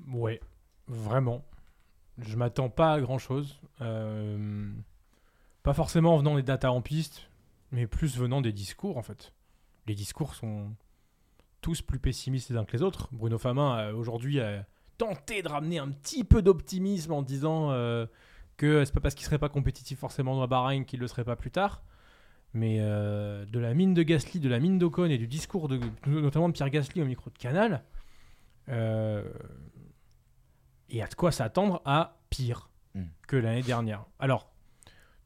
[0.08, 0.40] Ouais,
[0.88, 1.44] vraiment.
[2.18, 3.60] Je m'attends pas à grand chose.
[3.78, 7.30] pas forcément en venant des datas en piste,
[7.72, 9.32] mais plus venant des discours en fait.
[9.86, 10.74] Les discours sont
[11.60, 13.08] tous plus pessimistes les uns que les autres.
[13.12, 14.64] Bruno Famin euh, aujourd'hui a
[14.98, 18.06] tenté de ramener un petit peu d'optimisme en disant euh,
[18.56, 21.36] que c'est pas parce qu'il serait pas compétitif forcément dans Bahreïn qu'il le serait pas
[21.36, 21.82] plus tard.
[22.54, 25.78] Mais euh, de la mine de Gasly, de la mine d'Ocon et du discours de,
[26.06, 27.84] notamment de Pierre Gasly au micro de Canal,
[28.68, 29.22] euh,
[30.88, 33.02] il y a de quoi s'attendre à pire Mm.
[33.28, 34.06] que l'année dernière.
[34.18, 34.50] Alors,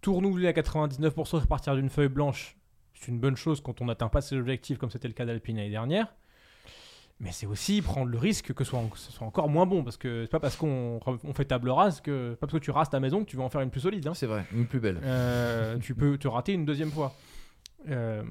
[0.00, 2.56] tout renouveler à 99% et repartir d'une feuille blanche,
[2.94, 5.56] c'est une bonne chose quand on n'atteint pas ses objectifs comme c'était le cas d'Alpine
[5.56, 6.12] l'année dernière.
[7.22, 9.66] Mais c'est aussi prendre le risque que ce soit, en- que ce soit encore moins
[9.66, 9.84] bon.
[9.84, 12.32] Parce que c'est pas parce qu'on on fait table rase que.
[12.40, 14.06] Pas parce que tu rases ta maison que tu vas en faire une plus solide.
[14.06, 14.14] hein.
[14.14, 14.98] C'est vrai, une plus belle.
[15.02, 17.14] Euh, tu peux te rater une deuxième fois.
[17.88, 18.24] Euh,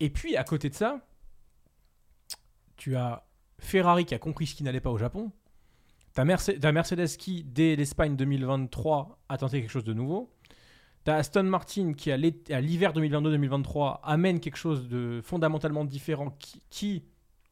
[0.00, 1.00] et puis, à côté de ça,
[2.76, 3.24] tu as
[3.58, 5.30] Ferrari qui a compris ce qui n'allait pas au Japon.
[6.14, 10.30] T'as Merce- Mercedes qui, dès l'Espagne 2023, a tenté quelque chose de nouveau.
[11.04, 17.04] T'as Aston Martin qui, à l'hiver 2022-2023, amène quelque chose de fondamentalement différent qui, qui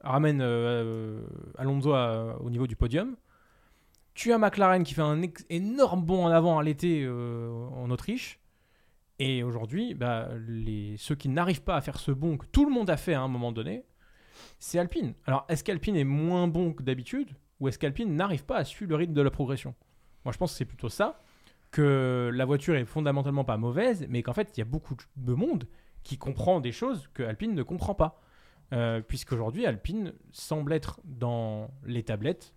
[0.02, 1.22] ramène euh,
[1.58, 3.16] Alonso à- au niveau du podium.
[4.14, 8.40] Tu as McLaren qui fait un énorme bond en avant à l'été euh, en Autriche.
[9.18, 10.28] Et aujourd'hui, bah,
[10.96, 13.20] ceux qui n'arrivent pas à faire ce bond que tout le monde a fait à
[13.20, 13.84] un moment donné,
[14.58, 15.14] c'est Alpine.
[15.26, 17.30] Alors, est-ce qu'Alpine est moins bon que d'habitude
[17.60, 19.74] ou est-ce qu'Alpine n'arrive pas à suivre le rythme de la progression?
[20.24, 21.20] Moi, je pense que c'est plutôt ça,
[21.70, 25.34] que la voiture est fondamentalement pas mauvaise, mais qu'en fait, il y a beaucoup de
[25.34, 25.68] monde
[26.02, 28.20] qui comprend des choses que Alpine ne comprend pas.
[28.72, 32.54] Euh, puisqu'aujourd'hui, Alpine semble être dans les tablettes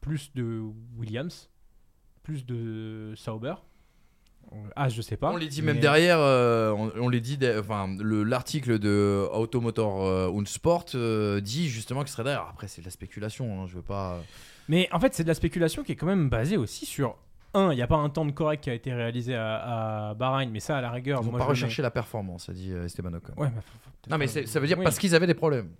[0.00, 0.60] plus de
[0.98, 1.48] Williams,
[2.22, 3.54] plus de Sauber.
[4.76, 5.32] Ah, je sais pas.
[5.32, 10.04] On les dit même derrière, euh, on, on les dit, enfin, le- l'article de Automotor
[10.06, 12.46] euh, und Sport euh, dit justement que ce serait derrière.
[12.48, 14.22] Après, c'est de la spéculation, hein, je veux pas.
[14.68, 17.16] Mais en fait, c'est de la spéculation qui est quand même basée aussi sur.
[17.54, 20.14] Un, il n'y a pas un temps de correct qui a été réalisé à, à
[20.14, 21.20] Bahreïn, mais ça, à la rigueur.
[21.22, 23.32] Ils n'ont pas recherché la performance, a dit euh, Esteban Ocon.
[23.36, 24.84] mets- Ouais, mais faut- faut peut-être Non, mais ça veut dire Oui.
[24.84, 25.70] parce qu'ils avaient des problèmes.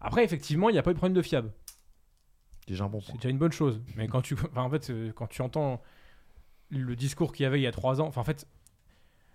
[0.00, 1.52] Après, effectivement, il n'y a pas eu de problème de fiable.
[2.66, 3.80] Déjà un bon C'est déjà une bonne chose.
[3.96, 5.82] Mais quand tu, enfin, en fait, quand tu entends
[6.70, 8.46] le discours qu'il y avait il y a trois ans, enfin, en fait,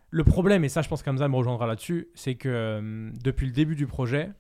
[0.10, 3.52] le problème, et ça, je pense qu'Hamza me rejoindra là-dessus, c'est que euh, depuis le
[3.54, 4.32] début du projet,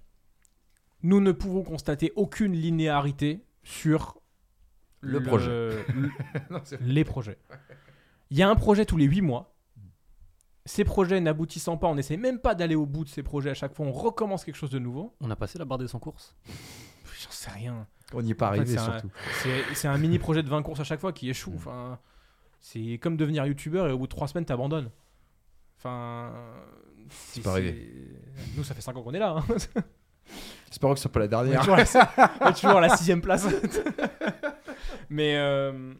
[1.03, 4.18] nous ne pouvons constater aucune linéarité sur
[5.01, 5.49] Le projet.
[5.49, 6.09] le-
[6.49, 7.37] Non, c'est- les projets.
[8.31, 9.55] Il y a un projet tous les 8 mois.
[10.65, 13.53] Ces projets n'aboutissant pas, on n'essaie même pas d'aller au bout de ces projets à
[13.55, 15.15] chaque fois, on recommence quelque chose de nouveau.
[15.19, 16.35] On a passé la barre des 100 courses.
[16.45, 17.87] J'en sais rien.
[18.13, 19.09] On n'y est pas En fait, arrivé c'est un- surtout.
[19.73, 21.53] C'est un mini projet de 20 courses à chaque fois qui échoue.
[21.55, 21.97] Enfin,
[22.59, 24.91] c'est comme devenir youtubeur et au bout de 3 semaines t'abandonnes.
[25.77, 26.31] Enfin,
[27.09, 27.91] c'est pas arrivé.
[28.55, 29.37] Nous, ça fait 5 ans qu'on est là.
[29.37, 29.45] hein.
[30.67, 31.61] J'espère que ce soit pas la On est dernière.
[31.61, 33.47] toujours la- on est toujours à la sixième place.
[35.09, 35.93] Mais euh,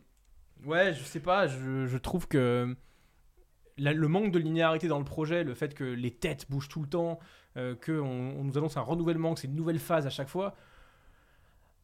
[0.65, 1.47] ouais, je sais pas.
[1.47, 2.75] Je, je trouve que
[3.77, 6.81] la- le manque de linéarité dans le projet, le fait que les têtes bougent tout
[6.81, 7.19] le temps,
[7.57, 10.55] euh, qu'on on nous annonce un renouvellement, que c'est une nouvelle phase à chaque fois.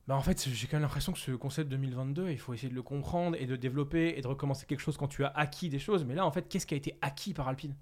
[0.07, 2.75] Bah en fait, j'ai quand même l'impression que ce concept 2022, il faut essayer de
[2.75, 5.79] le comprendre et de développer et de recommencer quelque chose quand tu as acquis des
[5.79, 6.05] choses.
[6.05, 7.73] Mais là, en fait, qu'est-ce qui a été acquis par Alpine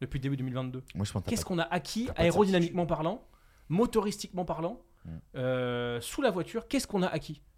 [0.00, 3.26] depuis le début 2022 Moi, je pense que t'as Qu'est-ce qu'on a acquis aérodynamiquement parlant,
[3.68, 5.10] motoristiquement parlant, Mm.
[5.34, 6.68] euh, sous la voiture?
[6.68, 7.40] Qu'est-ce qu'on a acquis?
[7.40, 7.51] Mm.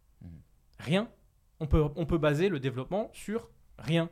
[0.84, 1.08] Rien.
[1.60, 4.10] On peut, on peut baser le développement sur rien.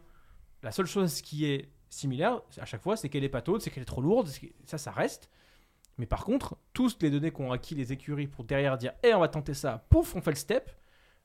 [0.62, 3.82] La seule chose qui est similaire à chaque fois, c'est qu'elle est pataude, c'est qu'elle
[3.82, 4.28] est trop lourde,
[4.64, 5.28] ça, ça reste.
[5.98, 9.20] Mais par contre, toutes les données qu'ont acquis les écuries pour derrière dire Eh, on
[9.20, 10.70] va tenter ça, pouf, on fait le step.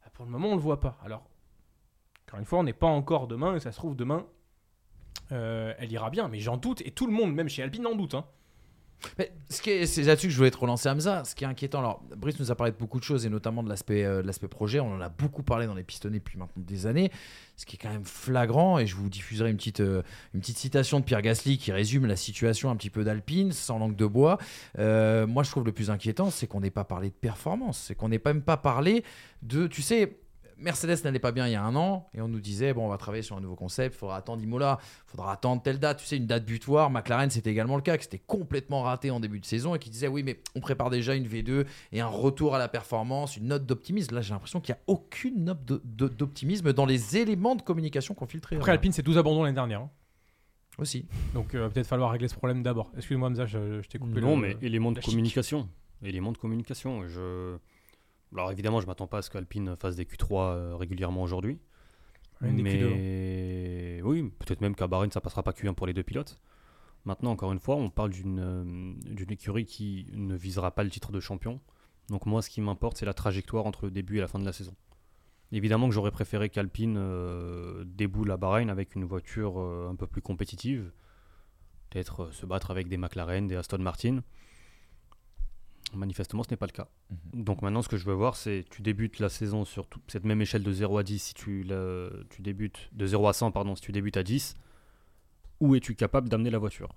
[0.04, 0.98] bah, Pour le moment, on le voit pas.
[1.04, 1.30] Alors,
[2.28, 4.26] encore une fois, on n'est pas encore demain, et ça se trouve demain,
[5.32, 6.28] euh, elle ira bien.
[6.28, 8.16] Mais j'en doute, et tout le monde, même chez Alpine, en doute.
[8.16, 8.26] Hein.
[9.20, 11.24] Mais ce qui est- c'est là-dessus que je voulais te relancer Hamza.
[11.24, 13.62] Ce qui est inquiétant, alors Brice nous a parlé de beaucoup de choses et notamment
[13.64, 14.80] de l'aspect euh, de l'aspect projet.
[14.80, 17.12] On en a beaucoup parlé dans les pistonnés depuis maintenant des années.
[17.58, 20.02] Ce qui est quand même flagrant et je vous diffuserai une petite euh,
[20.34, 23.78] une petite citation de Pierre Gasly qui résume la situation un petit peu d'Alpine sans
[23.80, 24.38] langue de bois.
[24.80, 27.96] Euh, moi, je trouve le plus inquiétant, c'est qu'on n'ait pas parlé de performance, c'est
[27.96, 29.04] qu'on n'ait même pas parlé
[29.44, 30.18] de, tu sais.
[30.60, 32.90] Mercedes n'allait pas bien il y a un an et on nous disait bon on
[32.90, 36.00] va travailler sur un nouveau concept, il faudra attendre Imola, il faudra attendre telle date,
[36.00, 36.90] tu sais une date butoir.
[36.90, 39.90] McLaren c'était également le cas, que c'était complètement raté en début de saison et qui
[39.90, 43.48] disait oui mais on prépare déjà une V2 et un retour à la performance, une
[43.48, 44.16] note d'optimisme.
[44.16, 48.26] Là j'ai l'impression qu'il n'y a aucune note d'optimisme dans les éléments de communication qu'on
[48.28, 48.56] filtre.
[48.56, 49.82] Après, Alpine, c'est 12 abandons l'année dernière.
[49.82, 49.90] hein.
[50.80, 51.06] aussi.
[51.34, 52.92] Donc, euh, peut-être falloir régler ce problème d'abord.
[52.98, 54.22] Excuse-moi, Hamza, je, je t'ai coupé.
[54.22, 55.68] Non, le- mais élément de communication.
[56.04, 57.08] Élément de communication.
[57.08, 57.58] Je...
[58.34, 61.60] Alors évidemment, je m'attends pas à ce qu'Alpine fasse des Q3 euh, régulièrement aujourd'hui.
[62.42, 66.40] Mais oui, peut-être même qu'à Bahreïn, ça passera pas Q1 pour les deux pilotes.
[67.06, 70.90] Maintenant, encore une fois, on parle d'une euh, d'une écurie qui ne visera pas le
[70.90, 71.60] titre de champion.
[72.10, 74.46] Donc moi, ce qui m'importe, c'est la trajectoire entre le début et la fin de
[74.46, 74.76] la saison.
[75.52, 80.06] Évidemment que j'aurais préféré qu'Alpine euh, déboule à Bahreïn avec une voiture euh, un peu
[80.06, 80.92] plus compétitive.
[81.90, 84.24] Peut-être euh, se battre avec des McLaren, des Aston Martin.
[85.96, 86.88] Manifestement, ce n'est pas le cas.
[87.34, 90.26] Donc maintenant, ce que je veux voir, c'est tu débutes la saison sur tout- cette
[90.26, 93.52] même échelle de 0 à 10, si tu, la- tu débutes de 0 à 100,
[93.52, 94.56] pardon, si tu débutes à 10,
[95.62, 96.90] où es-tu capable d'amener la voiture?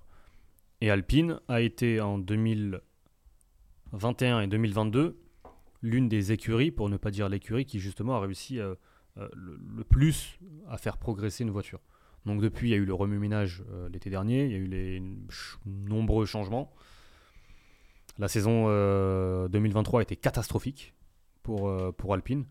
[0.81, 5.17] Et Alpine a été en 2021 et 2022
[5.81, 8.75] l'une des écuries, pour ne pas dire l'écurie, qui justement a réussi euh,
[9.17, 10.37] euh, le, le plus
[10.69, 11.79] à faire progresser une voiture.
[12.25, 14.67] Donc depuis, il y a eu le remue-ménage euh, l'été dernier, il y a eu
[14.67, 16.71] les ch- nombreux changements.
[18.21, 20.93] La saison euh, 2023 a été catastrophique
[21.43, 22.45] pour, euh, pour Alpine.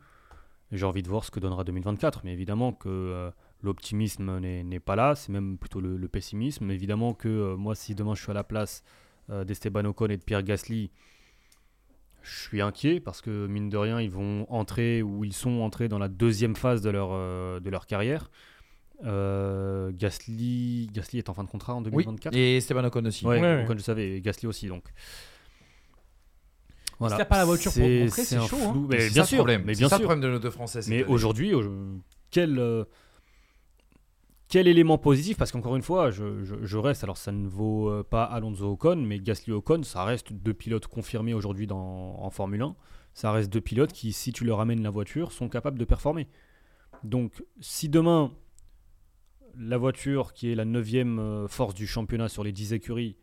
[0.73, 2.23] Et J'ai envie de voir ce que donnera 2024.
[2.25, 3.31] Mais évidemment que euh,
[3.63, 6.71] l'optimisme n'est n'est pas là, c'est même plutôt le, le pessimisme.
[6.73, 8.83] Évidemment que euh, moi, si demain je suis à la place
[9.31, 10.91] euh, d'Esteban Ocon et de Pierre Gasly,
[12.23, 15.89] je suis inquiet parce que mine de rien, ils vont entrer ou ils sont entrés
[15.89, 18.31] dans la deuxième phase de leur, euh, de leur carrière.
[19.05, 22.35] Euh, Gasly, Gasly est en fin de contrat en Oui, 2024.
[22.37, 23.25] et Esteban Ocon aussi.
[23.25, 23.65] Ouais, Ouais, ouais.
[23.65, 24.67] Ocon, je savais, et Gasly aussi.
[24.67, 24.85] Donc.
[27.01, 27.17] Voilà.
[27.17, 28.71] t'as pas la voiture pour montrer, c'est un chaud, hein.
[28.73, 28.87] flou.
[28.89, 29.63] Mais Mais c'est bien ça le sûr, problème.
[29.65, 30.09] mais C'est bien ça le sûr.
[30.09, 30.81] problème de nos deux Français.
[30.89, 31.99] Mais aujourd'hui, au-
[32.31, 32.85] quel, euh,
[34.49, 35.37] quel élément positif?
[35.37, 38.65] Parce qu'encore une fois, je, je- je reste, alors ça ne vaut euh, pas Alonso
[38.73, 42.75] Ocon, mais Gasly Ocon, ça reste deux pilotes confirmés aujourd'hui dans- en Formule 1.
[43.15, 46.29] Ça reste deux pilotes qui, si tu leur amènes la voiture, sont capables de performer.
[47.05, 48.33] Donc, si demain,
[49.59, 53.17] la voiture, qui est la neuvième euh, force du championnat sur les 10 écuries,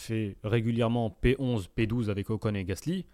[0.00, 3.06] fait régulièrement P11, P12 avec Ocon et Gasly,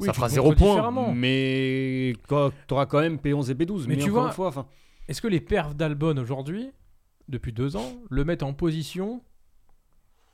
[0.00, 0.70] Oui, ça fera te zéro montres point.
[0.74, 1.12] différemment.
[1.14, 2.34] Mais tu
[2.74, 3.86] auras quand même P11 et P12.
[3.88, 4.68] Mais Mais, tu vois, fois,
[5.08, 6.70] Est-ce que les perfs d'Albon aujourd'hui,
[7.28, 9.22] depuis deux ans, le mettent en position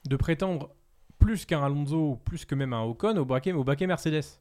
[0.09, 0.71] de prétendre
[1.19, 4.40] plus qu'un Alonso, plus que même un Ocon au baquet, au baquet Mercedes?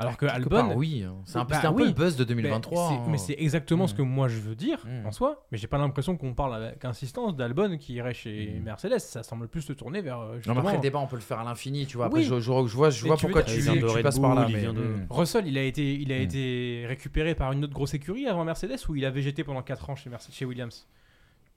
[0.00, 1.04] Alors que Quelque Albon, part, oui.
[1.06, 1.16] hein.
[1.24, 1.88] C'est un, peu- Bah c'était un peu oui.
[1.88, 2.88] le buzz de Ben, 2023.
[2.88, 3.06] c'est- hein.
[3.08, 3.96] Mais c'est exactement ce Mm.
[3.96, 5.06] que moi je veux dire Mm.
[5.06, 8.62] en soi, mais j'ai pas l'impression qu'on parle avec insistance d'Albon qui irait chez Mm.
[8.64, 8.98] Mercedes.
[8.98, 10.20] Ça semble plus se tourner vers.
[10.20, 12.06] euh, Non, mais après, le débat, on peut le faire à l'infini, tu vois.
[12.06, 12.24] Après, Oui.
[12.24, 14.34] je, je- je vois, je Mais vois tu pourquoi dire- tu, tu Red passes par
[14.34, 14.46] là.
[14.48, 15.06] Il mais- de- Mm.
[15.10, 16.22] Russell, il a été, il a Mm.
[16.22, 19.90] été récupéré par une autre grosse écurie avant Mercedes ou il a végété pendant 4
[19.90, 20.88] ans chez, Mercedes, chez Williams?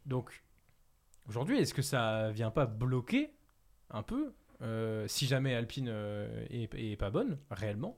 [0.06, 0.44] Donc,
[1.30, 3.32] aujourd'hui, est-ce que ça vient pas bloquer
[3.92, 7.98] un peu euh, si jamais Alpine euh, est, est pas bonne, réellement?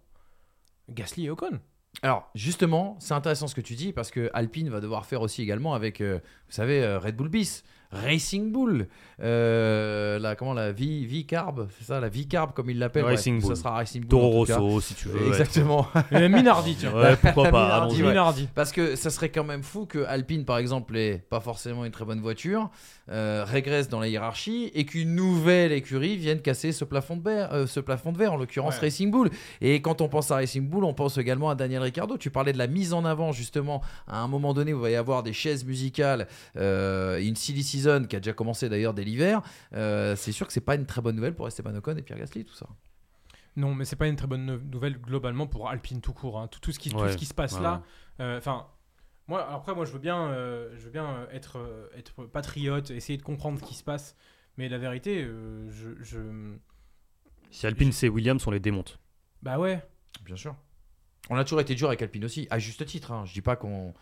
[0.90, 1.60] Gasly et Ocon.
[2.02, 5.42] Alors, justement, c'est intéressant ce que tu dis parce que Alpine va devoir faire aussi
[5.42, 7.64] également avec, euh, vous savez, euh, Red Bull Bis,
[8.04, 8.88] Racing Bull,
[9.22, 13.06] euh, la, comment, la V, V-Carb, c'est ça, la V-Carb comme ils l'appellent.
[13.06, 13.42] Racing.
[13.42, 14.10] Ça sera Racing Bull.
[14.10, 14.46] Toro.
[14.46, 15.28] Rosso, si tu veux.
[15.28, 15.88] Exactement.
[16.12, 16.94] Euh, Minardi, tiens.
[16.94, 17.64] Ouais, pourquoi pas.
[17.64, 18.10] Minardi, ouais.
[18.10, 18.50] Minardi.
[18.54, 21.92] Parce que ça serait quand même fou que Alpine, par exemple, ait pas forcément une
[21.92, 22.70] très bonne voiture,
[23.10, 27.54] euh, régresse dans la hiérarchie et qu'une nouvelle écurie vienne casser ce plafond de verre,
[27.54, 28.82] euh, ce plafond de verre en l'occurrence Ouais.
[28.82, 29.30] Racing Bull.
[29.62, 32.18] Et quand on pense à Racing Bull, on pense également à Daniel Ricciardo.
[32.18, 33.82] Tu parlais de la mise en avant, justement.
[34.08, 36.28] À un moment donné, où il va y avoir des chaises musicales,
[36.58, 39.42] euh, et une silly season qui a déjà commencé d'ailleurs dès l'hiver.
[39.74, 42.20] Euh, c'est sûr que c'est pas une très bonne nouvelle pour Esteban Ocon et Pierre
[42.20, 42.68] Gasly, tout ça.
[43.56, 46.40] Non, mais c'est pas une très bonne nou- nouvelle globalement pour Alpine tout court.
[46.40, 46.48] hein.
[46.48, 47.84] Tout, tout ce qui, tout Ouais, ce qui se passe ouais, là.
[48.20, 48.68] euh, Enfin,
[49.28, 53.18] moi, après, moi, je veux bien, euh, je veux bien être, euh, être patriote, essayer
[53.18, 54.16] de comprendre ce qui se passe.
[54.58, 56.54] Mais la vérité, euh, je, je-
[57.52, 59.00] Si Alpine c'est Williams, on les démonte.
[59.42, 59.82] bah ouais.
[60.26, 60.56] Bien sûr.
[61.30, 63.12] On a toujours été dur avec Alpine aussi, à juste titre.
[63.12, 63.24] hein.
[63.26, 63.94] Je dis pas qu'on.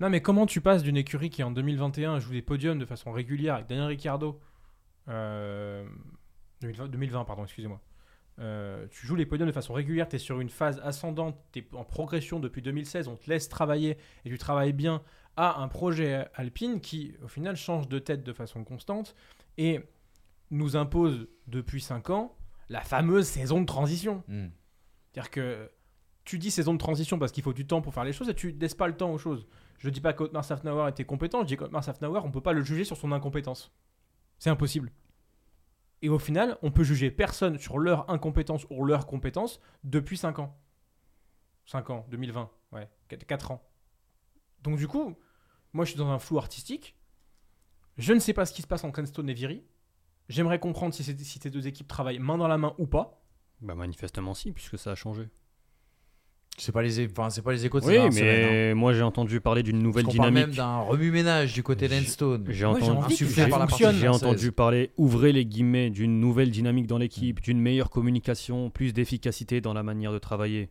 [0.00, 3.12] Non, mais comment tu passes d'une écurie qui en 2021 joue des podiums de façon
[3.12, 4.40] régulière avec Daniel Ricciardo,
[5.08, 5.86] euh,
[6.62, 7.80] 2020, 2020, pardon, excusez-moi.
[8.38, 11.58] Euh, tu joues les podiums de façon régulière, tu es sur une phase ascendante, tu
[11.58, 15.02] es en progression depuis 2016, on te laisse travailler et tu travailles bien
[15.36, 19.14] à un projet Alpine qui, au final, change de tête de façon constante
[19.58, 19.80] et
[20.50, 22.34] nous impose depuis 5 ans
[22.70, 24.24] la fameuse saison de transition.
[24.28, 24.48] Hmm.
[25.12, 25.70] C'est-à-dire que
[26.24, 28.34] tu dis saison de transition parce qu'il faut du temps pour faire les choses et
[28.34, 29.46] tu laisses pas le temps aux choses.
[29.80, 32.62] Je dis pas qu'Otmar Safnauer était compétent, je dis qu'Otmar Safnauer, on peut pas le
[32.62, 33.72] juger sur son incompétence.
[34.38, 34.92] C'est impossible.
[36.02, 40.38] Et au final, on peut juger personne sur leur incompétence ou leur compétence depuis 5
[40.38, 40.58] ans.
[41.64, 43.66] 5 ans, 2020, ouais, 4 ans.
[44.62, 45.16] Donc du coup,
[45.72, 46.94] moi je suis dans un flou artistique.
[47.96, 49.64] Je ne sais pas ce qui se passe entre Enstone et Viry.
[50.28, 53.22] J'aimerais comprendre si, si ces deux équipes travaillent main dans la main ou pas.
[53.62, 55.28] Bah manifestement si, puisque ça a changé.
[56.58, 58.74] C'est pas les, é- enfin, c'est pas les échos de Oui, dernières mais hein.
[58.74, 60.56] moi j'ai entendu parler d'une nouvelle Parce qu'on parle même dynamique.
[60.58, 62.44] d'un remue-ménage du côté d'Enstone.
[62.50, 64.00] J'ai Moi, j'ai entendu, envie que Insufflé ça par la partie fonctionne.
[64.00, 64.28] j'ai française.
[64.28, 69.62] entendu parler, ouvrez les guillemets, d'une nouvelle dynamique dans l'équipe, d'une meilleure communication, plus d'efficacité
[69.62, 70.68] dans la manière de travailler.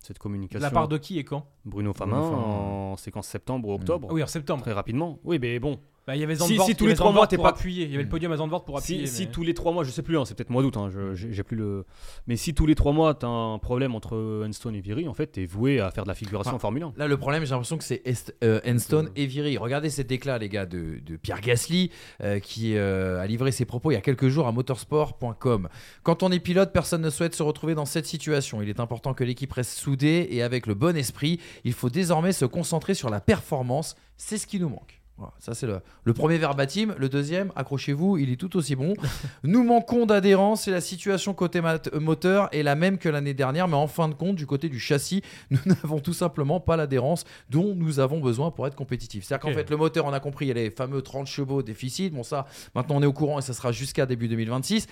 [0.00, 0.60] Cette De communication.
[0.62, 1.46] la part de qui et quand?
[1.64, 2.36] Bruno Famin Famin.
[2.36, 4.08] en séquence septembre ou octobre.
[4.10, 4.60] Ah Oui, en septembre.
[4.62, 5.18] Très rapidement.
[5.24, 5.80] Oui, mais bon.
[6.06, 7.44] Bah, il y avait Si- Zandvoort, si tous il y les trois mois, t'es pour
[7.44, 7.84] pas- appuyer.
[7.86, 9.06] Il y avait le podium à Zandvoort pour appuyer.
[9.06, 10.90] Si, si tous les trois mois, je sais plus, hein, c'est peut-être mois d'août, hein,
[10.90, 11.86] je- j'ai plus le.
[12.26, 15.28] Mais si tous les trois mois, t'as un problème entre Enstone et Viry, en fait,
[15.28, 16.56] t'es voué à faire de la figuration Ah.
[16.56, 16.92] en Formule 1.
[16.98, 19.56] Là, le problème, j'ai l'impression que c'est Est- euh, Enstone et Viry.
[19.56, 21.90] Regardez cet éclat, les gars, de, de Pierre Gasly,
[22.22, 25.68] euh, qui euh, a livré ses propos il y a quelques jours à motorsport.com.
[26.02, 28.60] Quand on est pilote, personne ne souhaite se retrouver dans cette situation.
[28.60, 31.40] Il est important que l'équipe reste soudée et avec le bon esprit.
[31.64, 33.96] Il faut désormais se concentrer sur la performance.
[34.16, 35.00] C'est ce qui nous manque.
[35.16, 36.94] Voilà, ça c'est le, le premier verbatim.
[36.98, 38.94] Le deuxième, accrochez-vous, il est tout aussi bon.
[39.44, 41.60] Nous manquons d'adhérence et la situation côté
[42.00, 44.80] moteur est la même que l'année dernière, mais en fin de compte, du côté du
[44.80, 49.24] châssis, nous n'avons tout simplement pas l'adhérence dont nous avons besoin pour être compétitifs.
[49.24, 51.62] C'est-à-dire qu'en fait, le moteur, on a compris, il y a les fameux 30 chevaux
[51.62, 52.12] déficit.
[52.12, 54.88] Bon, ça, maintenant on est au courant et ça sera jusqu'à début 2026.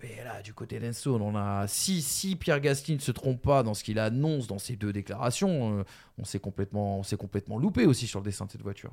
[0.00, 3.64] Mais là, du côté d'Enstone, on a si, si Pierre Gasly ne se trompe pas
[3.64, 5.84] dans ce qu'il annonce dans ses deux déclarations, euh,
[6.18, 8.92] on s'est complètement, on s'est complètement loupé aussi sur le dessin de cette voiture.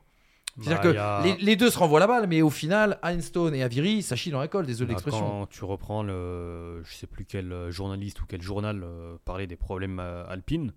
[0.62, 3.14] C'est-à-dire Bah, que a- les, les deux se renvoient la balle, mais au final, à
[3.14, 5.26] Enstone et à Viry, ça chie dans la colle, désolé Bah, l'expression.
[5.28, 9.47] Quand tu reprends le, je sais plus quel euh, journaliste ou quel journal euh, parlait
[9.47, 10.70] des problèmes euh, alpines,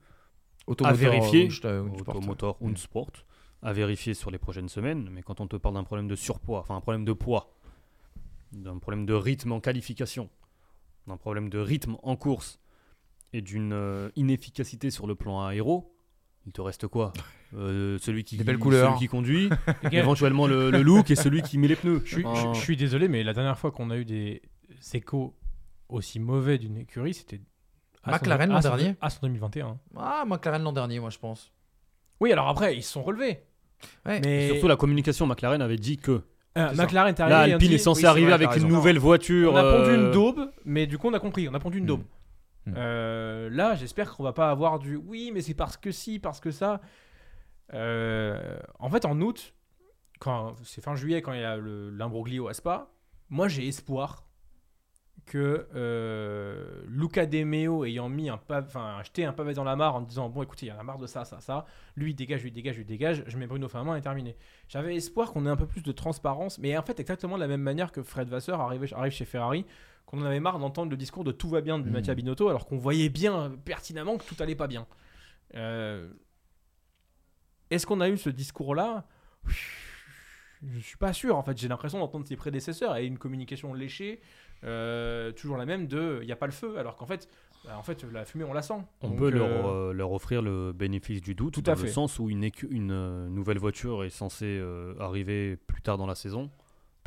[0.66, 2.16] à Automotor, vérifier, Unst- Unsport.
[2.16, 2.70] Automotor Mm.
[2.70, 3.10] Unsport,
[3.62, 5.08] à vérifier sur les prochaines semaines.
[5.12, 7.54] Mais quand on te parle d'un problème de surpoids, enfin un problème de poids,
[8.52, 10.28] d'un problème de rythme en qualification,
[11.06, 12.58] d'un problème de rythme en course
[13.32, 15.94] et d'une euh, inefficacité sur le plan aéro,
[16.46, 17.12] il te reste quoi?
[17.54, 18.88] Euh, Celui qui Des belles couleurs.
[18.88, 19.50] celui qui conduit,
[19.92, 22.02] éventuellement le, le look et celui qui met les pneus.
[22.04, 24.42] je, suis- je- Enfin, je suis désolé, mais la dernière fois qu'on a eu des
[24.94, 25.34] échos
[25.88, 27.40] aussi mauvais d'une écurie, c'était.
[28.04, 29.78] à McLaren à l'an dernier À son 2021.
[29.96, 31.52] Ah, McLaren l'an dernier, moi je pense.
[32.20, 33.40] Oui, alors après, ils se sont relevés.
[34.06, 34.20] Ouais.
[34.24, 36.22] Mais Surtout la communication, McLaren avait dit que
[36.58, 36.72] euh.
[36.74, 37.52] McLaren est arrivé.
[37.54, 38.68] Alpine est censé oui, arriver vrai, avec une raison.
[38.68, 39.52] nouvelle voiture.
[39.52, 41.48] On a pondu euh, une daube, mais du coup, on a compris.
[41.48, 42.02] On a pondu une daube.
[42.68, 42.74] Hmm.
[42.76, 46.40] Euh, là, j'espère qu'on va pas avoir du oui, mais c'est parce que si, parce
[46.40, 46.80] que ça.
[47.74, 49.54] Euh, en fait, en août,
[50.18, 52.90] quand c'est fin juillet, quand il y a l'imbroglio à Spa,
[53.30, 54.24] moi j'ai espoir
[55.26, 59.96] que euh, Luca De Meo ayant mis un enfin jeté un pavé dans la mare
[59.96, 61.66] en disant bon écoutez il y en a marre de ça ça ça
[61.96, 64.36] lui dégage lui dégage lui dégage je mets Bruno Famin et terminé
[64.68, 67.48] j'avais espoir qu'on ait un peu plus de transparence mais en fait exactement de la
[67.48, 69.66] même manière que Fred Vasseur arrive chez Ferrari
[70.08, 71.92] qu'on en avait marre d'entendre le discours de tout va bien de Mhm.
[71.92, 74.86] Mattia Binotto alors qu'on voyait bien pertinemment que tout allait pas bien
[75.54, 76.08] Euh,
[77.70, 79.06] est-ce qu'on a eu ce discours là
[79.46, 84.20] je suis pas sûr en fait j'ai l'impression d'entendre ses prédécesseurs et une communication léchée
[84.64, 87.28] euh, toujours la même de il n'y a pas le feu alors qu'en fait
[87.64, 90.42] bah, en fait la fumée on la sent On Donc, peut leur, euh, leur offrir
[90.42, 91.88] le bénéfice du doute, Tout dans à le fait.
[91.88, 96.50] sens où une, une nouvelle voiture est censée euh, arriver plus tard dans la saison.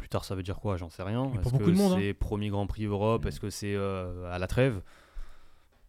[0.02, 1.32] Plus tard, ça veut dire quoi J'en sais rien.
[1.36, 1.98] Est-ce beaucoup que de monde, hein.
[2.00, 3.28] c'est premier Grand Prix Europe?
[3.28, 4.82] Est-ce que c'est euh, à la trêve?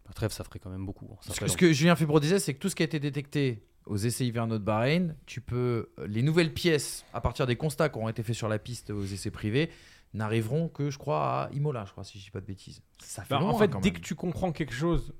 [0.06, 1.08] La trêve, ça ferait quand même beaucoup.
[1.10, 1.16] hein.
[1.22, 3.00] Ça Ce que, ce que Julien Febro disait, c'est que tout ce qui a été
[3.00, 7.88] détecté aux essais hivernaux de Bahreïn, tu peux les nouvelles pièces à partir des constats
[7.88, 9.70] qui auront été faits sur la piste aux essais privés
[10.12, 12.82] n'arriveront que je crois à Imola, je crois si je dis pas de bêtises.
[13.02, 13.92] Ça fait Bah, en fait, dès même.
[13.94, 15.14] que tu comprends quelque chose,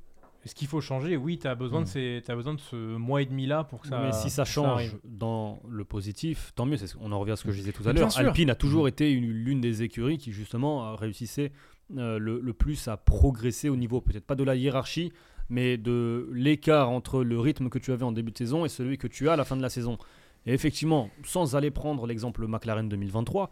[0.45, 1.85] ce qu'il faut changer, oui, tu as, besoin Mm.
[1.85, 4.01] de ces- t'as besoin de ce mois et demi-là pour que ça.
[4.03, 6.77] mais si ça change dans le positif, tant mieux.
[7.01, 8.17] On en revient à ce que je disais tout à l'heure.
[8.19, 11.53] Alpine a toujours été une- l'une des écuries qui justement réussissait
[11.99, 15.13] euh, le, le plus à progresser au niveau peut-être pas de la hiérarchie,
[15.51, 18.97] mais de l'écart entre le rythme que tu avais en début de saison et celui
[18.97, 19.99] que tu as à la fin de la saison.
[20.47, 23.51] Et effectivement, sans aller prendre l'exemple McLaren 2023,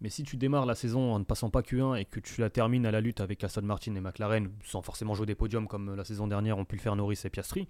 [0.00, 2.50] mais si tu démarres la saison en ne passant pas Q1 et que tu la
[2.50, 5.94] termines à la lutte avec Aston Martin et McLaren sans forcément jouer des podiums comme
[5.94, 7.68] la saison dernière ont pu le faire Norris et Piastri,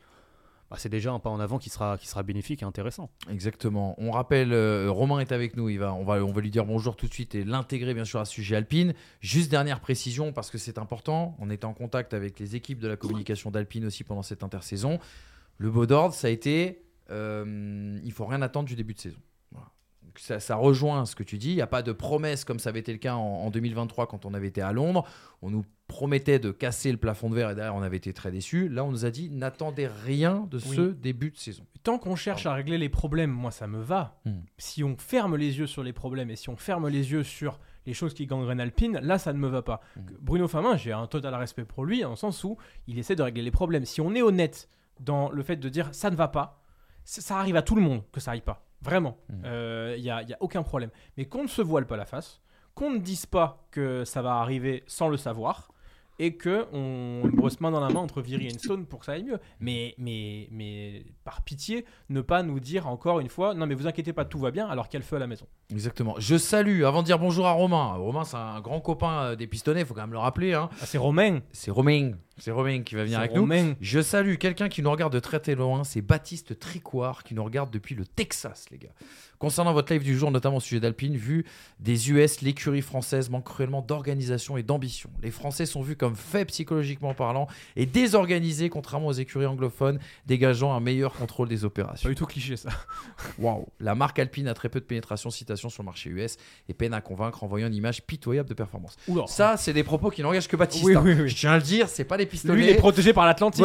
[0.70, 3.10] bah, c'est déjà un pas en avant qui sera, bénéfique et intéressant.
[3.30, 3.94] Exactement.
[3.98, 5.68] On rappelle, euh, Romain est avec nous.
[5.68, 8.24] Il va, on, va, lui dire bonjour tout de suite et l'intégrer bien sûr à
[8.24, 8.94] ce sujet Alpine.
[9.20, 11.36] Juste dernière précision parce que c'est important.
[11.38, 14.98] On était en contact avec les équipes de la communication d'Alpine aussi pendant cette intersaison.
[15.58, 19.18] Le mot d'ordre, ça a été euh, il faut rien attendre du début de saison.
[20.18, 21.50] Ça, ça rejoint ce que tu dis.
[21.50, 24.06] Il n'y a pas de promesse comme ça avait été le cas en, en 2023
[24.06, 25.04] quand on avait été à Londres.
[25.42, 28.30] On nous promettait de casser le plafond de verre et derrière on avait été très
[28.30, 28.68] déçus.
[28.68, 30.94] Là, on nous a dit n'attendez rien de ce Oui.
[30.94, 31.64] début de saison.
[31.82, 34.18] Tant qu'on cherche à régler les problèmes, moi ça me va.
[34.24, 34.40] Hmm.
[34.58, 37.60] Si on ferme les yeux sur les problèmes et si on ferme les yeux sur
[37.86, 39.80] les choses qui gangrènent Alpine, là ça ne me va pas.
[39.96, 40.00] Hmm.
[40.20, 42.56] Bruno Famin, j'ai un total respect pour lui, le sens où
[42.88, 43.84] il essaie de régler les problèmes.
[43.84, 44.68] Si on est honnête
[44.98, 46.60] dans le fait de dire ça ne va pas,
[47.04, 48.65] ça, ça arrive à tout le monde que ça aille pas.
[48.86, 49.16] Vraiment.
[49.28, 49.96] Il Mm.
[50.00, 50.90] n'y a, y a aucun problème.
[51.16, 52.40] Mais qu'on ne se voile pas la face,
[52.74, 55.70] qu'on ne dise pas que ça va arriver sans le savoir,
[56.18, 59.12] et que on brosse main dans la main entre Viry et Stone pour que ça
[59.12, 59.38] aille mieux.
[59.60, 63.86] Mais, mais, mais par pitié, ne pas nous dire encore une fois, non mais vous
[63.86, 65.46] inquiétez pas, tout va bien, alors qu'il y a le feu à la maison.
[65.70, 66.14] Exactement.
[66.18, 67.94] Je salue, avant de dire bonjour à Romain.
[67.94, 70.54] Romain, c'est un grand copain euh, des pistonnets, il faut quand même le rappeler.
[70.54, 70.68] hein.
[70.80, 71.40] Ah, c'est Romain.
[71.52, 72.12] C'est Romain.
[72.38, 73.62] C'est Romain qui va venir avec Romain.
[73.62, 73.74] nous.
[73.80, 75.84] Je salue quelqu'un qui nous regarde de très très loin.
[75.84, 78.92] C'est Baptiste Tricoire qui nous regarde depuis le Texas, les gars.
[79.38, 81.44] Concernant votre live du jour, notamment au sujet d'Alpine, vu
[81.80, 85.10] des US, l'écurie française manque cruellement d'organisation et d'ambition.
[85.22, 87.46] Les Français sont vus comme faibles psychologiquement parlant
[87.76, 92.06] et désorganisés, contrairement aux écuries anglophones, dégageant un meilleur contrôle des opérations.
[92.08, 92.70] Pas du tout cliché ça.
[93.38, 96.36] Waouh La marque Alpine a très peu de pénétration, citation sur le marché US
[96.68, 98.96] et peine à convaincre en voyant une image pitoyable de performance.
[99.08, 99.26] Oula.
[99.26, 100.84] Ça, c'est des propos qui n'engagent que Baptiste.
[100.84, 101.02] Oui, hein.
[101.04, 101.28] oui, oui.
[101.28, 102.54] Je tiens à le dire, c'est pas les pistolets.
[102.54, 103.64] Lui, il est protégé par l'Atlantique.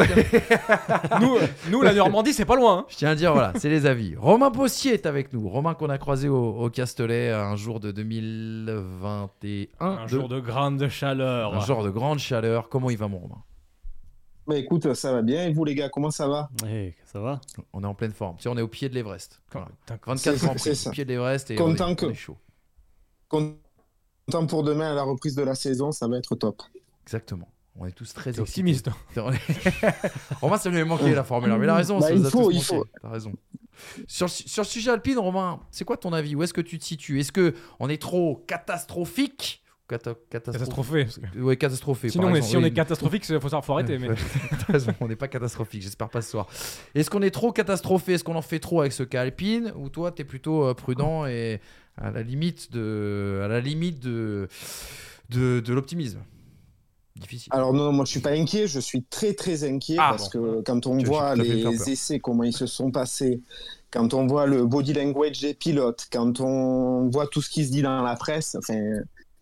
[1.21, 1.37] nous,
[1.69, 2.79] nous, la Normandie, c'est pas loin.
[2.79, 2.85] hein.
[2.89, 4.15] Je tiens à dire, voilà, c'est les avis.
[4.15, 5.47] Romain Postier est avec nous.
[5.47, 9.67] Romain qu'on a croisé au, au Castellet un jour de 2021.
[9.79, 11.53] Un jour de grande chaleur.
[11.55, 12.69] un jour de grande chaleur.
[12.69, 13.43] Comment il va, mon Romain?
[14.47, 15.45] Bah écoute, ça va bien.
[15.47, 16.49] Et vous les gars, comment ça va?
[16.67, 17.39] Eh, ça va?
[17.73, 18.37] On est en pleine forme.
[18.37, 19.39] Tu sais, on est au pied de l'Everest.
[19.51, 19.67] Voilà.
[19.85, 20.89] Putain, 24 C'est- Grands c'est Prix, ça.
[20.89, 22.37] au pied de l'Everest et Content on est, que- on est chaud.
[23.29, 23.55] Content
[24.47, 26.61] pour demain à la reprise de la saison, ça va être top.
[27.05, 27.47] Exactement.
[27.79, 28.61] On est tous très T'es excités.
[28.61, 28.89] optimiste.
[29.17, 29.39] On est-
[30.41, 31.53] Romain, ça lui avait manqué la formule.
[31.57, 32.85] Mais il a raison, Bah, ça il nous a faut, tous il faut.
[33.01, 33.31] T'as raison.
[34.07, 36.35] Sur, le- sur le sujet alpine, Romain, c'est quoi ton avis?
[36.35, 37.19] Où est-ce que tu te situes?
[37.19, 39.63] Est-ce que on est trop catastrophique?
[39.87, 41.05] Cata- Catastrophé.
[41.37, 42.07] Ouais, catastrophé.
[42.07, 43.97] Sinon, par mais si on est catastrophique, il faut, faut arrêter.
[43.97, 44.07] Mais...
[45.01, 46.47] On n'est pas catastrophique, j'espère pas ce soir.
[46.95, 48.13] Est-ce qu'on est trop catastrophé?
[48.13, 49.73] Est-ce qu'on en fait trop avec ce cas alpine?
[49.75, 51.59] Ou toi, t'es plutôt euh, prudent et
[51.97, 54.47] à la limite de, à la limite de,
[55.29, 56.19] de, de l'optimisme?
[57.21, 57.49] Difficile.
[57.53, 60.39] Alors non, moi je suis pas inquiet, je suis très très inquiet Ah, parce bon.
[60.57, 63.41] que quand on voit les essais, comment ils se sont passés,
[63.91, 67.71] quand on voit le body language des pilotes, quand on voit tout ce qui se
[67.71, 68.79] dit dans la presse, enfin,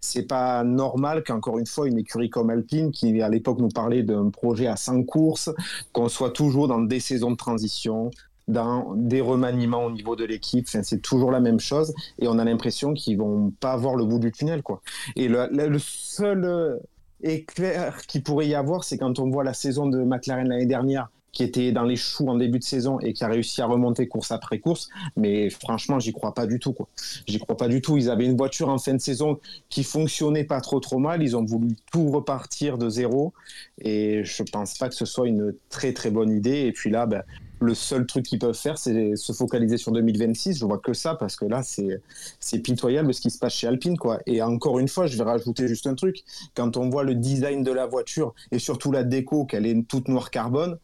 [0.01, 4.01] c'est pas normal qu'encore une fois une écurie comme Alpine, qui à l'époque nous parlait
[4.03, 5.49] d'un projet à 100 courses,
[5.91, 8.09] qu'on soit toujours dans des saisons de transition,
[8.47, 12.39] dans des remaniements au niveau de l'équipe, enfin, c'est toujours la même chose et on
[12.39, 14.81] a l'impression qu'ils vont pas voir le bout du tunnel quoi.
[15.15, 16.79] Et le, le- le seul
[17.21, 21.09] éclair qu'il pourrait y avoir, c'est quand on voit la saison de McLaren l'année dernière,
[21.31, 24.07] qui était dans les choux en début de saison et qui a réussi à remonter
[24.07, 24.89] course après course.
[25.15, 26.75] Mais franchement, j'y crois pas du tout.
[27.27, 27.97] J'y crois pas du tout.
[27.97, 29.39] Ils avaient une voiture en fin de saison
[29.69, 31.21] qui fonctionnait pas trop trop mal.
[31.21, 33.33] Ils ont voulu tout repartir de zéro.
[33.79, 36.61] Et je pense pas que ce soit une très très bonne idée.
[36.61, 37.23] Et puis là, ben,
[37.61, 40.57] le seul truc qu'ils peuvent faire, c'est se focaliser sur 2026.
[40.57, 43.97] Je vois que ça parce que là, c'est pitoyable ce qui se passe chez Alpine,
[43.97, 44.19] quoi.
[44.25, 46.23] Et encore une fois, je vais rajouter juste un truc.
[46.55, 50.07] Quand on voit le design de la voiture et surtout la déco, qu'elle est toute
[50.07, 50.77] noire carbone,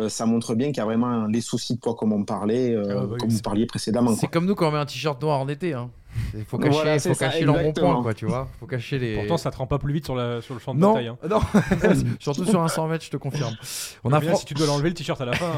[0.00, 2.72] euh, ça montre bien qu'il y a vraiment les soucis de poids comme on parlait,
[2.74, 4.14] euh, Ah bah oui, comme vous parliez précédemment.
[4.14, 5.72] C'est comme nous quand on met un t-shirt noir en été.
[5.74, 5.90] Hein.
[6.34, 8.48] Il faut cacher, Voilà, faut ça, cacher l'embonpoint, quoi, tu vois.
[8.58, 9.16] faut cacher les.
[9.16, 11.08] Pourtant, ça te rend pas plus vite sur, la, sur le champ de non, bataille.
[11.08, 11.18] hein.
[11.28, 11.40] non.
[12.20, 13.54] surtout sur un 100 mètres, je te confirme.
[14.02, 15.52] On a Bien, Fran- si tu dois l'enlever le t-shirt à la fin,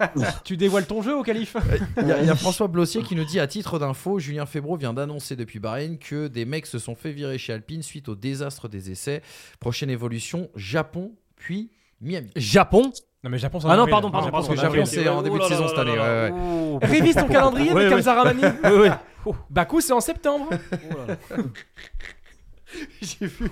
[0.00, 0.08] hein.
[0.44, 1.56] tu dévoiles ton jeu au calife.
[2.00, 4.46] Il y, a- il y a François Blossier qui nous dit à titre d'info, Julien
[4.46, 8.08] Febro vient d'annoncer depuis Bahreïn que des mecs se sont fait virer chez Alpine suite
[8.08, 9.20] au désastre des essais.
[9.58, 11.70] Prochaine évolution, Japon, puis
[12.00, 12.30] Miami.
[12.36, 12.92] Japon?
[13.24, 13.92] Non, mais Japon, c'est en Ah non, avril.
[13.92, 14.48] pardon, pardon, Japon, pardon.
[14.48, 15.04] Parce que c'est en Japon, avril.
[15.04, 15.92] c'est en début de saison cette année.
[15.92, 16.32] ouais, ouais.
[16.32, 17.88] Oh, Révise ton calendrier, Ouais.
[18.64, 19.32] Ouais, ouais.
[19.50, 20.48] Bakou, c'est en septembre.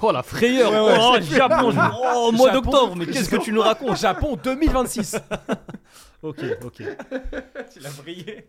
[0.01, 3.28] Oh la frayeur Ouais, ouais, Oh, Japon je- Oh, au mois Japon, d'octobre Mais qu'est-ce
[3.28, 3.98] que tu nous racontes?
[3.98, 5.16] Japon 2026.
[6.22, 6.82] Ok, ok.
[7.76, 8.48] Il a brillé.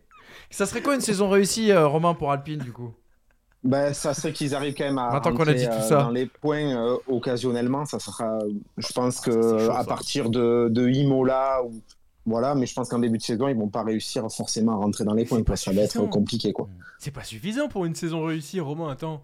[0.49, 2.93] Ça serait quoi une saison réussie, euh, Romain, pour Alpine, du coup?
[3.63, 5.81] Ben, ça serait qu'ils arrivent quand même à Maintenant qu'on a rentrer, dit tout euh,
[5.81, 6.03] ça.
[6.03, 7.85] dans les points euh, occasionnellement.
[7.85, 8.39] Ça sera,
[8.77, 9.83] je pense Ah, que chaud, à ça.
[9.85, 11.73] partir de, de Imola ou
[12.25, 15.03] voilà, mais je pense qu'en début de saison, ils vont pas réussir forcément à rentrer
[15.03, 15.43] dans les points.
[15.43, 15.55] quoi.
[15.55, 16.67] Ça va être compliqué, quoi.
[16.99, 18.89] C'est pas suffisant pour une saison réussie, Romain.
[18.89, 19.21] Attends.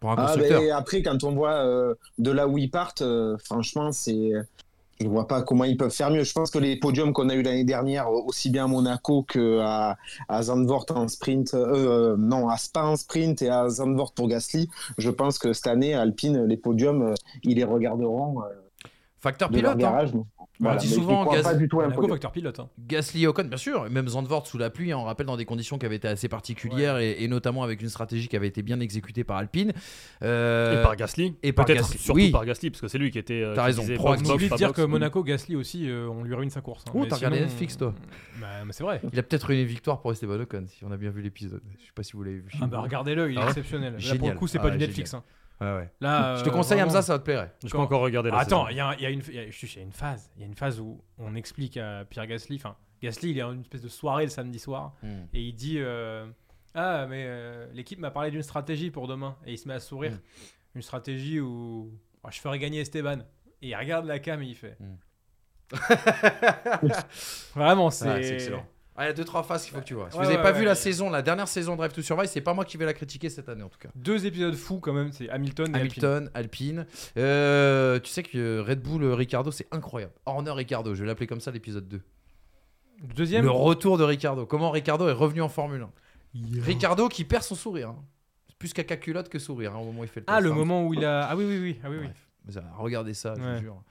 [0.00, 3.36] Pour un Ah, ben, après, quand on voit euh, de là où ils partent, euh,
[3.44, 4.32] franchement, c'est.
[5.00, 6.22] Je vois pas comment ils peuvent faire mieux.
[6.22, 9.96] Je pense que les podiums qu'on a eu l'année dernière, aussi bien à Monaco qu'à
[10.28, 14.28] à Zandvoort en sprint, euh, euh, non, à Spa en sprint et à Zandvoort pour
[14.28, 14.68] Gasly,
[14.98, 18.46] je pense que cette année, Alpine, les podiums, euh, ils les regarderont euh,
[19.20, 19.72] Facteur pilote.
[19.74, 19.76] hein.
[19.76, 20.12] garage.
[20.12, 20.26] donc.
[20.60, 22.60] Voilà, dit souvent, pas du tout facteur pilote.
[22.60, 22.68] hein.
[22.78, 25.78] Gasly Ocon, bien sûr, même Zandvoort sous la pluie, hein, on rappelle dans des conditions
[25.78, 28.78] qui avaient été assez particulières et, et notamment avec une stratégie qui avait été bien
[28.78, 29.72] exécutée par Alpine.
[30.22, 31.98] Euh, Et par Gasly et par Peut-être Gasly.
[31.98, 32.30] surtout Oui.
[32.30, 33.42] par Gasly, parce que c'est lui qui était.
[33.42, 34.80] euh, T'as raison, disait pro- box, On box, oublie de pas dire box.
[34.80, 36.84] que Monaco, Gasly aussi, euh, on lui ruine sa course.
[36.86, 36.92] hein.
[36.94, 37.92] Oh, Mais t'as regardé Netflix, toi
[38.40, 39.00] Bah, mais c'est vrai.
[39.12, 41.62] Il a peut-être une victoire pour Esteban Ocon, si on a bien vu l'épisode.
[41.80, 42.50] Je sais pas si vous l'avez vu.
[42.62, 43.96] Ah bah regardez-le, il est Ah ouais exceptionnel.
[44.00, 45.16] Là, pour le coup, c'est Ah pas ouais, du Netflix.
[45.60, 45.90] Ouais, ouais.
[46.00, 47.52] Là, Je te euh, conseille, vraiment- Hamza, ça va te plairait.
[47.64, 48.68] Je peux encore regarder la Attends, saison.
[48.70, 49.92] il y, a, il y a une, il y a- juste, il y a une
[49.92, 50.30] phase.
[50.36, 52.56] Il y a une phase où on explique à Pierre Gasly.
[52.56, 55.24] Enfin, Gasly, il est en une espèce de soirée le samedi soir Hmm.
[55.32, 56.26] et il dit euh,
[56.74, 59.36] Ah, mais euh, l'équipe m'a parlé d'une stratégie pour demain.
[59.46, 60.12] Et il se met à sourire.
[60.12, 60.18] Mm.
[60.76, 61.92] Une stratégie où
[62.24, 63.18] oh, je ferai gagner Esteban.
[63.62, 64.96] Et il regarde la cam et il fait Mm.
[67.54, 68.06] Vraiment, c'est.
[68.08, 68.66] Ouais, c'est excellent.
[68.96, 70.08] Ah, il y a deux trois phases qu'il faut que tu vois.
[70.10, 71.92] Si Ouais, vous n'avez ouais, pas ouais, vu la saison, la dernière saison de Drive
[71.92, 73.88] to Survive, c'est pas moi qui vais la critiquer cette année en tout cas.
[73.96, 76.04] Deux épisodes fous quand même, c'est Hamilton et Alpine.
[76.04, 76.86] Hamilton, Alpine.
[77.16, 80.12] Euh, tu sais que Red Bull euh, Ricardo, c'est incroyable.
[80.26, 82.00] Horner Ricardo, je vais l'appeler comme ça l'épisode 2.
[83.16, 83.44] Deuxième.
[83.44, 84.46] Le retour de Ricardo.
[84.46, 86.60] Comment Ricardo est revenu en Formule 1.
[86.62, 87.88] Ricardo qui perd son sourire.
[87.90, 88.04] hein.
[88.48, 90.50] C'est plus caca culotte que sourire hein, au moment où il fait le Ah, le
[90.50, 90.54] hein.
[90.54, 91.26] moment où il a.
[91.28, 91.80] Ah oui, oui, oui.
[91.82, 92.04] Ah, oui, oui.
[92.04, 92.28] Bref.
[92.46, 93.82] Mais ça, regardez ça, je vous jure.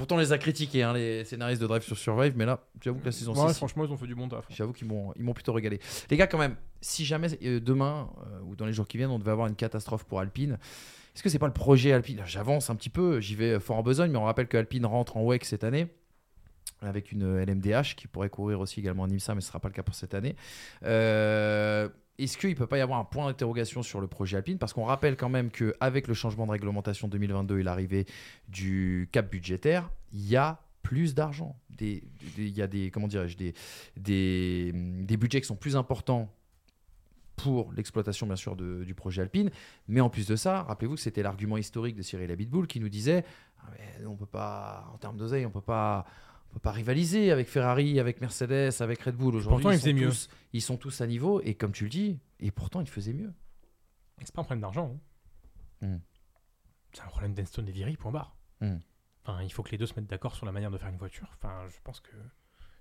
[0.00, 3.00] Pourtant, on les a critiqués, hein, les scénaristes de Drive sur Survive, mais là, j'avoue
[3.00, 4.46] que la saison Ouais, 6, franchement, ils ont fait du bon taf.
[4.48, 5.78] J'avoue qu'ils m'ont, ils m'ont plutôt régalé.
[6.08, 9.10] Les gars, quand même, si jamais euh, demain euh, ou dans les jours qui viennent,
[9.10, 10.56] on devait avoir une catastrophe pour Alpine,
[11.14, 12.22] est-ce que c'est pas le projet Alpine?
[12.24, 15.18] J'avance un petit peu, j'y vais fort en besogne, mais on rappelle que Alpine rentre
[15.18, 15.88] en WEC cette année
[16.80, 19.68] avec une LMDH qui pourrait courir aussi également en IMSA, mais ce ne sera pas
[19.68, 20.34] le cas pour cette année.
[20.82, 21.90] Euh,
[22.20, 24.58] est-ce qu'il ne peut pas y avoir un point d'interrogation sur le projet Alpine?
[24.58, 28.06] Parce qu'on rappelle quand même qu'avec le changement de réglementation 2022 et l'arrivée
[28.48, 31.56] du cap budgétaire, il y a plus d'argent.
[31.80, 32.02] Il
[32.36, 33.54] y a des, comment dirais-je, des,
[33.96, 36.34] des, budgets qui sont plus importants
[37.36, 39.50] pour l'exploitation bien sûr du projet Alpine.
[39.88, 42.90] Mais en plus de ça, rappelez-vous que c'était l'argument historique de Cyril Abitboul qui nous
[42.90, 43.24] disait
[43.60, 43.70] Ah,
[44.06, 46.04] on peut pas, en termes d'oseille, on peut pas,
[46.50, 49.36] on peut pas rivaliser avec Ferrari, avec Mercedes, avec Red Bull.
[49.36, 50.08] Aujourd'hui, Pourtant, ils sont faisaient mieux.
[50.08, 53.12] tous- Ils sont tous à niveau et comme tu le dis, et pourtant ils faisaient
[53.12, 53.32] mieux.
[54.24, 54.98] C'est pas un problème d'argent.
[55.82, 55.86] hein.
[55.86, 55.98] Hmm.
[56.92, 58.34] C'est un problème d'Enstone et Viry, point barre.
[58.60, 58.78] Hmm.
[59.24, 60.96] Enfin, il faut que les deux se mettent d'accord sur la manière de faire une
[60.98, 61.28] voiture.
[61.36, 62.10] Enfin, je pense que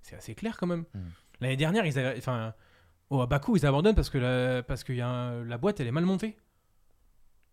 [0.02, 0.86] c'est assez clair quand même.
[0.96, 1.10] Hmm.
[1.42, 2.54] L'année dernière, ils avaient, enfin,
[3.12, 5.80] oh, à Bakou, ils abandonnent parce que la, parce que y a un- la boîte,
[5.80, 6.38] elle est mal montée.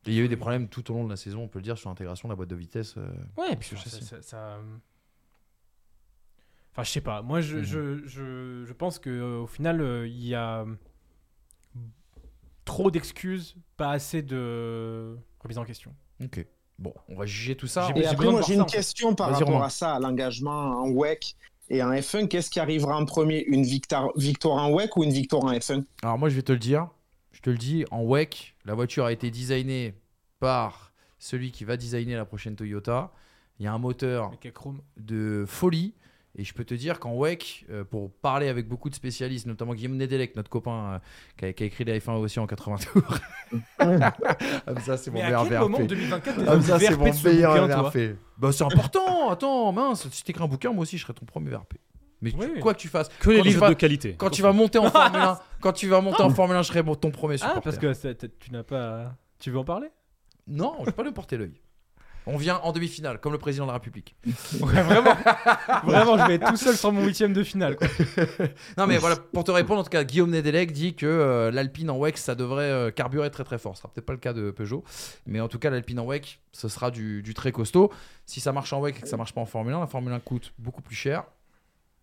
[0.07, 1.65] Il y a eu des problèmes tout au long de la saison, on peut le
[1.65, 2.95] dire, sur l'intégration de la boîte de vitesse.
[2.97, 4.05] euh, Ouais, puis ça, châssis.
[4.05, 4.61] ça- ça-
[6.77, 7.23] Enfin, je sais pas.
[7.23, 7.63] Moi, je, Mhm.
[7.65, 10.67] je, je, je pense que euh, au final, euh, il y a
[12.65, 15.95] trop d'excuses, pas assez de remise en question.
[16.23, 16.45] Ok.
[16.79, 17.89] Bon, on va juger tout ça.
[17.97, 18.77] Et après, moi, j'ai ça, une en fait.
[18.77, 19.65] question par rapport Romain.
[19.65, 21.37] à ça, à l'engagement en WEC
[21.71, 22.29] et en F1.
[22.29, 23.45] Qu'est-ce qui arrivera en premier?
[23.47, 26.53] Une victoire, victoire en WEC ou une victoire en F1 Alors moi je vais te
[26.53, 26.89] le dire,
[27.33, 29.95] je te le dis, en WEC, la voiture a été designée
[30.39, 33.11] par celui qui va designer la prochaine Toyota.
[33.59, 34.33] Il y a un moteur
[34.99, 35.95] de folie.
[36.39, 39.75] Et je peux te dire qu'en WEC, euh, pour parler avec beaucoup de spécialistes, notamment
[39.75, 40.99] Guillaume Nedelec, notre copain euh,
[41.39, 43.19] qui, a, qui a écrit la F1 aussi en 80 tours.
[43.79, 45.89] Comme ça, c'est mon à meilleur quel moment VRP.
[45.89, 47.99] 2024 t'as Comme ça, c'est mon meilleur VRP.
[48.39, 49.31] Bah, c'est important.
[49.31, 51.75] Attends, mince, si t'écris un bouquin, moi aussi, je serai ton premier VRP.
[52.23, 52.61] Mais Oui.
[52.61, 54.15] quoi que tu fasses, Que les Quand tu livres vas- de qualité.
[54.19, 56.69] quand tu vas monter en Formule 1, quand tu vas monter en Formule 1, je
[56.69, 57.59] serai mon- ton premier supporter.
[57.59, 59.15] Ah, parce que tu n'as pas.
[59.39, 59.89] Tu veux en parler?
[60.47, 61.53] Non, je vais pas lui porter l'œil.
[62.29, 64.17] On vient en demi-finale, comme le président de la République.
[64.61, 65.15] Ouais, vraiment.
[65.85, 67.77] vraiment, je vais être tout seul sur mon huitième de finale.
[67.77, 67.87] Quoi.
[68.77, 71.89] Non, mais voilà, pour te répondre, en tout cas, Guillaume Nedelec dit que euh, l'Alpine
[71.91, 73.77] en WEC, ça devrait euh, carburer très très fort.
[73.77, 74.83] Ce sera peut-être pas le cas de Peugeot,
[75.27, 77.93] mais en tout cas, l'Alpine en WEC, ce sera du, du très costaud.
[78.25, 80.13] Si ça marche en WEC et que ça marche pas en Formule 1, la Formule
[80.13, 81.25] 1 coûte beaucoup plus cher.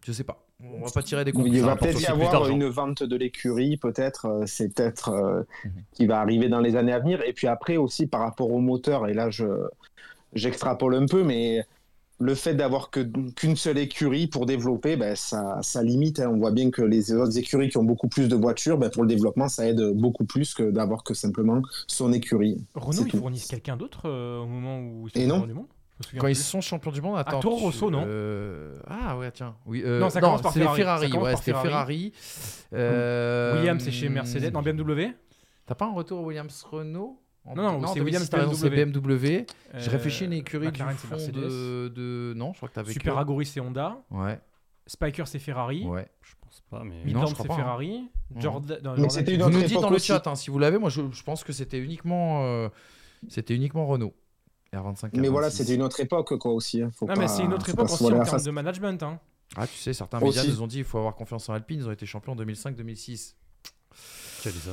[0.05, 0.45] Je sais pas.
[0.61, 1.65] On va pas tirer des Il conclusions.
[1.65, 4.25] va Ça rapporte peut-être y avoir une vente de l'écurie, peut-être.
[4.27, 5.71] euh, C'est peut-être euh, Mhm.
[5.93, 7.21] qui va arriver dans les années à venir.
[7.25, 9.45] Et puis après aussi par rapport au moteur, et là je
[10.35, 11.65] j'extrapole un peu, mais
[12.19, 16.19] le fait d'avoir qu'une seule écurie pour développer, ben, ça, ça limite.
[16.19, 16.29] hein.
[16.33, 19.01] On voit bien que les autres écuries qui ont beaucoup plus de voitures, ben, pour
[19.03, 22.63] le développement, ça aide beaucoup plus que d'avoir que simplement son écurie.
[22.75, 23.17] Renault, ils tout.
[23.17, 25.67] fournissent quelqu'un d'autre euh, au moment où ils sont champions du monde?
[26.17, 27.39] Quand ils sont champions du monde, attends.
[27.39, 28.03] Toro tu- Rosso, non?
[28.07, 29.55] euh, Ah ouais, tiens.
[29.65, 30.77] Oui, euh, Non, ça commence par Ferrari.
[30.81, 31.05] Ferrari.
[31.07, 31.69] Ça commence ouais, c'était Ferrari.
[31.69, 32.13] Ferrari.
[32.73, 34.51] Euh, Williams, c'est chez Mercedes.
[34.53, 35.13] Non, BMW
[35.65, 38.85] T'as pas un retour Williams Renault En- Non, non, c'est 2006, Williams c'est BMW.
[38.85, 39.45] BMW.
[39.73, 42.93] Je Euh, réfléchis à une écurie du fond de, de- Non, je crois que t'avais
[42.93, 43.97] Super Aguri, c'est Honda.
[44.11, 44.39] Ouais,
[44.87, 45.83] Spiker, c'est Ferrari.
[45.85, 46.07] ouais.
[46.21, 46.99] Je pense pas, mais.
[46.99, 47.55] Non, Midland, c'est hein.
[47.55, 48.03] Ferrari.
[48.37, 50.07] Jordan, non, Mais Jordan, une Vous nous dites dans le aussi.
[50.07, 50.77] chat hein, si vous l'avez.
[50.77, 52.69] Moi, je, je pense que c'était uniquement, euh,
[53.27, 54.13] c'était uniquement Renault.
[54.73, 55.09] R25.
[55.19, 55.51] Mais voilà, R26.
[55.51, 56.81] c'était une autre époque quoi aussi.
[56.81, 56.89] hein.
[56.95, 58.43] Faut Non, pas- mais c'est une autre époque aussi en termes face.
[58.43, 59.03] de management.
[59.55, 61.79] Ah, tu sais, certains médias nous ont dit il faut avoir confiance en Alpine.
[61.81, 63.35] Ils ont été champions en 2005-2006.
[64.41, 64.71] Qui a dit ça?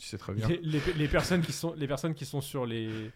[0.00, 0.46] Tu sais très bien.
[0.48, 3.10] Les, les- les personnes qui sont, les personnes qui sont sur les.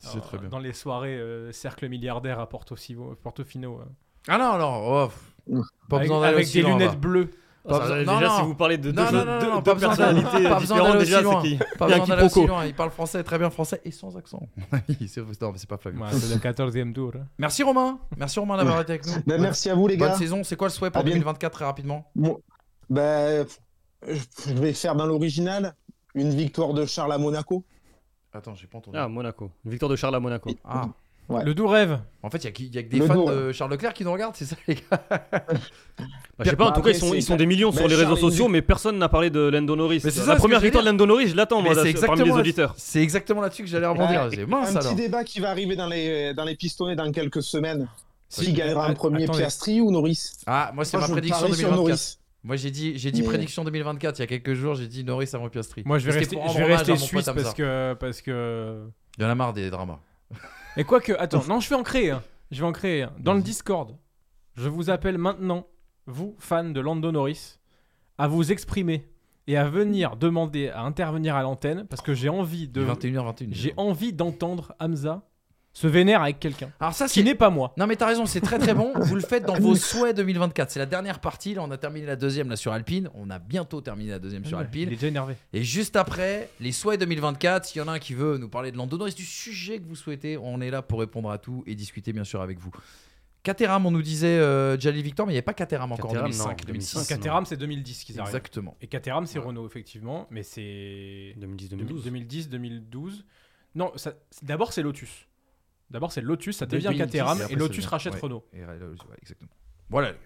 [0.00, 0.48] Tu sais très euh, bien.
[0.48, 3.14] Dans les soirées euh, cercle milliardaire à Portofino.
[3.22, 3.84] Portofino euh,
[4.28, 7.30] Ah non, non, oh, pff, pas avec besoin d'aller avec aussi des loin, lunettes bleues.
[7.62, 9.78] Pas Ça, besoin- Déjà, non, si vous parlez de deux, Non, non, non, deux- deux
[9.80, 12.64] personnalités pas besoin différentes, d'aller déjà, c'est qui Pas besoin d'aller aussi loin.
[12.64, 14.48] Il parle français, très bien français et sans accent.
[15.06, 16.00] c'est non, mais c'est pas Flavio.
[16.00, 17.12] Ouais, c'est le 14e tour.
[17.16, 17.26] hein.
[17.36, 17.98] Merci Romain.
[18.16, 19.12] Merci Romain d'avoir été avec nous.
[19.26, 20.14] Ben, merci à vous les Bonne gars.
[20.14, 20.42] saison.
[20.42, 22.10] C'est quoi le souhait pour À bien- 2024 très rapidement?
[22.88, 23.46] Ben,
[24.08, 25.74] je vais faire dans l'original
[26.14, 27.64] une victoire de Charles à Monaco.
[28.32, 28.96] Attends, j'ai pas entendu.
[28.98, 29.50] Ah, Monaco.
[29.64, 30.50] Victoire de Charles à Monaco.
[30.64, 30.88] Ah.
[31.28, 31.44] Ouais.
[31.44, 32.00] Le doux rêve.
[32.24, 34.34] En fait, il y, a que des Le fans de Charles Leclerc qui nous regardent,
[34.34, 35.20] c'est ça les gars Bah,
[36.40, 37.86] je sais pas, en tout cas, ils sont, c'est- ils sont des millions Mais sur
[37.88, 40.00] les Charles, réseaux sociaux, mais personne n'a parlé de Lando Norris.
[40.02, 40.88] Mais c'est ça, La première victoire de.
[40.90, 42.74] Lando Norris, je l'attends, moi, là, parmi les exactement, auditeurs.
[42.76, 44.28] c'est exactement là-dessus que j'allais rebondir.
[44.28, 44.92] Ouais, mince un alors.
[44.92, 47.86] petit débat qui va arriver dans les, dans les pistonnets dans quelques semaines.
[48.28, 49.26] Si- Qui gagnera en Att- premier.
[49.26, 52.18] Piastri ou Norris Ah, moi c'est ma prédiction parie sur 2024.
[52.42, 55.04] Moi j'ai dit, j'ai dit Mais- prédiction 2024 il y a quelques jours, j'ai dit
[55.04, 55.82] Norris avant Piastri.
[55.84, 57.34] Moi, je vais rester, je vais rester suisse Hamza.
[57.34, 58.86] parce que, parce que.
[59.18, 60.00] Il y en a marre des dramas.
[60.76, 62.16] Et quoique, attends, non, je vais en créer.
[62.50, 63.06] Je vais en créer.
[63.18, 63.96] Dans le Discord,
[64.54, 65.66] je vous appelle maintenant,
[66.06, 67.58] vous, fans de Lando Norris,
[68.18, 69.06] à vous exprimer
[69.46, 72.84] et à venir demander à intervenir à l'antenne parce que j'ai envie de.
[72.84, 73.48] 21h21.
[73.52, 75.22] J'ai envie d'entendre Hamza
[75.72, 77.72] se vénère avec quelqu'un Alors ça qui n'est pas moi.
[77.76, 78.92] Non mais t'as raison, c'est très très bon.
[78.96, 80.70] Vous le faites dans vos souhaits 2024.
[80.70, 81.54] C'est la dernière partie.
[81.54, 83.08] Là, on a terminé la deuxième là sur Alpine.
[83.14, 84.88] On a bientôt terminé la deuxième sur Il est Alpine.
[84.88, 85.36] déjà énervé.
[85.52, 87.66] Et juste après, les souhaits 2024.
[87.66, 89.86] S'il y en a un qui veut nous parler de Lando Norris, du sujet que
[89.86, 92.70] vous souhaitez, on est là pour répondre à tout et discuter bien sûr avec vous.
[93.42, 96.14] Caterham, on nous disait euh, Jali Victor, mais il n'y avait pas Caterham encore en
[96.14, 96.94] Caterham, 2005, non, 2006.
[96.94, 97.08] 2006.
[97.08, 98.28] Caterham, c'est 2010 qu'ils arrivent.
[98.34, 98.76] Exactement.
[98.82, 102.02] Et Caterham, c'est Renault, effectivement, mais c'est 2010-2012.
[102.04, 103.24] 2010, 2012.
[103.74, 105.26] Non, ça- d'abord c'est Lotus.
[105.90, 108.44] D'abord c'est Lotus, ça devient 2010, Caterham et et, Lotus rachète devient- Renault.
[108.52, 108.76] Et, ouais,
[109.20, 109.50] exactement.
[109.88, 110.20] Voilà les gars.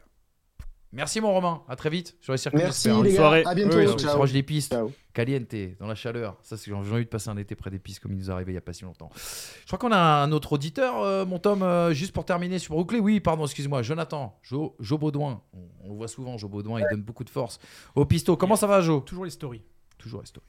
[0.93, 2.61] Merci mon Romain, à très vite sur les circuits.
[2.63, 3.43] Merci les gars, soirée.
[3.47, 3.79] à bientôt.
[3.79, 4.15] Oui, on se Ciao.
[4.15, 4.93] proche des pistes, Ciao.
[5.13, 6.37] caliente, dans la chaleur.
[6.43, 8.33] Ça, c'est j'ai envie de passer un été près des pistes comme il nous est
[8.33, 9.11] arrivé il y a pas si longtemps.
[9.17, 12.75] Je crois qu'on a un autre auditeur, euh, mon Tom, euh, juste pour terminer sur
[12.77, 13.01] Brooklyn.
[13.01, 15.43] Oui, pardon, excuse-moi, Jonathan, Jo, Jo Baudouin.
[15.53, 17.59] On, on le voit souvent, Jo Baudouin, il donne beaucoup de force
[17.97, 18.37] au pisto.
[18.37, 19.63] Comment ça va, Jo Toujours les stories.
[19.99, 20.43] Toujours resto.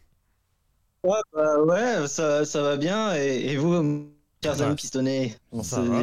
[1.04, 3.16] Ouais, bah ouais, ça, ça va bien.
[3.16, 4.12] Et, et vous,
[4.46, 4.66] Chers Ouais.
[4.68, 5.36] amis pistonnés,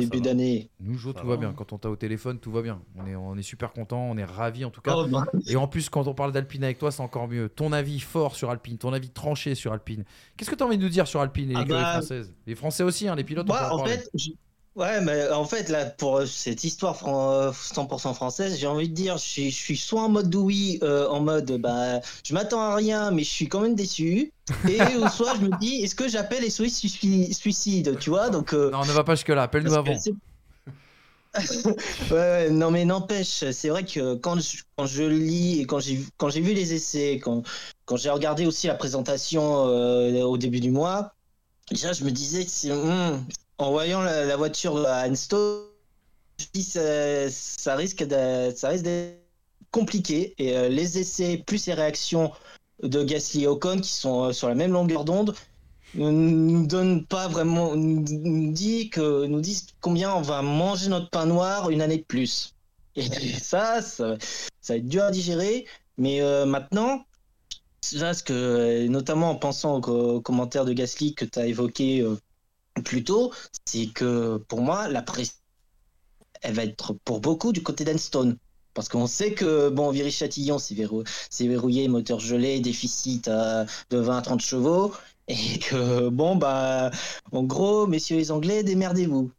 [0.00, 0.70] début d'année.
[0.80, 1.52] Nous, Jo, Ça tout va, va bien.
[1.52, 2.80] Quand on t'a au téléphone, tout va bien.
[2.96, 4.94] On est, on est super content, on est ravis en tout cas.
[4.96, 7.48] Oh, ben, Et en plus, quand on parle d'Alpine avec toi, c'est encore mieux.
[7.48, 10.04] Ton avis fort sur Alpine, ton avis tranché sur Alpine.
[10.36, 12.34] Qu'est-ce que tu as envie de nous dire sur Alpine et Ah l'écurie bah- française
[12.46, 13.46] Les Français aussi, hein, les pilotes.
[13.48, 13.92] on peut Moi, en parler.
[13.98, 14.30] fait, je-
[14.76, 18.94] ouais, mais en fait, là, pour euh, cette histoire fran- 100% française, j'ai envie de
[18.94, 22.60] dire, je suis, je suis soit en mode oui, euh, en mode, bah, je m'attends
[22.60, 24.32] à rien, mais je suis quand même déçu,
[24.68, 28.52] et ou soit je me dis, est-ce que j'appelle SOS sui- suicide, tu vois, donc.
[28.54, 29.42] euh, Non, ne va pas jusque-là.
[29.44, 29.94] Appelle-nous avant.
[31.34, 31.74] ouais,
[32.10, 35.98] ouais, non mais n'empêche, c'est vrai que quand je, quand je lis et quand j'ai
[36.18, 37.42] quand j'ai vu les essais, quand,
[37.86, 41.14] quand j'ai regardé aussi la présentation euh, au début du mois,
[41.70, 43.24] déjà je me disais que c'est- hum,
[43.62, 49.16] en voyant la, voiture à dis ça, risque d'être
[49.70, 50.34] compliqué.
[50.38, 52.32] Et euh, les essais plus les réactions
[52.82, 55.34] de Gasly et Ocon qui sont euh, sur la même longueur d'onde
[55.94, 58.02] ne nous donne pas vraiment nous,
[58.52, 62.54] dit que nous disent combien on va manger notre pain noir une année de plus.
[62.96, 63.02] Et
[63.40, 64.16] ça ça,
[64.68, 65.66] va être dur à digérer.
[65.98, 67.04] Mais euh, maintenant
[67.92, 72.04] là, ce que notamment en pensant aux commentaires de Gasly que tu as évoqué
[72.78, 73.32] euh, plus tôt
[73.66, 75.34] c'est que pour moi la pression
[76.42, 78.36] elle va être pour beaucoup du côté d'Enstone
[78.74, 81.04] parce qu'on sait que bon Viry-Châtillon c'est verrou-
[81.40, 84.92] verrouillé moteur gelé déficit euh, de 20 à 30 chevaux.
[85.28, 86.90] Et que bon bah
[87.30, 89.30] en gros messieurs les anglais démerdez-vous.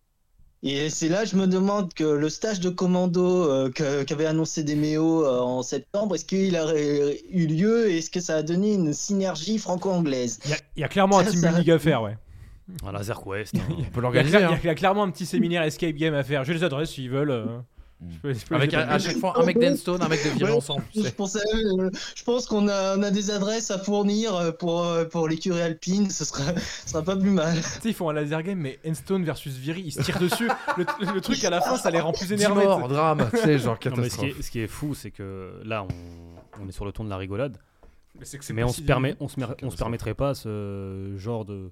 [0.62, 5.26] Et c'est là je me demande que le stage de commando euh, qu'avait annoncé Demeo
[5.26, 8.94] euh, en septembre est-ce qu'il a eu lieu et est-ce que ça a donné une
[8.94, 10.40] synergie franco-anglaise?
[10.46, 12.18] Il y a- il y, a clairement un team building à faire, ouais.
[12.86, 13.56] Un laser quest.
[13.56, 13.60] hein.
[13.70, 14.38] On peut Il y, a, l'organiser.
[14.38, 14.60] cla- il y a- hein.
[14.64, 16.44] il y a clairement un petit séminaire escape game à faire.
[16.44, 17.32] J'ai les adresses s'ils veulent.
[17.32, 17.46] euh,
[18.10, 19.00] je peux- je peux les Avec à, à appeler.
[19.10, 20.58] chaque fois un mec d'Enstone, un mec de Viré Ouais.
[20.58, 20.84] ensemble.
[20.94, 21.12] tu je, sais.
[21.12, 25.06] pensais, euh, je pense qu'on a, on a des adresses à fournir euh, pour, euh,
[25.06, 27.56] pour l'écurie alpine, ce sera, ce sera pas plus mal.
[27.56, 30.50] Tu sais, ils font un laser game, mais Enstone versus Viry, ils se tirent dessus.
[30.78, 32.64] Le, le truc à la fin, ça les rend plus 10 énervés.
[32.66, 34.40] morts, drame, tu sais, genre Non, mais ce, qui catastrophe.
[34.40, 37.10] est, ce qui est fou, c'est que là, on, on est sur le ton de
[37.10, 37.58] la rigolade,
[38.20, 39.78] Mais, c'est que c'est mais pas on se, permet, on, se mer- on se catastrophe.
[39.80, 41.72] permettrait pas ce genre de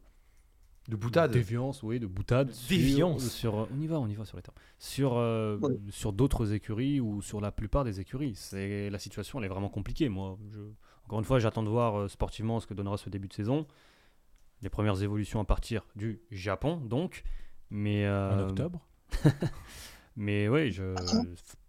[0.92, 1.32] De boutade.
[1.32, 2.52] déviance, oui, de boutade.
[2.52, 3.28] sur- Déviance.
[3.30, 4.58] Sur, on y va, on y va sur les termes.
[4.78, 5.78] Sur, euh, Ouais.
[5.90, 8.36] sur d'autres écuries ou sur la plupart des écuries.
[8.36, 10.10] C'est la situation, elle est vraiment compliquée.
[10.10, 10.60] Moi, je,
[11.06, 13.66] encore une fois, j'attends de voir euh, sportivement ce que donnera ce début de saison.
[14.62, 17.24] Les premières évolutions à partir du Japon, donc.
[17.70, 18.86] Mais En euh, octobre.
[20.18, 20.94] Mais oui, je,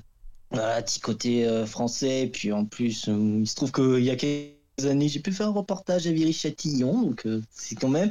[0.51, 4.15] voilà, petit côté euh, français, puis en plus, euh, il se trouve qu'il y a
[4.15, 8.09] quelques années, j'ai pu faire un reportage à Viry-Châtillon, donc euh, c'est quand même.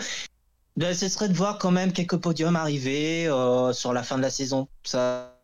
[0.76, 3.24] Ben, ce serait de voir quand même quelques podiums arriver
[3.72, 4.68] sur la fin de la saison.
[4.84, 5.34] Ça,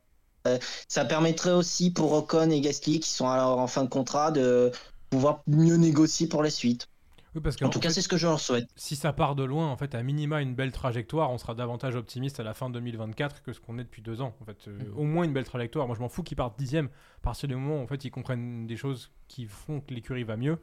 [0.86, 4.70] ça permettrait aussi pour Ocon et Gasly, qui sont alors en fin de contrat, de
[5.08, 6.86] pouvoir mieux négocier pour la suite.
[7.34, 8.66] Oui, parce que En tout cas, c'est ce que je leur souhaite.
[8.76, 11.96] si ça part de loin, en fait, à minima une belle trajectoire, on sera davantage
[11.96, 14.34] optimiste à la fin 2024 que ce qu'on est depuis deux ans.
[14.40, 15.86] En fait, Euh, au moins une belle trajectoire.
[15.86, 16.86] Moi, je m'en fous qu'ils partent dixième.
[16.86, 20.24] À partir du moment où en fait ils comprennent des choses qui font que l'écurie
[20.24, 20.58] va mieux,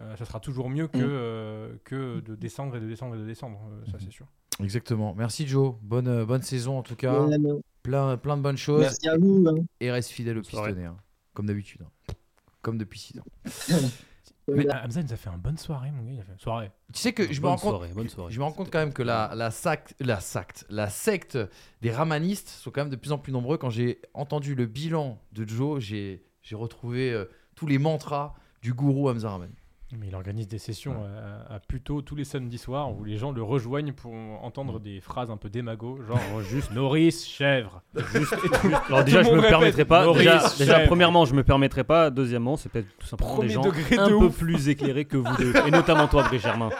[0.00, 1.00] euh, ça sera toujours mieux que, Mm.
[1.02, 3.58] euh, que de descendre et de descendre et de descendre.
[3.72, 4.26] euh, ça, c'est sûr.
[4.62, 5.14] Exactement.
[5.16, 5.74] Merci Joe.
[5.82, 7.26] Bonne, euh, bonne saison en tout cas.
[7.82, 8.82] Plein, plein de bonnes choses.
[8.82, 9.44] Merci à vous.
[9.48, 9.64] hein.
[9.80, 10.84] Et reste fidèle au pistonné.
[10.84, 10.96] hein.
[11.34, 11.82] Comme d'habitude.
[11.82, 12.12] hein.
[12.60, 13.24] Comme depuis 6 ans.
[14.48, 16.10] Mais Hamza nous a fait une bonne soirée, mon gars.
[16.12, 16.70] Il a fait une soirée.
[16.92, 18.32] Tu sais que je me rends compte, soirée, bonne soirée.
[18.32, 21.38] je me rends compte quand même que la, la, sac- la, secte, la secte
[21.80, 23.56] des ramanistes sont quand même de plus en plus nombreux.
[23.58, 29.08] Quand j'ai entendu le bilan de Joe, j'ai retrouvé euh, tous les mantras du gourou
[29.08, 29.54] Hamza Ramani.
[29.98, 33.30] Mais il organise des sessions à, à Puto tous les samedis soirs où les gens
[33.30, 37.82] le rejoignent pour entendre des phrases un peu démago, genre euh, juste Nourrice, chèvre.
[38.14, 38.34] Juste,
[38.88, 40.06] Alors déjà, je me permettrai pas.
[40.06, 42.08] Nourrice, Déjà, premièrement, je me permettrai pas.
[42.08, 45.18] Deuxièmement, c'est peut-être tout simplement Premier des gens degré de un peu plus éclairés que
[45.18, 46.70] vous deux, et notamment toi, Brice Germain.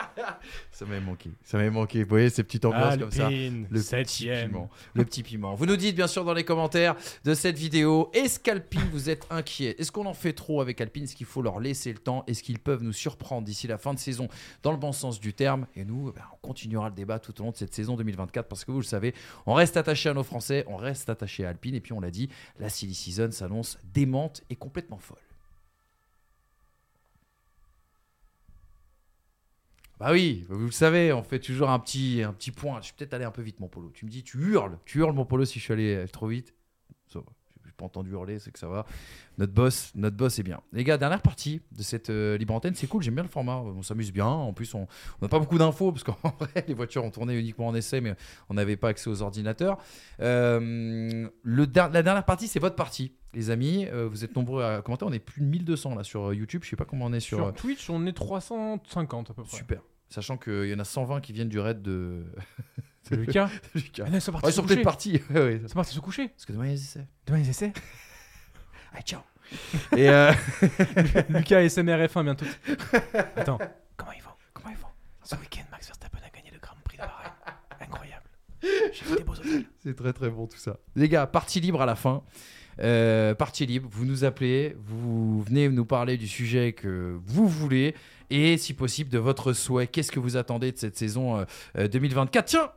[0.71, 1.31] Ça m'avait manqué.
[1.45, 2.03] Ça m'avait manqué.
[2.05, 3.27] Vous voyez ces petites ambiances comme ça.
[3.27, 4.49] Alpine, Le petit septième.
[4.49, 4.71] piment.
[4.95, 5.55] Le petit piment.
[5.55, 9.27] Vous nous dites bien sûr dans les commentaires de cette vidéo, est-ce qu'Alpine vous êtes
[9.29, 9.77] inquiet?
[9.79, 11.05] Est-ce qu'on en fait trop avec Alpine?
[11.05, 12.25] Est-ce qu'il faut leur laisser le temps?
[12.27, 14.29] Est-ce qu'ils peuvent nous surprendre d'ici la fin de saison
[14.63, 17.39] dans le bon sens du terme Et nous, eh ben, on continuera le débat tout
[17.41, 19.15] au long de cette saison 2024 parce que vous le savez,
[19.47, 22.11] on reste attaché à nos Français, on reste attaché à Alpine et puis on l'a
[22.11, 25.19] dit, la silly season s'annonce démente et complètement folle.
[29.99, 32.81] Bah oui, vous le savez, on fait toujours un petit, un petit point.
[32.81, 33.91] Je suis peut-être allé un peu vite, mon polo.
[33.95, 36.27] Tu me dis, tu hurles, tu hurles, mon polo, si je suis allé euh, trop
[36.27, 36.55] vite.
[37.09, 37.21] J'ai
[37.83, 38.87] pas entendu hurler, c'est que ça va.
[39.39, 40.61] Notre boss, notre boss est bien.
[40.73, 43.57] Les gars, dernière partie de cette euh, libre antenne, c'est cool, j'aime bien le format,
[43.57, 44.27] on s'amuse bien.
[44.27, 44.87] En plus, on
[45.21, 48.15] n'a pas beaucoup d'infos parce qu'en vrai, les voitures ont tourné uniquement en essai, mais
[48.49, 49.79] on n'avait pas accès aux ordinateurs.
[50.21, 53.87] Euh, le la dernière partie, c'est votre partie, les amis.
[53.87, 55.05] Euh, vous êtes nombreux à commenter.
[55.05, 56.63] On est plus de 1200 là sur euh, YouTube.
[56.65, 57.39] Je sais pas comment on est sur.
[57.39, 59.57] Sur, euh, Twitch, on est 350 à peu près.
[59.57, 59.81] Super.
[60.09, 62.25] Sachant qu'il y en a 120 qui viennent du raid de.
[63.11, 64.05] De Lucas Lucas.
[64.07, 64.83] Ah non, ils sont partis Ouais, ils se coucher.
[64.83, 65.21] partis.
[65.31, 65.61] Ouais.
[65.63, 66.29] Ils sont partis se coucher.
[66.29, 67.07] Parce que demain, il y a des essais.
[67.27, 67.73] Demain, ils essaient.
[68.93, 69.21] Allez, ciao.
[69.97, 70.33] Et euh,
[71.29, 72.47] Lucas SMR F1 bientôt.
[73.37, 73.59] Attends,
[73.97, 74.31] comment ils vont?
[74.55, 74.89] Comment ils vont?
[75.25, 77.33] Ce week-end, Max Verstappen a gagné le Grand Prix de Bahreïn.
[77.81, 78.25] Incroyable.
[78.63, 79.65] J'ai fait des beaux hôtels.
[79.83, 80.79] C'est très très bon tout ça.
[80.97, 82.23] Les gars, partie libre à la fin.
[82.81, 87.95] Euh, partie libre, vous nous appelez, vous venez nous parler du sujet que vous voulez
[88.31, 89.87] et si possible de votre souhait.
[89.87, 91.45] Qu'est-ce que vous attendez de cette saison euh,
[91.77, 92.71] euh, 2024 Tiens,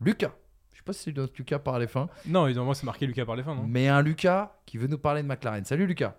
[0.00, 0.32] Lucas.
[0.72, 3.26] Je sais pas si c'est notre Lucas par les fins, Non, moi, c'est marqué Lucas
[3.26, 5.64] par les fins, non mais un Lucas qui veut nous parler de McLaren.
[5.64, 6.16] Salut Lucas.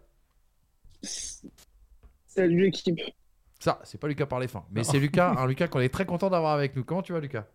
[2.27, 2.99] Salut l'équipe.
[3.59, 6.05] Ça, c'est pas Lucas par les fins, mais c'est Lucas, un Lucas qu'on est très
[6.05, 6.83] content d'avoir avec nous.
[6.83, 7.45] Comment tu vas Lucas?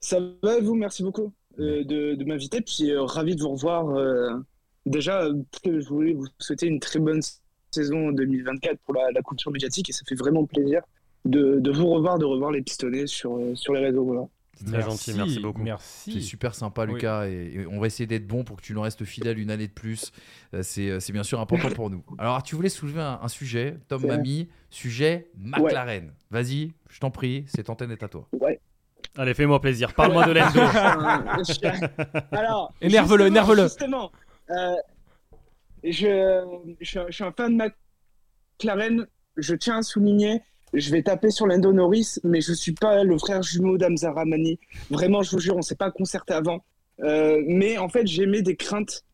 [0.00, 0.74] Ça va et vous?
[0.74, 2.60] Merci beaucoup euh, de, de m'inviter.
[2.60, 3.88] Puis euh, ravi de vous revoir.
[3.90, 4.30] euh,
[4.86, 7.20] déjà, euh, je voulais vous souhaiter une très bonne
[7.70, 10.82] saison 2024 pour la, la culture médiatique et ça fait vraiment plaisir
[11.26, 14.04] de, de vous revoir, de revoir les pistonnets sur, euh, sur les réseaux.
[14.04, 14.26] Voilà.
[14.62, 15.62] C'est très gentil, merci beaucoup.
[15.62, 16.12] Merci.
[16.12, 16.94] C'est super sympa, Oui.
[16.94, 19.50] Lucas, et, et on va essayer d'être bon pour que tu nous restes fidèle une
[19.50, 20.12] année de plus.
[20.54, 22.04] Euh, C'est euh, c'est bien sûr important pour nous.
[22.18, 24.04] Alors, tu voulais soulever un, un sujet, Tom.
[24.06, 26.12] Mamie, sujet McLaren.
[26.30, 28.28] Vas-y, je t'en prie, cette antenne est à toi.
[28.32, 28.60] Ouais.
[29.16, 29.94] Allez, fais-moi plaisir.
[29.94, 30.60] Parle-moi de l'Endo.
[32.32, 33.62] Alors, Énerve-le, justement, énerve-le.
[33.64, 34.12] Justement,
[34.50, 34.74] euh,
[35.84, 37.64] je, je suis un fan de
[38.58, 39.06] McLaren.
[39.36, 40.42] Je tiens à souligner,
[40.72, 44.58] je vais taper sur Lando Norris, mais je suis pas le frère jumeau d'Amza Ramani.
[44.90, 46.64] Vraiment, je vous jure, on s'est pas concerté avant.
[47.02, 49.04] Euh, mais en fait, j'aimais des craintes,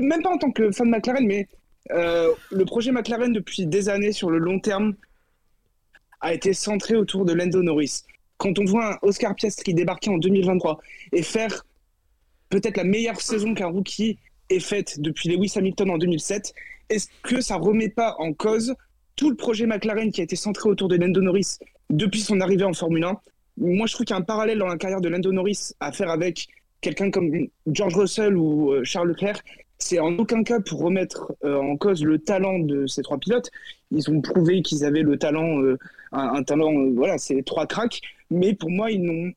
[0.00, 1.48] même pas en tant que fan de McLaren, mais
[1.90, 4.94] euh, le projet McLaren depuis des années sur le long terme
[6.20, 8.02] a été centré autour de Lando Norris.
[8.38, 10.80] Quand on voit un Oscar Piastri débarquer en 2023
[11.12, 11.66] et faire
[12.48, 14.18] peut-être la meilleure saison qu'un rookie
[14.48, 16.54] ait faite depuis Lewis Hamilton en 2007,
[16.88, 18.74] est-ce que ça remet pas en cause
[19.16, 21.58] tout le projet McLaren qui a été centré autour de Lando Norris
[21.90, 23.20] depuis son arrivée en Formule 1
[23.58, 25.92] Moi, je trouve qu'il y a un parallèle dans la carrière de Lando Norris à
[25.92, 26.48] faire avec
[26.80, 27.30] quelqu'un comme
[27.66, 29.40] George Russell ou euh, Charles Leclerc.
[29.78, 33.50] C'est en aucun cas pour remettre euh, en cause le talent de ces trois pilotes.
[33.90, 35.76] Ils ont prouvé qu'ils avaient le talent, euh,
[36.12, 38.00] un, talent, voilà, c'est trois cracks.
[38.30, 39.32] Mais pour moi, ils n'ont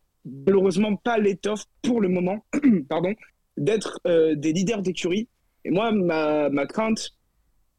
[0.46, 2.46] malheureusement pas l'étoffe pour le moment,
[2.90, 3.14] pardon,
[3.58, 5.28] d'être des leaders d'écurie.
[5.66, 7.16] Et moi, ma, ma crainte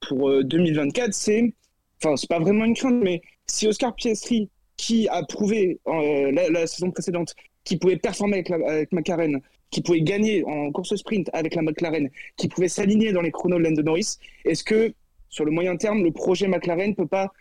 [0.01, 1.55] pour euh, 2024, c'est,
[2.03, 6.67] enfin, c'est pas vraiment une crainte, mais si Oscar Piastri, qui a prouvé euh, la,
[6.67, 8.59] saison précédente qu'il pouvait performer avec, la,
[8.93, 9.41] McLaren,
[9.71, 13.59] qui pouvait gagner en course sprint avec la McLaren, qui pouvait s'aligner dans les chronos
[13.59, 14.93] de Lando Norris, est-ce que
[15.29, 17.33] sur le moyen terme, le projet McLaren peut pas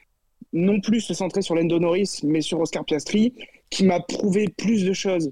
[0.54, 3.34] non plus se centrer sur Lando Norris, mais sur Oscar Piastri,
[3.70, 5.32] qui m'a prouvé plus de choses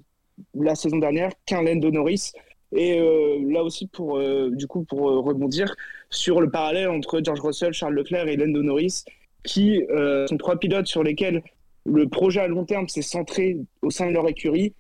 [0.54, 2.32] la saison dernière qu'un Lando Norris?
[2.76, 5.76] Et euh, là aussi, pour, euh, du coup, pour rebondir
[6.14, 9.04] sur le parallèle entre George Russell, Charles Leclerc et Lando Norris,
[9.44, 11.44] qui euh, sont trois pilotes sur lesquels
[11.86, 14.74] le projet à long terme s'est centré au sein de leur écurie,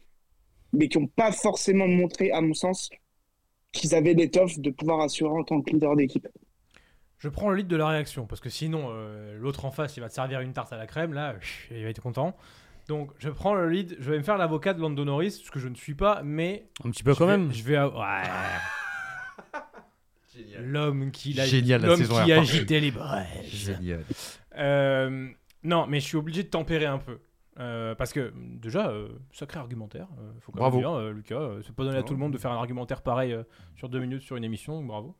[0.72, 2.90] mais qui n'ont pas forcément montré, à mon sens,
[3.72, 6.28] qu'ils avaient l'étoffe de pouvoir assurer en tant que leader d'équipe.
[7.18, 10.02] Je prends le lead de la réaction parce que sinon euh, l'autre en face il
[10.02, 11.36] va te servir une tarte à la crème là,
[11.72, 12.36] il va être content.
[12.90, 15.60] Donc je prends le lead, je vais me faire l'avocat de Lando Norris, ce que
[15.60, 17.54] je ne suis pas, mais Un petit peu quand vais- même.
[17.54, 17.90] Je vais, ouais.
[20.60, 23.28] L'homme qui, l'a- Génial, la l'homme saison qui agitait les braises.
[23.46, 24.04] Génial.
[24.58, 25.30] Euh,
[25.64, 27.20] non, mais je suis obligé de tempérer un peu.
[27.60, 30.78] Euh, parce que déjà, euh, sacré argumentaire, euh, faut quand Bravo.
[30.78, 31.36] même dire, euh, Lucas.
[31.36, 33.44] euh, c'est pas donné à tout le monde de faire un argumentaire pareil euh,
[33.76, 35.16] sur deux minutes sur une émission, bravo.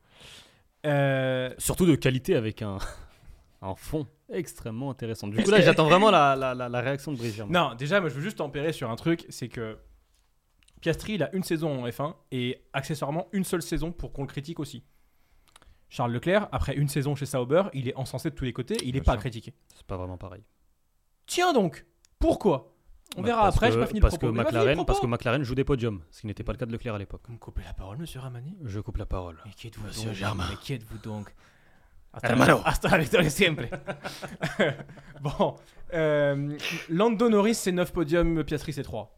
[0.86, 2.78] Euh, Surtout de qualité avec un,
[3.62, 5.28] un fond extrêmement intéressant.
[5.28, 7.48] Du coup, là, j'attends vraiment la, la, la, la réaction de Brigitte.
[7.48, 9.78] non, déjà, moi je veux juste tempérer sur un truc, c'est que
[10.80, 14.28] Piastri, il a une saison en F1 et accessoirement une seule saison pour qu'on le
[14.28, 14.82] critique aussi.
[15.94, 18.94] Charles Leclerc, après une saison chez Sauber, il est encensé de tous les côtés, il
[18.94, 19.20] n'est pas sûr.
[19.20, 19.54] critiqué.
[19.76, 20.42] C'est pas vraiment pareil.
[21.26, 21.86] Tiens donc,
[22.18, 22.74] pourquoi?
[23.16, 24.32] On Bah, verra parce après, que- je pas fini le parce propos.
[24.32, 25.06] que McLaren, parce que.
[25.06, 27.22] McLaren joue des podiums, ce qui n'était pas le cas de Leclerc à l'époque.
[27.28, 28.56] Vous me coupez la parole, monsieur Ramani?
[28.64, 29.38] Je coupe la parole.
[29.46, 30.14] Mais qui êtes-vous Monsieur donc?
[30.14, 30.46] Germain.
[30.50, 31.32] Mais qui êtes-vous donc?
[32.24, 32.60] Hermano.
[32.64, 33.66] Hasta la victoria siempre.
[35.20, 35.56] bon,
[35.92, 36.56] euh,
[36.88, 39.16] Lando Norris, c'est 9 podiums, Piastri, c'est 3.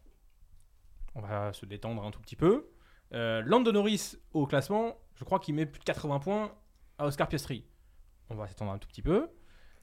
[1.15, 2.69] On va se détendre un tout petit peu.
[3.15, 6.53] Euh, Lando Norris, au classement, je crois qu'il met plus de 80 points
[6.98, 7.64] à Oscar Piastri.
[8.31, 9.28] On va s'étendre un tout petit peu.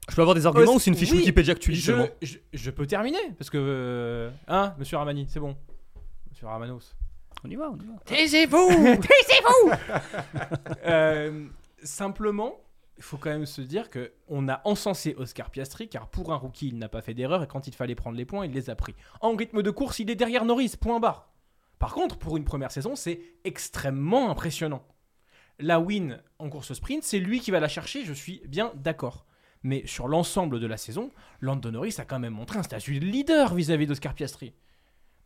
[0.08, 1.78] Je peux avoir des arguments Os- ou c'est une fiche oui, Wikipédia que tu lis
[1.80, 3.56] je, seulement je, je peux terminer, parce que...
[3.58, 5.56] euh, hein, monsieur Ramani, c'est bon.
[6.30, 6.94] Monsieur Ramanos.
[7.42, 7.94] On y va, on y va.
[8.04, 9.70] Taisez-vous Taisez-vous
[10.86, 11.46] Euh,
[11.82, 12.54] Simplement,
[12.96, 16.36] il faut quand même se dire que on a encensé Oscar Piastri, car pour un
[16.36, 18.70] rookie, il n'a pas fait d'erreur, et quand il fallait prendre les points, il les
[18.70, 18.94] a pris.
[19.20, 21.30] En rythme de course, il est derrière Norris, point barre.
[21.78, 24.82] Par contre, pour une première saison, c'est extrêmement impressionnant.
[25.60, 29.26] La win en course sprint, c'est lui qui va la chercher, je suis bien d'accord.
[29.62, 31.10] Mais sur l'ensemble de la saison,
[31.40, 34.52] Lando Norris a quand même montré un statut de leader vis-à-vis d'Oscar Piastri.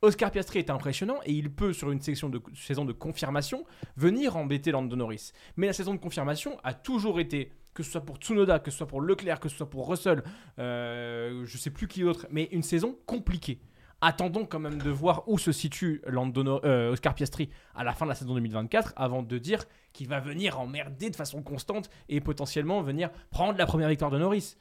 [0.00, 3.64] Oscar Piastri est impressionnant et il peut, sur une saison de confirmation,
[3.96, 5.32] venir embêter Lando Norris.
[5.56, 8.76] Mais la saison de confirmation a toujours été, que ce soit pour Tsunoda, que ce
[8.76, 10.22] soit pour Leclerc, que ce soit pour Russell,
[10.60, 13.60] euh, je sais plus qui d'autre, mais une saison compliquée.
[14.00, 18.10] Attendons quand même de voir où se situe euh, Oscar Piastri à la fin de
[18.10, 22.80] la saison 2024 avant de dire qu'il va venir emmerder de façon constante et potentiellement
[22.80, 24.56] venir prendre la première victoire de Norris.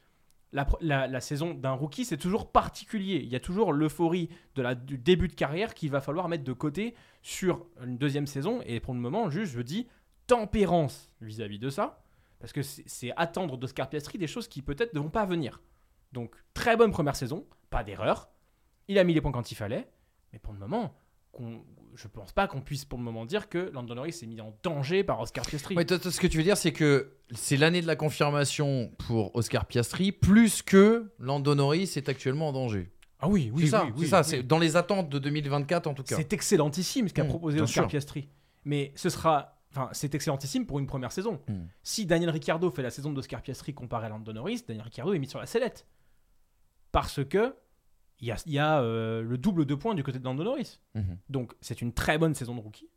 [0.50, 3.20] La, saison d'un rookie, c'est toujours particulier.
[3.22, 6.94] Il y a toujours l'euphorie du début de carrière qu'il va falloir mettre de côté
[7.22, 8.60] sur une deuxième saison.
[8.64, 9.86] Et pour le moment, juste, je dis
[10.26, 12.02] tempérance vis-à-vis de ça.
[12.40, 15.60] Parce que c'est c'est attendre d'Oscar Piastri des choses qui peut-être ne vont pas venir.
[16.12, 18.30] Donc, très bonne première saison, pas d'erreur.
[18.88, 19.88] Il a mis les points quand il fallait.
[20.32, 20.94] Mais pour le moment,
[21.94, 24.54] je pense pas qu'on puisse pour le moment dire que Lando Norris s'est mis en
[24.62, 25.74] danger par Oscar Piastri.
[25.74, 28.92] Ouais, toi, toi, ce que tu veux dire, c'est que c'est l'année de la confirmation
[28.98, 32.90] pour Oscar Piastri, plus que Lando Norris est actuellement en danger.
[33.20, 34.24] Ah oui, oui, c'est ça, oui, ça, oui.
[34.26, 36.14] c'est dans les attentes de 2024 en tout cas.
[36.16, 37.88] C'est excellentissime ce qu'a Mmh, proposé Oscar sûr.
[37.88, 38.28] Piastri.
[38.64, 39.56] Mais ce sera.
[39.72, 41.40] Enfin, c'est excellentissime pour une première saison.
[41.48, 41.54] Mmh.
[41.82, 45.18] Si Daniel Ricciardo fait la saison d'Oscar Piastri comparé à Lando Norris, Daniel Ricciardo est
[45.18, 45.84] mis sur la sellette.
[46.92, 47.54] Parce que
[48.20, 50.44] il y a, il y a, euh, le double de points du côté de Lando
[50.44, 50.80] Norris.
[50.94, 51.18] Mhm.
[51.28, 52.88] Donc c'est une très bonne saison de rookie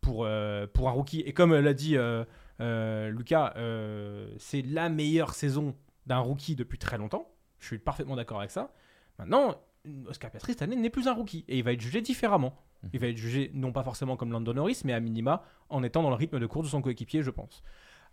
[0.00, 1.20] pour, euh, pour un rookie.
[1.20, 2.24] Et comme l'a dit euh,
[2.60, 5.74] euh, Lucas, euh, c'est la meilleure saison
[6.06, 7.28] d'un rookie depuis très longtemps.
[7.58, 8.72] Je suis parfaitement d'accord avec ça.
[9.18, 9.56] Maintenant,
[10.06, 12.54] Oscar Piastri cette année n'est plus un rookie et il va être jugé différemment.
[12.92, 16.02] Il va être jugé non pas forcément comme Lando Norris, mais à minima en étant
[16.02, 17.62] dans le rythme de course de son coéquipier, je pense.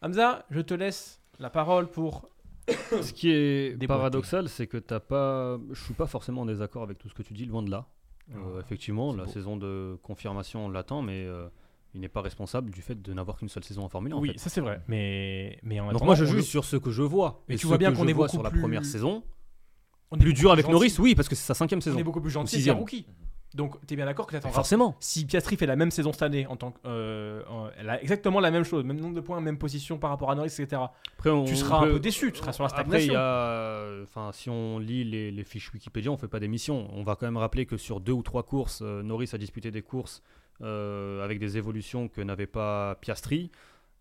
[0.02, 2.30] Hamza, je te laisse la parole pour.
[3.02, 5.58] Ce qui est paradoxal, c'est que t'as pas.
[5.72, 7.88] Je suis pas forcément en désaccord avec tout ce que tu dis, loin de là.
[8.34, 9.32] Euh, Ah, effectivement, la beau.
[9.32, 11.48] saison de confirmation, on l'attend, mais euh,
[11.94, 14.16] il n'est pas responsable du fait de n'avoir qu'une seule saison en Formule 1.
[14.16, 14.38] en oui, fait.
[14.38, 14.82] ça c'est vrai.
[14.88, 17.44] Mais, mais en Donc moi je juge sur ce que je vois.
[17.50, 19.24] Mais Et tu vois bien qu'on est beaucoup sur la plus- première saison.
[20.12, 20.74] on est Plus dur avec gentil.
[20.74, 21.98] Norris, oui, parce que c'est sa cinquième saison.
[21.98, 23.06] On est beaucoup plus gentil, c'est rookie.
[23.54, 24.56] Donc, tu es bien d'accord que tu attendras.
[24.56, 24.96] Forcément.
[25.02, 27.42] Si Piastri fait la même saison cette année, en tant que, euh,
[27.78, 30.36] elle a exactement la même chose, même nombre de points, même position par rapport à
[30.36, 30.82] Norris, etc.
[31.18, 33.14] Après, on tu seras un peut- peu déçu, tu seras sur la Après, il stagnation.
[33.14, 36.88] y a, enfin, si on lit les, les fiches Wikipédia, on fait pas d'émission.
[36.94, 39.70] On va quand même rappeler que sur deux ou trois courses, euh, Norris a disputé
[39.70, 40.24] des courses
[40.62, 43.52] euh, avec des évolutions que n'avait pas Piastri.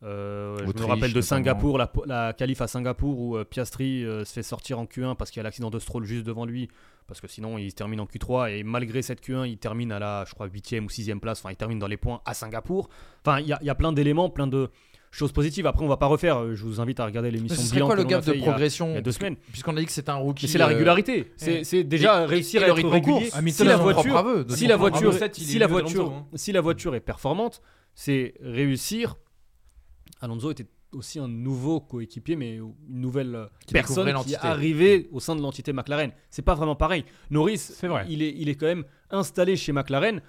[0.03, 1.21] Euh, je me rappelle de.
[1.21, 5.15] Singapour, la, la qualif à Singapour où euh, Piastri euh, se fait sortir en Q1
[5.15, 6.69] parce qu'il y a l'accident de Stroll juste devant lui,
[7.11, 9.99] parce que sinon il se termine en Q3 et malgré cette Q1, il termine à
[9.99, 12.89] la, je crois, 8e ou 6e place, enfin il termine dans les points à Singapour.
[13.27, 14.71] Enfin, il y, a- il y a plein d'éléments, plein de
[15.11, 15.67] choses positives.
[15.67, 18.07] Après, on va pas refaire, je vous invite à regarder l'émission bilan quoi que le
[18.07, 19.35] gap de il y a- progression il y a deux semaines.
[19.51, 20.47] Puisqu'on a dit que c'était un rookie.
[20.47, 21.33] C'est la euh, régularité.
[21.37, 23.29] C'est c'est déjà Et- réussir et à le être régulier.
[23.29, 23.45] course.
[23.51, 26.27] si la voiture, si la voiture, est si la voiture, Alonso, hein.
[26.37, 27.61] si la voiture est performante,
[27.93, 29.17] c'est réussir.
[30.21, 35.09] Alonso était aussi un nouveau coéquipier, mais une nouvelle euh, Qui personne qui est arrivée
[35.13, 36.11] au sein de l'entité McLaren.
[36.31, 37.05] C'est pas vraiment pareil.
[37.31, 38.07] Norris, vrai.
[38.09, 40.21] Il est, il est quand même installé chez McLaren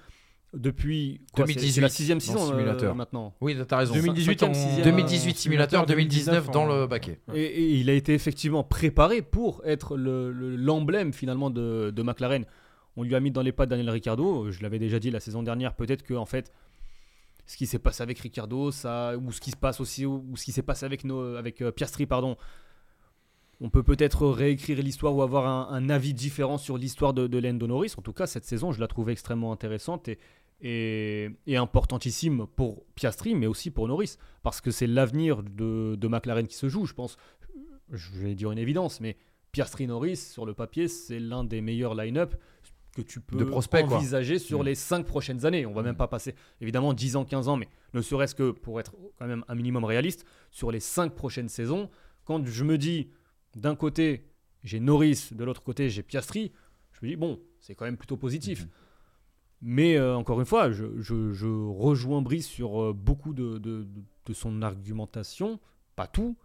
[0.54, 2.94] depuis quoi, c'est- 2018, c'est la sixième saison euh, simulateur.
[2.96, 3.34] maintenant.
[3.40, 3.94] Oui, t'as raison.
[3.94, 7.20] 2018 cinquième, en- sixième, 2018 simulateur, 2019 dans le baquet.
[7.34, 12.04] Et, et il a été effectivement préparé pour être le- le- l'emblème finalement de, de
[12.04, 12.46] McLaren.
[12.98, 14.52] On lui a mis dans les pattes Daniel Ricciardo.
[14.52, 15.74] Je l'avais déjà dit la saison dernière.
[15.74, 16.52] Peut-être que en fait,
[17.46, 20.46] ce qui s'est passé avec Ricardo, ça, ou ce qui se passe aussi, ou ce
[20.46, 22.38] qui s'est passé avec, nos, avec euh, Piastri, pardon.
[23.60, 27.68] On peut peut-être réécrire l'histoire ou avoir un, avis différent sur l'histoire de, de Lando
[27.68, 27.94] Norris.
[27.98, 30.18] En tout cas, cette saison, je la trouve extrêmement intéressante et,
[30.62, 34.18] et, et importantissime pour Piastri, mais aussi pour Norris.
[34.42, 37.18] Parce que c'est l'avenir de, de McLaren qui se joue, je pense.
[37.92, 39.16] Je vais dire une évidence, mais
[39.52, 42.36] Piastri-Norris, sur le papier, c'est l'un des meilleurs line-up
[42.96, 43.98] que tu peux De prospect, quoi.
[43.98, 44.66] envisager sur Mm.
[44.66, 45.66] les 5 prochaines années.
[45.66, 48.80] On va même pas passer, évidemment, 10 ans, 15 ans, mais ne serait-ce que pour
[48.80, 51.90] être quand même un minimum réaliste, sur les 5 prochaines saisons,
[52.26, 53.10] quand je me dis,
[53.56, 54.26] d'un côté,
[54.64, 56.52] j'ai Norris, de l'autre côté, j'ai Piastri,
[56.92, 58.68] je me dis, bon, c'est quand même plutôt positif.
[59.62, 63.88] Mais euh, encore une fois, je, je- je rejoins Brice sur euh, beaucoup de, de-
[64.26, 65.60] de son argumentation,
[65.96, 66.36] pas tout,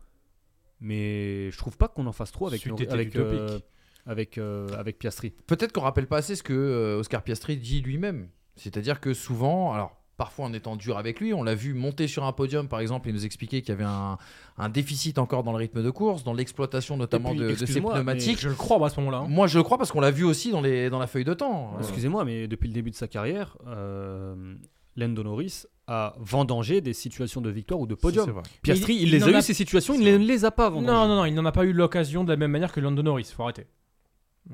[0.80, 2.78] mais je trouve pas qu'on en fasse trop avec, Nor-
[3.16, 3.58] euh,
[4.06, 5.32] avec, euh, avec Piastri.
[5.46, 8.28] Peut-être qu'on rappelle pas assez ce que euh, Oscar Piastri dit lui-même.
[8.56, 12.24] C'est-à-dire que souvent, alors parfois en étant dur avec lui, on l'a vu monter sur
[12.24, 14.16] un podium par exemple et nous expliquer qu'il y avait un,
[14.56, 17.80] un déficit encore dans le rythme de course, dans l'exploitation notamment puis, de, de ses
[17.96, 18.40] pneumatiques.
[18.40, 19.18] Je le crois moi, à ce moment-là.
[19.18, 19.26] hein.
[19.28, 21.34] Moi je le crois parce qu'on l'a vu aussi dans, les, dans la feuille de
[21.34, 21.74] temps.
[21.76, 24.54] Euh, Excusez-moi, mais depuis le début de sa carrière, euh,
[24.96, 28.24] Lando Norris a vendangé des situations de victoire ou de podium.
[28.62, 30.70] Piastri, il, il- les il a eu, a- ces situations, il ne les a pas
[30.70, 30.86] vendangées.
[30.86, 33.02] Non, non, non, il n'en a pas eu l'occasion de la même manière que Lando
[33.02, 33.30] Norris.
[33.36, 33.66] Faut arrêter.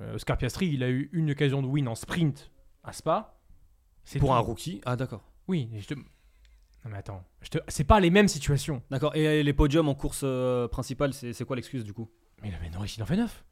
[0.00, 2.50] Euh, Oscar Piastri, il a eu une occasion de win en sprint
[2.84, 3.38] à Spa.
[4.04, 4.34] C'est Pour tout.
[4.34, 4.80] un rookie.
[4.84, 5.22] Ah, d'accord.
[5.48, 5.94] Oui, je te...
[5.94, 7.58] Non mais attends, je te...
[7.68, 8.82] c'est pas les mêmes situations.
[8.90, 9.14] D'accord.
[9.14, 12.10] Et les podiums en course euh, principale, c'est quoi l'excuse du coup?
[12.42, 13.44] Mais, mais Norris, il en fait 9.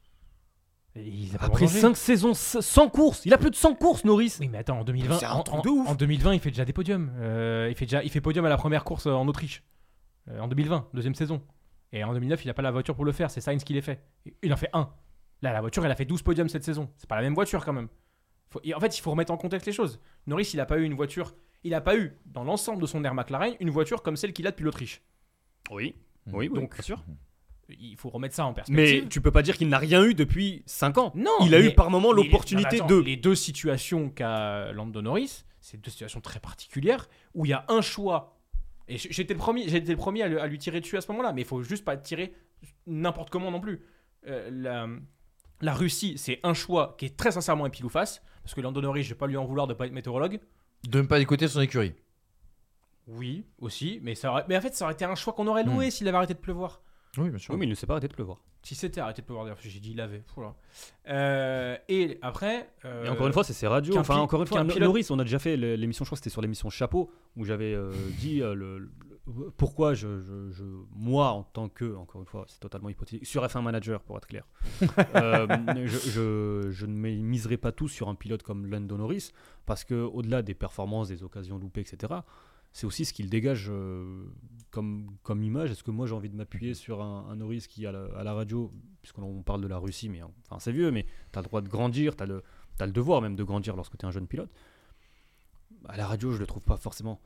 [0.96, 1.80] Il a pas Après vendangé.
[1.80, 4.84] 5 saisons, 100 courses Il a plus de 100 courses, Norris Oui, mais attends, en
[4.84, 5.88] 2020, C'est un truc en- de ouf.
[5.88, 7.12] en 2020, il fait déjà des podiums.
[7.20, 9.62] Euh, il, fait déjà, il fait podium à la première course en Autriche.
[10.28, 11.40] Euh, en 2020, deuxième saison.
[11.92, 13.30] Et en 2009, il n'a pas la voiture pour le faire.
[13.30, 14.02] C'est Sainz qui l'a fait.
[14.42, 14.90] Il en fait un.
[15.42, 16.90] Là, la voiture, elle a fait 12 podiums cette saison.
[16.96, 17.88] C'est pas la même voiture quand même.
[18.50, 20.00] Faut- et en fait, il faut remettre en contexte les choses.
[20.26, 21.34] Norris, il n'a pas eu une voiture.
[21.64, 24.46] Il n'a pas eu, dans l'ensemble de son air McLaren, une voiture comme celle qu'il
[24.46, 25.02] a depuis l'Autriche.
[25.70, 25.94] Oui.
[26.26, 27.04] Oui, oui, Donc, bien sûr.
[27.78, 29.02] Il faut remettre ça en perspective.
[29.04, 31.12] Mais tu peux pas dire qu'il n'a rien eu depuis 5 ans.
[31.14, 32.96] Non, Il a mais- eu par moment l'opportunité de.
[32.96, 37.64] Les deux situations qu'a Lando Norris, c'est deux situations très particulières où il y a
[37.68, 38.36] un choix.
[38.88, 41.10] Et j'étais le premier, j'étais le premier à, le- à lui tirer dessus à ce
[41.12, 42.34] moment-là, mais il faut juste pas tirer
[42.88, 43.80] n'importe comment non plus.
[44.26, 44.88] Euh, la,
[45.60, 48.60] la Russie, c'est un choix qui est très sincèrement un pile ou face, parce que
[48.60, 50.40] Lando Norris, je vais pas lui en vouloir de pas être météorologue.
[50.88, 51.94] De ne pas écouter son écurie.
[53.06, 55.64] Oui, aussi, mais, ça aurait- mais en fait, ça aurait été un choix qu'on aurait
[55.64, 56.80] loué s'il avait arrêté de pleuvoir.
[57.18, 57.52] Oui, bien sûr.
[57.52, 58.38] Oui, mais il ne s'est pas arrêté de pleuvoir.
[58.62, 60.22] Si c'était arrêté de pleuvoir, d'ailleurs, j'ai dit il avait.
[61.08, 62.70] Euh, et après.
[62.84, 63.96] euh, Et encore une fois, c'est ses radios.
[63.96, 66.20] Enfin, encore une fois, No- pilote- Norris, on a déjà fait l'émission, je crois que
[66.20, 68.90] c'était sur l'émission Chapeau, où j'avais euh, dit euh, le, le-
[69.56, 70.64] pourquoi je, je- je-
[70.94, 74.26] moi, en tant que, encore une fois, c'est totalement hypothétique, sur F1 Manager, pour être
[74.26, 74.44] clair,
[75.16, 75.46] euh,
[75.86, 76.92] je, ne
[77.22, 79.30] miserai pas tout sur un pilote comme Lando Norris,
[79.66, 82.14] parce que au-delà des performances, des occasions loupées, etc.,
[82.72, 84.24] c'est aussi ce qu'il dégage euh,
[84.70, 85.72] comme, comme image.
[85.72, 88.22] Est-ce que moi j'ai envie de m'appuyer sur un, un Norris qui à la, à
[88.22, 88.72] la radio,
[89.02, 91.68] puisqu'on parle de la Russie, mais enfin c'est vieux, mais tu as le droit de
[91.68, 92.42] grandir, tu as le,
[92.78, 94.50] t'as le devoir même de grandir lorsque tu es un jeune pilote.
[95.88, 97.20] À la radio, je le trouve pas forcément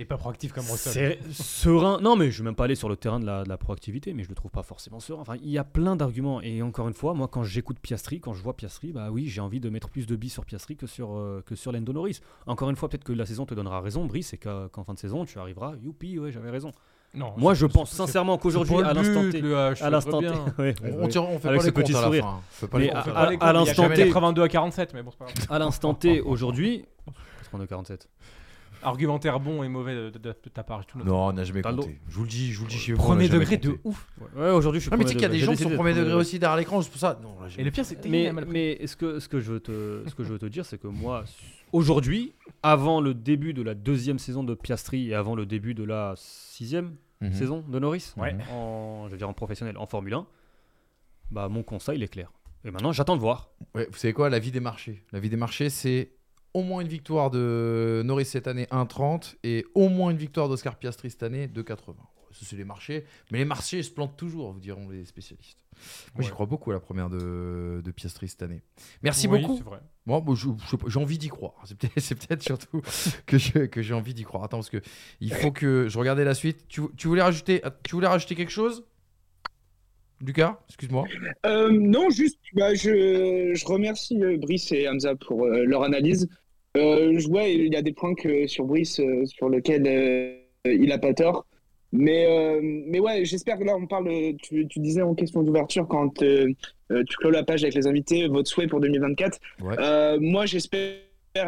[0.00, 1.18] Et pas proactif comme Russell.
[1.32, 1.98] c'est serein.
[2.00, 4.14] Non, mais je vais même pas aller sur le terrain de la, de la proactivité,
[4.14, 5.20] mais je le trouve pas forcément serein.
[5.20, 6.40] Enfin, il y a plein d'arguments.
[6.40, 9.40] Et encore une fois, moi, quand j'écoute Piastri, quand je vois Piastri, bah oui, j'ai
[9.40, 12.20] envie de mettre plus de billes sur Piastri que sur, euh, que sur Lando Norris.
[12.46, 14.98] Encore une fois, peut-être que la saison te donnera raison, Brice, et qu'en fin de
[15.00, 16.70] saison, tu arriveras, youpi, ouais, j'avais raison.
[17.14, 19.42] Non, Moi, je pense sincèrement qu'aujourd'hui, à l'instant T,
[19.82, 21.94] à l'instant T, ouais, On, ouais, tire- on fait Avec pas ce les comptes petit
[21.96, 22.22] à la sourire.
[22.24, 22.36] fin.
[22.36, 23.10] On fait pas Mais les On comptes fait
[23.40, 25.46] à l'instant T- les 82 à 47, mais bon, c'est pas grave.
[25.50, 28.08] à l'instant T, aujourd'hui, parce qu'on est 47.
[28.82, 30.86] Argumentaire bon et mauvais de, de- de ta part.
[30.86, 30.98] tout.
[30.98, 31.98] Non, on n'a jamais T'as le compté.
[32.08, 33.00] Je vous le dis, je vous le dis chez vous.
[33.00, 33.80] on Premier jamais degré de compté.
[33.84, 34.08] ouf.
[34.36, 35.58] Ouais, aujourd'hui, je suis Non, mais tu sais premier qu'il y a des gens qui
[35.58, 37.18] sont décidé premier degré aussi derrière l'écran, c'est pour ça.
[37.22, 38.78] Non, là, j'ai- Et le pire, c'est que t'es Mais, mal pris.
[38.86, 40.86] ce que, ce que je veux te, ce que je veux te dire, c'est que
[40.88, 41.24] moi,
[41.72, 45.84] aujourd'hui, avant le début de la deuxième saison de Piastri et avant le début de
[45.84, 47.32] la sixième Mhm.
[47.32, 48.36] saison de Norris, Ouais.
[48.52, 50.26] en, je veux dire en professionnel, en Formule 1,
[51.30, 52.30] bah, mon conseil il est clair.
[52.64, 53.50] Et maintenant, j'attends de voir.
[53.74, 55.04] Ouais, vous savez quoi, la vie des marchés.
[55.12, 56.10] La vie des marchés, c'est
[56.54, 60.76] au moins une victoire de Norris cette année, 1,30, et au moins une victoire d'Oscar
[60.76, 61.76] Piastri cette année, 2,80.
[62.30, 63.04] Ça, c'est les marchés.
[63.30, 65.58] Mais les marchés se plantent toujours, vous diront les spécialistes.
[66.14, 68.62] Moi, j'y crois beaucoup à la première de, de Piastri cette année.
[69.02, 69.56] Merci Oui, beaucoup.
[69.56, 69.80] c'est vrai.
[70.06, 70.22] Moi,
[70.86, 71.54] j'ai envie d'y croire.
[71.96, 72.82] C'est peut-être, surtout
[73.26, 73.38] que
[73.82, 74.44] j'ai envie d'y croire.
[74.44, 74.82] Attends, parce que
[75.20, 76.66] il faut que je regardais la suite.
[76.68, 78.84] Tu, tu voulais rajouter, tu voulais rajouter quelque chose?
[80.24, 81.04] Lucas, excuse-moi.
[81.46, 86.28] Euh, non, juste, bah, je, je remercie euh, Brice et Hamza pour euh, leur analyse.
[86.76, 90.98] Euh, je vois, il y a des points que, sur Brice sur lesquels il a
[90.98, 91.46] pas tort.
[91.90, 94.08] Mais, mais ouais, j'espère que là, on parle.
[94.42, 96.56] Tu, tu disais en question d'ouverture quand tu
[97.18, 99.38] clôt la page avec les invités, votre souhait pour 2024.
[99.62, 100.18] Ouais.
[100.20, 100.98] Moi, j'espère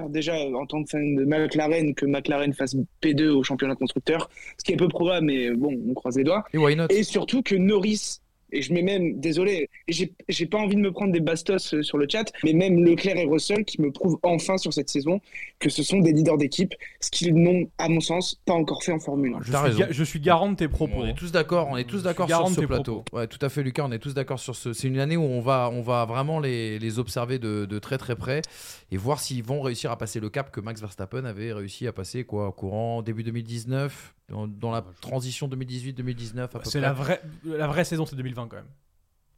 [0.09, 4.65] déjà en tant que fan de McLaren que McLaren fasse P2 au championnat constructeur, ce
[4.65, 6.45] qui est peu probable, mais bon, on croise les doigts.
[6.55, 6.87] Et why not?
[6.89, 8.21] Et surtout que Norris,
[8.52, 11.98] et je mets même, désolé, j'ai pas envie de me prendre des bastos euh, sur
[11.98, 15.20] le chat, mais même Leclerc et Russell qui me prouvent enfin sur cette saison
[15.59, 18.93] que ce sont des leaders d'équipe, ce qu'ils n'ont, à mon sens, pas encore fait
[18.93, 19.39] en Formule 1.
[19.43, 19.78] Je suis, raison.
[19.81, 20.94] ga- je suis garant de tes propos.
[20.97, 23.05] On est tous d'accord, on est tous d'accord sur ce plateau.
[23.12, 24.72] Ouais, tout à fait, Lucas, on est tous d'accord sur ce.
[24.72, 27.98] C'est une année où on va, on va vraiment les, les observer de, de très
[27.98, 28.43] très près
[28.90, 31.93] et voir s'ils vont réussir à passer le cap que Max Verstappen avait réussi à
[31.93, 36.93] passer quoi, au courant début 2019, dans, dans la transition 2018-2019 à peu C'est la
[36.93, 38.65] vraie, la vraie saison, c'est 2020 quand même.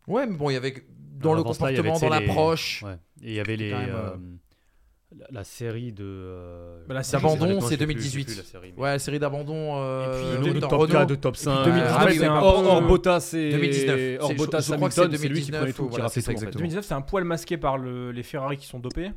[0.06, 0.74] Ouais, mais bon, il y avait
[1.20, 2.82] dans le comportement, dans l'approche.
[2.82, 2.94] ouais.
[3.22, 3.72] Et il y avait les.
[3.72, 4.16] euh, euh,
[5.16, 6.02] la, la série de.
[6.04, 8.02] euh, Bah, la série, D'abandon, c'est je sais plus, 2018.
[8.04, 9.76] je sais plus la série, mais- Ouais, la série d'abandon.
[9.76, 10.86] Euh, Et puis, de, top Renault.
[10.92, 11.64] 4, de top 5.
[11.64, 14.18] 2019, Ah oui, c'est un bah, hors, peu- hors Bottas et 2019.
[14.20, 15.88] hors C'est- Bottas je crois que c'est Hamilton, c'est lui qui 2019, prenait tout, qui
[15.90, 16.44] voilà, ratait c'est ça, tout, en fait.
[16.46, 16.58] exactement.
[16.60, 19.10] 2019, c'est un poil masqué par le- les Ferrari qui sont dopés.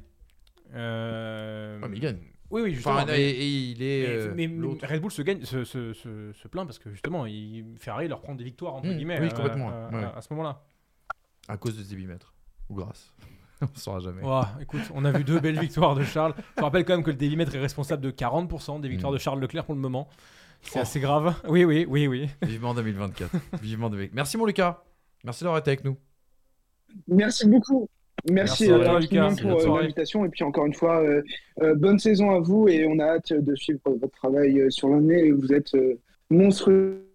[0.76, 2.18] Euh, Ouais, mais il gagne.
[2.52, 2.96] Oui, oui, justement.
[2.96, 4.08] Enfin, mais- et, et il est.
[4.36, 4.88] mais, euh, mais.
[4.88, 8.22] Red Bull se, gagne, se, se, se, se plaint parce que justement, il, Ferrari leur
[8.22, 10.04] prend des victoires entre Mmh, guillemets oui, euh, complètement, euh, ouais.
[10.04, 10.62] à, à ce moment-là.
[11.48, 12.34] À cause de ce débitmètre.
[12.70, 13.12] Ou grâce.
[13.62, 14.22] on ne saura jamais.
[14.24, 16.34] Ouah, écoute, on a vu deux belles victoires de Charles.
[16.58, 19.16] Je rappelle quand même que le délimètre est responsable de 40% des victoires Mmh.
[19.16, 20.08] de Charles Leclerc pour le moment.
[20.62, 20.82] C'est Oh.
[20.82, 21.36] assez grave.
[21.48, 22.30] Oui, oui, oui, oui.
[22.42, 23.32] Vivement 2024.
[23.62, 24.16] Vivement 2024.
[24.16, 24.84] Merci mon Lucas.
[25.24, 25.98] Merci d'avoir été avec nous.
[27.08, 27.88] Merci beaucoup.
[28.32, 29.36] Merci, Merci à euh, Lucas.
[29.42, 30.26] pour euh, l'invitation.
[30.26, 31.22] Et puis encore une fois, euh,
[31.62, 34.90] euh, bonne saison à vous et on a hâte de suivre votre travail euh, sur
[34.90, 35.32] l'année.
[35.32, 36.00] Vous êtes euh,
[36.30, 37.08] monstrueux,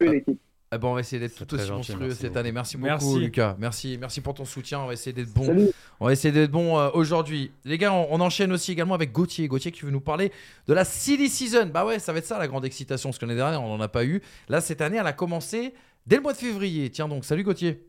[0.00, 0.38] l'équipe.
[0.72, 2.38] Eh ben, on va essayer d'être tout aussi gentil, monstrueux merci cette beaucoup.
[2.40, 2.52] année.
[2.52, 3.18] Merci beaucoup, Merci.
[3.20, 3.56] Lucas.
[3.60, 4.80] Merci, merci pour ton soutien.
[4.80, 5.44] On va essayer d'être bon.
[5.44, 5.68] Salut.
[6.00, 7.52] On va essayer d'être bon euh, aujourd'hui.
[7.64, 9.46] Les gars, on, on enchaîne aussi également avec Gauthier.
[9.46, 10.32] Gauthier qui veut nous parler
[10.66, 11.66] de la Silly Season.
[11.72, 13.10] Bah ouais, ça va être ça la grande excitation.
[13.10, 14.20] Parce que l'année dernière, on n'en a pas eu.
[14.48, 15.74] Là, cette année, elle a commencé
[16.06, 16.90] dès le mois de février.
[16.90, 17.86] Tiens donc, salut Gauthier.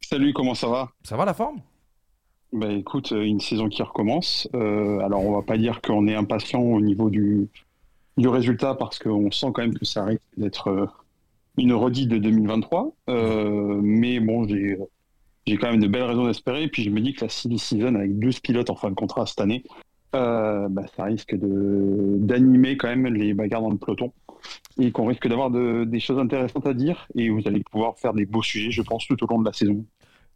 [0.00, 0.90] Salut, comment ça va?
[1.04, 1.60] Ça va la forme?
[2.52, 4.46] Bah écoute, euh, une saison qui recommence.
[4.54, 7.48] Euh, alors on va pas dire qu'on est impatient au niveau du,
[8.18, 10.86] du résultat parce qu'on sent quand même que ça risque d'être euh,
[11.56, 12.92] une redite de 2023.
[13.08, 14.76] Euh, mais bon, j'ai
[15.46, 16.64] j'ai quand même de belles raisons d'espérer.
[16.64, 18.94] Et puis je me dis que la silly season avec 12 pilotes en fin de
[18.94, 19.64] contrat cette année,
[20.12, 24.12] bah, ça risque d'animer quand même les bagarres dans le peloton
[24.78, 27.08] et qu'on risque d'avoir de- des choses intéressantes à dire.
[27.14, 29.52] Et vous allez pouvoir faire des beaux sujets, je pense, tout au long de la
[29.54, 29.84] saison.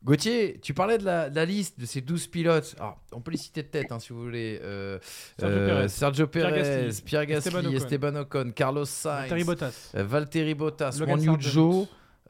[0.04, 2.76] Gauthier, tu parlais de la, de la liste de ces 12 pilotes.
[2.78, 4.60] Alors, on peut les citer de tête hein, si vous voulez.
[4.62, 4.98] Euh,
[5.38, 7.76] Sergio euh, Pérez, Sergio Pierre Pérez, Gasly, Pierre Gasly, Esteban Ocon.
[7.76, 9.90] Esteban Ocon, Carlos Sainz, Valtteri Bottas.
[9.96, 11.38] euh, Valtteri Bottas, Logan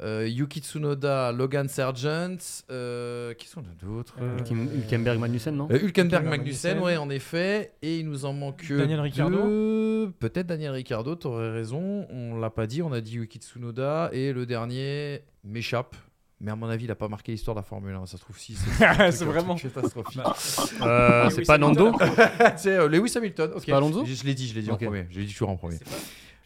[0.03, 2.37] euh, Yuki Tsunoda, Logan Sargent.
[2.71, 7.73] Euh, qui sont d'autres Euh, Hülken- Hülkenberg Magnussen, non Euh, Hülkenberg Magnussen, ouais, en effet.
[7.83, 9.37] Et il nous en manque Daniel Ricciardo.
[9.39, 10.13] deux.
[10.19, 12.07] Peut-être Daniel Ricciardo, t'aurais raison.
[12.11, 14.11] On l'a pas dit, on a dit Yuki Tsunoda.
[14.13, 15.97] Et le dernier m'échappe.
[16.41, 18.07] Mais à mon avis, il a pas marqué l'histoire de la Formule 1.
[18.07, 18.55] Ça se trouve si.
[18.79, 19.57] C'est vraiment.
[19.57, 20.21] catastrophique.
[20.83, 21.93] Euh, c'est pas Nando
[22.57, 23.53] C'est euh, Lewis Hamilton.
[23.59, 25.07] C'est pas Alonso Je, je l'ai dit, je l'ai dit en premier.
[25.11, 25.79] Je l'ai dit toujours en premier.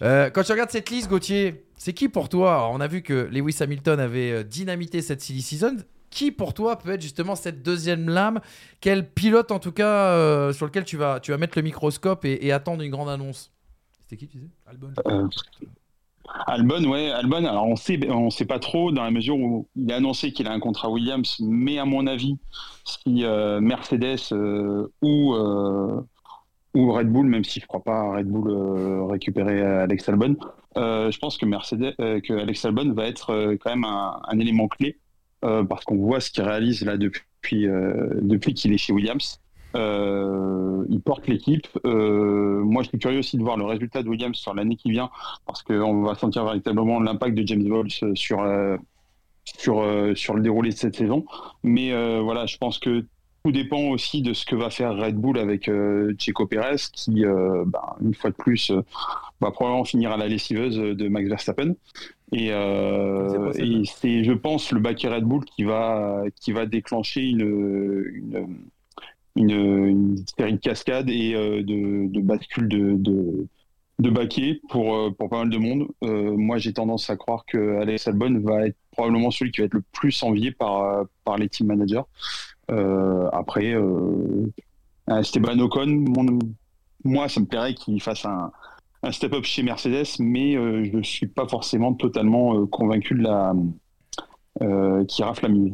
[0.02, 3.02] Euh, quand tu regardes cette liste, Gauthier, c'est qui pour toi Alors, On a vu
[3.02, 5.76] que Lewis Hamilton avait dynamité cette silly season.
[6.10, 8.40] Qui pour toi peut être justement cette deuxième lame
[8.80, 12.24] Quel pilote en tout cas euh, sur lequel tu vas, tu vas mettre le microscope
[12.24, 13.52] et, et attendre une grande annonce?
[14.00, 14.50] C'était qui tu disais?
[14.66, 14.92] Albon.
[16.46, 19.92] Albon, ouais, Albon, alors on sait, on sait pas trop dans la mesure où il
[19.92, 22.38] a annoncé qu'il a un contrat Williams, mais à mon avis,
[22.84, 26.00] si euh, Mercedes euh, ou, euh,
[26.74, 28.50] ou Red Bull, même si je crois pas à Red Bull
[29.10, 30.36] récupérer Alex Albon,
[30.76, 34.98] je pense que Mercedes, que Alex Albon va être quand même un, élément clé
[35.40, 37.68] parce qu'on voit ce qu'il réalise là depuis
[38.54, 39.40] qu'il est chez Williams.
[39.76, 41.66] Euh, il porte l'équipe.
[41.84, 44.90] Euh, moi, je suis curieux aussi de voir le résultat de Williams sur l'année qui
[44.90, 45.10] vient,
[45.46, 48.76] parce qu'on va sentir véritablement l'impact de James Bowles sur, euh,
[49.44, 49.84] sur,
[50.14, 51.24] sur le déroulé de cette saison.
[51.62, 53.04] Mais euh, voilà, je pense que
[53.44, 55.70] tout dépend aussi de ce que va faire Red Bull avec
[56.18, 57.24] Checo Pérez, qui,
[57.66, 58.70] bah, une fois de plus,
[59.40, 61.74] va probablement finir à la lessiveuse de Max Verstappen.
[62.32, 63.52] Et, euh,
[63.84, 68.46] c'est, je pense, le baquet Red Bull qui va, qui va déclencher une, une,
[69.36, 72.96] une, une série de cascades et euh, de, de bascules de,
[73.98, 75.88] de, baquets pour, euh, pour pas mal de monde.
[76.02, 79.66] Euh, moi, j'ai tendance à croire que Alex Albon va être probablement celui qui va
[79.66, 82.02] être le plus envié par, par les team managers.
[83.32, 83.74] Après,
[85.08, 86.04] Esteban Ocon,
[87.04, 88.52] moi, ça me plairait qu'il fasse un,
[89.02, 93.54] un step-up chez Mercedes, mais je ne suis pas forcément totalement convaincu de la
[95.08, 95.70] qui rafle la.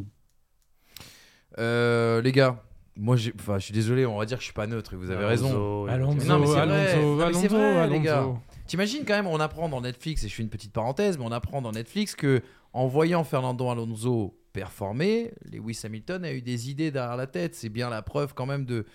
[1.59, 2.63] Euh, les gars,
[2.97, 5.25] moi, je suis désolé, on va dire que je suis pas neutre et vous avez
[5.25, 5.87] raison.
[5.87, 6.61] Alonso, non, mais c'est vrai.
[6.61, 8.19] Alonso, Non, mais c'est Alonso, vrai, les gars.
[8.19, 8.39] Alonso.
[8.67, 11.31] T'imagines quand même, on apprend dans Netflix, et je fais une petite parenthèse, mais on
[11.33, 12.43] apprend dans Netflix que
[12.73, 17.55] en voyant Fernando Alonso performer, Lewis Hamilton a eu des idées derrière la tête.
[17.55, 18.87] C'est bien la preuve quand même de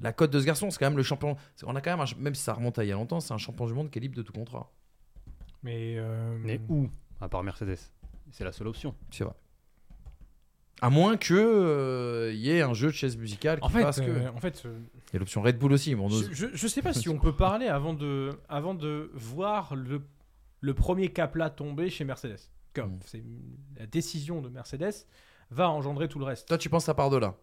[0.00, 1.36] La cote de ce garçon, c'est quand même le champion.
[1.64, 3.32] On a quand même, un même si ça remonte à il y a longtemps, c'est
[3.32, 4.70] un champion du monde qui est libre de tout contrat.
[5.62, 6.88] Mais, euh, Mais où?
[7.20, 7.78] À part Mercedes.
[8.30, 8.94] C'est la seule option.
[9.10, 9.32] C'est vrai.
[10.82, 14.00] À moins que euh, y ait un jeu de chaise musicale qui En fait, fasse
[14.00, 14.10] que.
[14.10, 14.78] euh, en fait, euh,
[15.10, 15.94] Il y a l'option Red Bull aussi.
[15.94, 19.10] mais on ose- Je, je sais pas si on peut parler avant de, avant de
[19.14, 20.02] voir le,
[20.60, 22.40] le premier cap-là tomber chez Mercedes.
[22.74, 23.78] Comme Mm.
[23.78, 25.06] la décision de Mercedes
[25.50, 26.46] va engendrer tout le reste.
[26.48, 27.34] Toi, tu penses ça part de là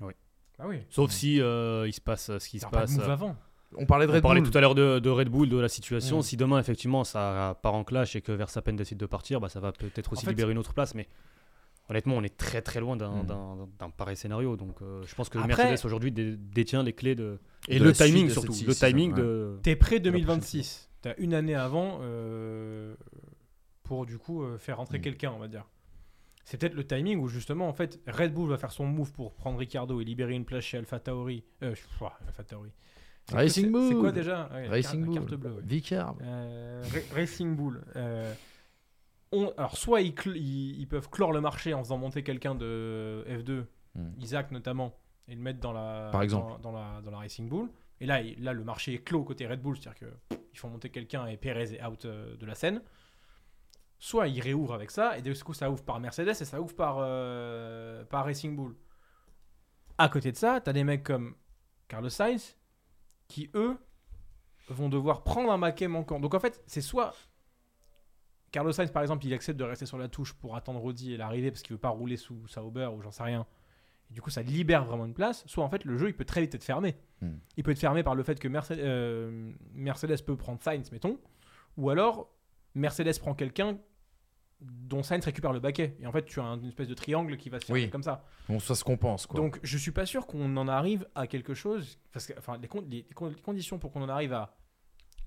[0.00, 0.14] Oui.
[0.58, 0.78] Ah oui.
[0.88, 2.96] Sauf si euh, il se passe ce qui se aura pas de passe.
[2.96, 3.36] move avant.
[3.76, 4.50] On parlait de On Red parlait Bull.
[4.50, 6.16] tout à l'heure de, de Red Bull, de la situation.
[6.16, 6.22] Ouais.
[6.22, 9.60] Si demain, effectivement, ça part en clash et que Verstappen décide de partir, bah, ça
[9.60, 10.94] va peut-être aussi fait- libérer une autre place.
[10.94, 11.06] Mais
[11.88, 13.92] honnêtement, on est très très loin d'un Mm.
[13.96, 14.56] pareil scénario.
[14.56, 17.38] Donc euh, je pense que Après- Mercedes aujourd'hui dé- détient les clés de.
[17.68, 18.54] Et De le la suite timing de surtout.
[18.66, 19.58] Le timing de.
[19.62, 20.90] T'es prêt de la prochaine 2026.
[21.02, 22.94] T'as une année avant euh,
[23.84, 25.02] pour du coup euh, faire rentrer Mm.
[25.02, 25.64] quelqu'un, on va dire.
[26.44, 29.34] C'est peut-être le timing où justement en fait Red Bull va faire son move pour
[29.34, 31.44] prendre Ricardo et libérer une place chez Alpha Tauri.
[31.62, 31.74] Euh,
[32.26, 32.70] Alpha Tauri.
[33.30, 34.00] Racing c'est- C'est Bull.
[34.00, 34.48] quoi déjà?
[34.54, 35.14] Ouais, Racing carte- Bull.
[35.14, 35.62] carte bleue, ouais.
[35.62, 36.16] Vicar.
[36.22, 37.82] Euh, Ra- Racing Bull.
[39.32, 42.54] On- alors, soit ils, cl- ils- ils peuvent clore le marché en faisant monter quelqu'un
[42.54, 44.10] de F2, Hmm.
[44.18, 44.94] Isaac notamment,
[45.28, 46.52] et le mettre dans la, Par exemple.
[46.62, 47.70] Dans, dans la, dans la Racing Bull.
[48.00, 50.90] Et là, il- là, le marché est clos côté Red Bull, c'est-à-dire qu'ils font monter
[50.90, 52.82] quelqu'un et Perez est out euh, de la scène.
[53.98, 56.74] Soit ils réouvrent avec ça, et du coup, ça ouvre par Mercedes et ça ouvre
[56.76, 58.76] par, euh, par Racing Bull.
[59.96, 61.34] À côté de ça, t'as des mecs comme
[61.88, 62.56] Carlos Sainz
[63.26, 63.76] qui, eux,
[64.68, 66.20] vont devoir prendre un baquet manquant.
[66.20, 67.12] Donc en fait, c'est soit
[68.50, 71.16] Carlos Sainz, par exemple, il accepte de rester sur la touche pour attendre Audi et
[71.16, 73.46] l'arrivée parce qu'il veut pas rouler sous Sauber ou j'en sais rien.
[74.10, 75.44] Et du coup, ça libère vraiment une place.
[75.46, 76.96] Soit en fait, le jeu, il peut très vite être fermé.
[77.20, 77.32] Hmm.
[77.58, 81.18] Il peut être fermé par le fait que Mercedes, euh, Mercedes peut prendre Sainz, mettons.
[81.76, 82.30] Ou alors,
[82.74, 83.78] Mercedes prend quelqu'un
[84.60, 85.96] dont Sainz récupère le baquet.
[86.00, 87.90] Et en fait, tu as un- une espèce de triangle qui va se Oui.
[87.90, 88.24] comme ça.
[88.48, 89.38] Bon, ça se compense quoi.
[89.38, 91.98] Donc, je suis pas sûr qu'on en arrive à quelque chose.
[92.12, 94.56] Parce que, enfin, les, con- les- les con- les conditions pour qu'on en arrive à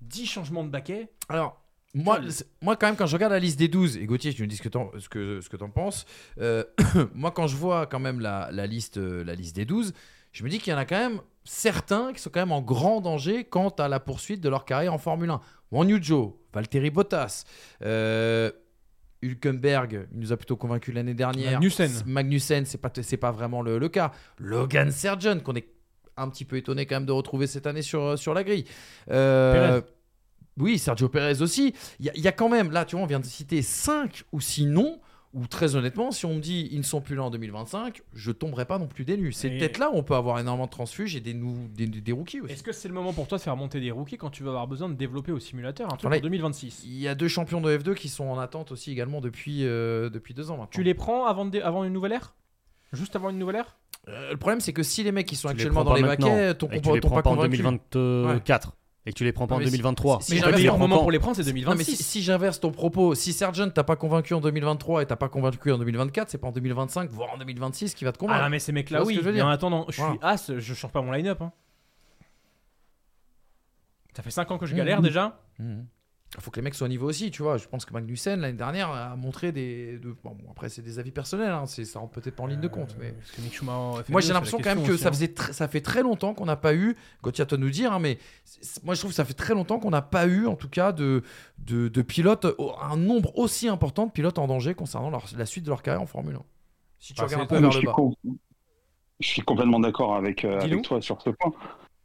[0.02, 1.10] 10 changements de baquet.
[1.28, 1.61] Alors,
[1.94, 2.20] moi,
[2.62, 4.56] moi, quand même, quand je regarde la liste des 12, et Gauthier, tu me dis
[4.56, 6.06] ce que t'en, ce que, ce que t'en penses,
[6.40, 6.64] euh,
[7.14, 9.92] moi, quand je vois quand même la, la liste, euh, la liste des 12,
[10.32, 12.62] je me dis qu'il y en a quand même certains qui sont quand même en
[12.62, 15.40] grand danger quant à la poursuite de leur carrière en Formule 1.
[15.70, 17.44] Wang Yujo, Valtteri Bottas,
[17.82, 18.50] euh,
[19.20, 21.52] Hülkenberg, il nous a plutôt convaincu l'année dernière.
[21.52, 21.90] Magnussen.
[22.06, 24.12] Magnussen, c'est pas, c'est pas vraiment le, le cas.
[24.38, 25.68] Logan Sargent, qu'on est
[26.16, 28.64] un petit peu étonné quand même de retrouver cette année sur, sur la grille.
[29.10, 29.80] Euh.
[30.58, 31.74] Oui, Sergio Perez aussi.
[32.00, 33.62] Il y, a- il y a quand même, là, tu vois, on vient de citer
[33.62, 35.00] 5 ou 6 noms
[35.34, 38.30] où, très honnêtement, si on me dit ils ne sont plus là en 2025, je
[38.32, 39.32] tomberai pas non plus des nues.
[39.32, 41.86] C'est Et- peut-être là où on peut avoir énormément de transfuges et des, nou- des,
[41.86, 42.52] des rookies aussi.
[42.52, 44.50] Est-ce que c'est le moment pour toi de faire monter des rookies quand tu vas
[44.50, 46.16] avoir besoin de développer au simulateur un truc Voilà.
[46.16, 49.22] pour 2026 Il y a deux champions de F2 qui sont en attente aussi également
[49.22, 50.68] depuis, euh, depuis deux ans maintenant.
[50.70, 52.34] Tu les prends avant, de dé- avant une nouvelle ère?
[52.92, 53.78] Juste avant une nouvelle ère?
[54.08, 56.28] Euh, le problème, c'est que si les mecs qui sont Tu actuellement dans les maintenant,
[56.28, 57.56] baquets, ton prends pas pas en convaincu.
[57.56, 60.20] 2024 et que tu les prends pas en mais si- 2023.
[60.20, 61.96] si- Mais si j'inverse le moment pour les prendre, c'est Non, mais 2026.
[61.96, 65.28] si, si j'inverse ton propos, si Sargent t'as pas convaincu en 2023 et t'as pas
[65.28, 68.38] convaincu en 2024, c'est pas en 2025, voire en 2026 qui va te convaincre.
[68.40, 69.14] Ah non, mais ces mecs-là, ce oui.
[69.14, 70.18] que je veux mais dire en attendant, je suis Voilà.
[70.22, 71.40] as, je change pas mon line-up.
[71.42, 71.52] hein.
[74.14, 74.76] Ça fait 5 ans que je Mmh.
[74.76, 75.40] galère déjà.
[75.58, 75.86] Mhm.
[76.34, 77.58] Il faut que les mecs soient au niveau aussi, tu vois.
[77.58, 79.98] Je pense que Magnussen, l'année dernière, a montré des.
[79.98, 82.46] de- bon, bon, après, c'est des avis personnels, hein, c'est- ça rentre peut-être pas en
[82.46, 82.96] ligne de compte.
[82.98, 83.08] Mais...
[83.08, 85.08] Euh, parce que Mick Schumacher en F2, Moi, j'ai l'impression quand même que ça, aussi,
[85.08, 85.12] hein.
[85.12, 86.96] faisait tr- ça fait très longtemps qu'on n'a pas eu.
[87.22, 88.18] Gauthier, à nous dire, hein, mais
[88.82, 90.92] moi, je trouve que ça fait très longtemps qu'on n'a pas eu, en tout cas,
[90.92, 91.22] de,
[91.58, 92.46] de, de pilotes,
[92.80, 96.00] un nombre aussi important de pilotes en danger concernant leur- la suite de leur carrière
[96.00, 96.42] en Formule 1.
[96.98, 97.92] Si tu Bah, regardes un peu vers je, le suis bas.
[97.92, 98.14] com-
[99.20, 101.52] je suis complètement d'accord avec, euh, avec toi sur ce point.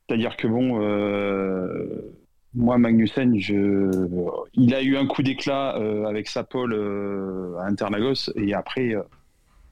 [0.09, 2.13] C'est-à-dire que bon, euh,
[2.57, 8.31] moi, Magnussen, il a eu un coup d'éclat euh, avec sa pole euh, à Interlagos
[8.35, 9.03] et après, euh,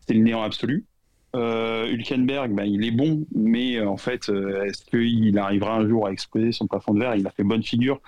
[0.05, 0.85] c'est le néant absolu.
[1.33, 6.53] Hülkenberg, ben, il est bon, mais en fait, est-ce qu'il arrivera un jour à exploser
[6.53, 7.15] son plafond de verre?
[7.17, 7.99] Il a fait bonne figure.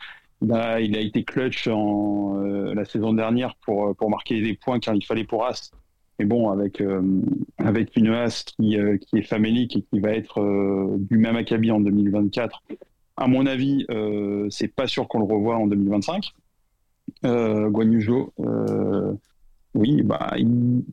[0.41, 5.25] Il a, été clutch la saison dernière pour, pour marquer des points quand il fallait
[5.25, 5.71] pour As.
[6.19, 6.81] Mais bon, avec,
[7.57, 11.81] avec une As qui, qui est famélique et qui va être du même acabit en
[11.81, 12.63] 2024,
[13.18, 16.34] à mon avis, euh, c'est pas sûr qu'on le revoie en 2025.
[17.26, 19.14] Euh, Guan Yu Zhou, euh,
[19.73, 20.84] oui, bah, il,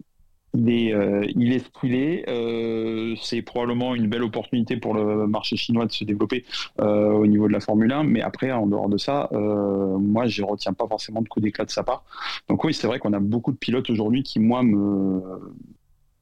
[0.57, 2.29] euh, est.
[2.29, 6.45] Euh, c'est probablement une belle opportunité pour le marché chinois de se développer
[6.79, 8.05] au niveau de la Formule 1.
[8.05, 11.71] Mais après, en dehors de ça, moi, je retiens pas forcément de coup d'éclat de
[11.71, 12.05] sa part.
[12.49, 15.21] Donc oui, c'est vrai qu'on a beaucoup de pilotes aujourd'hui qui, moi, me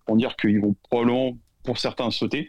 [0.07, 2.49] font dire qu'ils vont probablement, pour certains, sauter,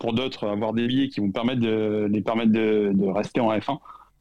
[0.00, 3.78] pour d'autres, avoir des billets qui vont permettre de, les permettre de, rester en F1.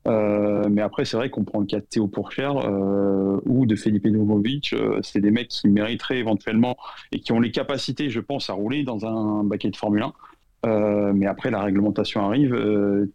[0.08, 3.76] Euh, mais après, c'est vrai qu'on prend le cas de Théo Pourchère euh, ou de
[3.76, 4.74] Felipe Novovic.
[4.74, 6.78] euh, c'est des mecs qui mériteraient éventuellement
[7.12, 10.14] et qui ont les capacités, je pense, à rouler dans un baquet de Formule 1.
[10.66, 12.54] Euh, mais après, la réglementation arrive.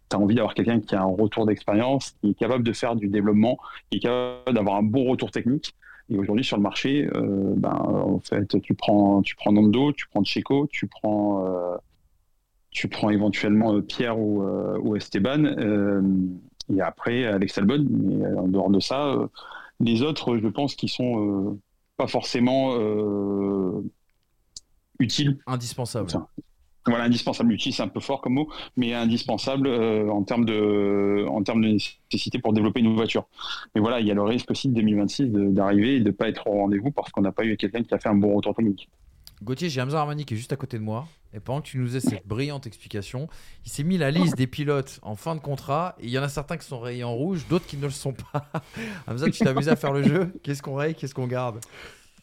[0.09, 2.95] tu as envie d'avoir quelqu'un qui a un retour d'expérience, qui est capable de faire
[2.95, 3.59] du développement,
[3.91, 5.75] qui est capable d'avoir un bon retour technique.
[6.09, 10.23] Et aujourd'hui, sur le marché, ben, en fait, tu prends, tu prends Nando, tu prends
[10.23, 11.43] Checo, tu prends,
[12.75, 14.43] tu prends éventuellement Pierre ou,
[14.81, 15.45] ou Esteban.
[16.73, 17.85] et après, Alex Albon.
[17.89, 19.15] Mais en dehors de ça,
[19.79, 21.57] les autres, je pense qu'ils sont
[21.97, 22.75] pas forcément
[24.99, 25.37] utile.
[25.47, 26.09] Indispensable.
[26.87, 27.51] Voilà, indispensable.
[27.51, 31.61] Utile, c'est un peu fort comme mot, mais indispensable euh, en, termes de, en termes
[31.61, 33.25] de nécessité pour développer une voiture.
[33.73, 36.29] Mais voilà, il y a le risque aussi de 2026 d'arriver et de ne pas
[36.29, 38.53] être au rendez-vous parce qu'on n'a pas eu quelqu'un qui a fait un bon retour
[38.53, 38.87] technique.
[39.41, 41.07] Gauthier, j'ai Hamza Armani qui est juste à côté de moi.
[41.35, 43.27] Et pendant que tu nous as cette brillante explication,
[43.65, 45.95] il s'est mis la liste des pilotes en fin de contrat.
[45.99, 47.89] Et il y en a certains qui sont rayés en rouge, d'autres qui ne le
[47.89, 48.49] sont pas.
[49.07, 50.33] Hamza, tu t'es amusé à faire le jeu?
[50.43, 51.59] Qu'est-ce qu'on raye Qu'est-ce qu'on garde?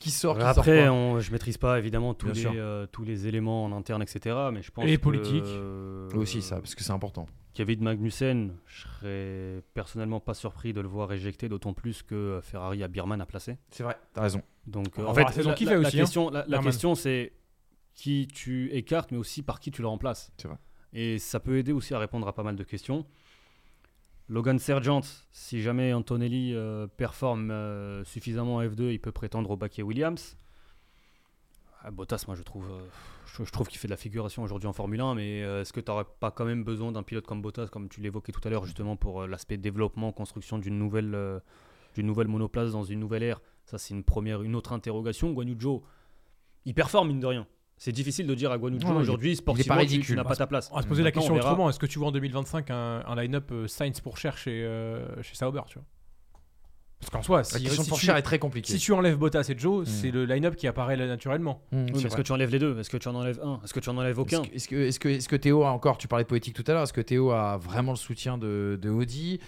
[0.01, 3.29] Qui sort, qui Après, sort on, je maîtrise pas évidemment tous les, euh, tous les
[3.29, 4.35] éléments en interne, etc.
[4.53, 5.45] Mais je pense Et politiques.
[5.47, 7.27] Euh, aussi, ça, parce que c'est important.
[7.55, 12.83] Kevin Magnussen, je serais personnellement pas surpris de le voir éjecté, d'autant plus que Ferrari
[12.83, 13.59] a Birman à placer.
[13.71, 14.43] C'est vrai, t'as raison.
[14.67, 17.33] Donc, On en fait, voir la aussi, hein, question, la, question, c'est
[17.95, 20.33] qui tu écartes, mais aussi par qui tu le remplaces.
[20.45, 20.57] Vrai.
[20.93, 23.07] Et ça peut aider aussi à répondre à pas mal de questions.
[24.29, 25.03] Logan Sergent,
[25.33, 30.39] si jamais Antonelli euh, performe euh, suffisamment en F2, il peut prétendre au baquet Williams.
[31.83, 32.81] Ah, Bottas, moi je trouve, euh,
[33.27, 35.81] je, je trouve qu'il fait de la figuration aujourd'hui en Formule 1, mais est-ce que
[35.81, 38.51] tu n'aurais pas quand même besoin d'un pilote comme Bottas, comme tu l'évoquais tout à
[38.51, 41.41] l'heure, justement pour l'aspect développement, construction d'une nouvelle,
[41.95, 43.41] d'une nouvelle monoplace dans une nouvelle ère?
[43.65, 45.33] Ça, c'est une première, une autre interrogation.
[45.33, 45.83] Guan Yu Zhou,
[46.65, 47.47] il performe mine de rien.
[47.77, 49.85] C'est difficile de dire à Guan Yu Zhou Ouais, il est- aujourd'hui, est sportivement, pas
[49.87, 50.69] tu- n'as pas ta place.
[50.73, 51.69] On va se poser la question autrement.
[51.69, 55.05] Est-ce que tu vois en 2025 un, un line-up euh, Sainz pour cher chez, euh,
[55.23, 55.85] chez Sauber, tu vois?
[57.01, 58.73] Parce qu'en soi, si, La question si pour tu- cher est très compliquée.
[58.73, 61.61] Si tu enlèves Bottas et Joe, c'est le line-up qui apparaît là naturellement.
[61.73, 62.79] Mmh, Oui, est-ce que tu enlèves les deux?
[62.79, 63.61] Est-ce que tu en enlèves un?
[63.65, 64.43] Est-ce que tu en enlèves aucun?
[64.55, 66.73] Est-ce que, est-ce que, est-ce que Théo a encore, tu parlais de politique tout à
[66.75, 69.41] l'heure, est-ce que Théo a vraiment le soutien de, de Audi?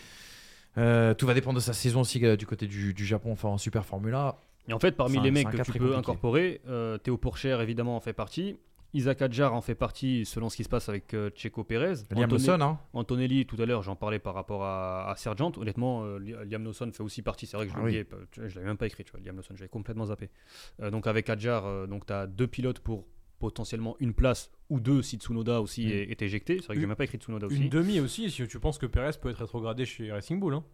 [0.79, 3.59] Euh, Tout va dépendre de sa saison aussi du côté du, du Japon, enfin en
[3.59, 4.37] Super Formula.
[4.69, 5.95] Et en fait, parmi un- les mecs que tu peux compliqué.
[5.97, 8.57] incorporer, euh, Théo Pourchère évidemment en fait partie.
[8.97, 11.95] Isaac Adjar en fait partie selon ce qui se passe avec euh, Checo Pérez.
[12.13, 12.79] Liam Antone- Lawson, hein.
[12.93, 15.51] Antonelli, tout à l'heure, j'en parlais par rapport à, à Sergent.
[15.59, 17.47] Honnêtement, euh, Li- Liam Lawson fait aussi partie.
[17.47, 17.91] C'est vrai que je Ah vois,
[18.49, 19.03] je l'avais même pas écrit.
[19.05, 20.31] Tu vois, Liam Lawson, j'avais complètement zappé.
[20.81, 23.05] Euh, donc avec Adjar, euh, donc tu as deux pilotes pour
[23.41, 25.91] potentiellement une place ou deux si Tsunoda aussi Mm.
[25.91, 26.59] est, est éjecté.
[26.61, 27.57] C'est vrai que j'ai même pas écrit Tsunoda aussi.
[27.65, 30.55] Une demi aussi, si tu penses que Perez peut être rétrogradé chez Racing Bull.
[30.55, 30.65] Hein.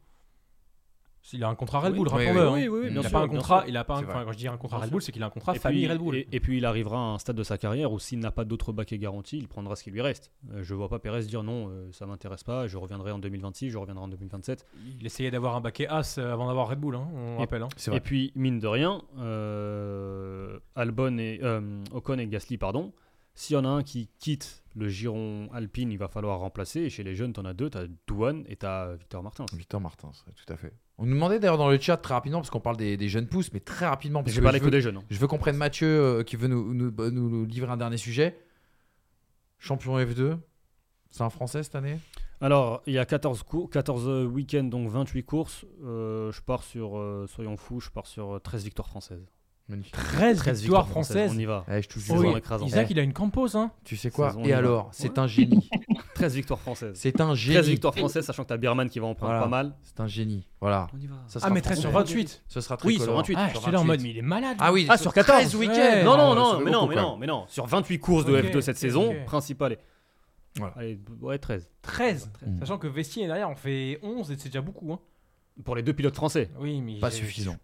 [1.23, 2.41] S'il a un contrat Red Bull, oui, rappelons-le.
[2.49, 2.69] oui, hein.
[2.73, 4.57] oui, oui, il n'a pas un contrat, il a pas un, quand je dis un
[4.57, 4.93] contrat Bien Red.
[4.93, 6.17] Bull, c'est qu'il a un contrat Et famille puis, Red Bull.
[6.17, 8.45] Et, et puis il arrivera à un stade de sa carrière où s'il n'a pas
[8.45, 10.33] d'autres baquets garantis, il prendra ce qui lui reste.
[10.53, 13.69] Euh, je vois pas Perez dire non, euh, ça m'intéresse pas, je reviendrai en 2026,
[13.71, 14.65] je reviendrai en 2027.
[14.99, 17.63] Il essayait d'avoir un baquet As euh, avant d'avoir Red Bull, hein, on Et- rappelle.
[17.63, 17.69] hein.
[17.93, 21.61] Et puis, mine de rien, euh, Albon et euh,
[21.93, 22.93] Ocon et Gasly, pardon,
[23.35, 26.81] s'il y en a un qui quitte le giron Alpine, il va falloir remplacer.
[26.81, 29.23] Et chez les jeunes, tu en as deux, tu as Douane et tu as Victor
[29.23, 29.47] Martin.
[29.55, 30.73] Victor Martin, c'est vrai, tout à fait.
[31.03, 33.27] On nous demandait d'ailleurs dans le chat très rapidement, parce qu'on parle des, des jeunes
[33.27, 34.23] pousses, mais très rapidement.
[34.23, 34.99] Parce J'ai que je que veux- des jeunes.
[34.99, 35.05] hein.
[35.11, 38.39] Je veux qu'on prenne Mathieu euh, qui veut nous, nous, livrer un dernier sujet.
[39.59, 40.37] Champion F2,
[41.11, 41.99] c'est un Français cette année?
[42.43, 45.65] Alors, il y a 14, cours, 14 week-ends, donc 28 courses.
[45.85, 49.27] Euh, je pars sur, euh, soyons fous, je pars sur euh, 13 victoires françaises.
[49.71, 49.93] Magnifique.
[49.95, 51.35] 13, 13 victoires On françaises.
[51.37, 51.65] y va.
[51.71, 52.35] Eh, je Saison jure.
[52.35, 52.67] Oui.
[52.67, 52.93] Isaac, Eh.
[52.93, 53.55] il a une campos.
[53.57, 53.71] Hein.
[53.85, 55.19] Tu sais quoi Saison, on Et alors C'est Ouais.
[55.21, 55.69] un génie.
[56.15, 56.93] 13 victoires françaises.
[56.97, 57.63] C'est un 13 génie.
[57.69, 59.45] victoires françaises, sachant que tu as Birman qui va en prendre Voilà.
[59.45, 59.75] pas mal.
[59.83, 60.47] C'est un génie.
[60.61, 60.89] Voilà.
[60.95, 61.15] On y va.
[61.29, 62.15] Ça Ah, mais 13 sur français.
[62.15, 62.43] 28.
[62.49, 63.19] Ce sera très Oui, sur colorant.
[63.21, 63.37] 28.
[63.39, 63.89] Ah, sur j'étais là en 28.
[63.89, 64.57] mode, mais il est malade.
[64.61, 66.05] Ah oui, Ah, sur 14 13 week-ends Ouais.
[66.05, 67.45] Non, non, ça non, fait mais non, mais non, mais non.
[67.49, 69.79] Sur 28 courses de Ok, F2 cette saison, principale.
[70.57, 70.75] Voilà.
[70.77, 71.71] Allez, ouais, 13.
[71.83, 72.31] 13.
[72.45, 72.59] Mm.
[72.59, 74.93] Sachant que Vestier derrière en fait 11 et c'est déjà beaucoup.
[74.93, 74.99] Hein.
[75.65, 76.51] Pour les deux pilotes français.
[76.59, 77.57] Oui, mais Pas suffisant.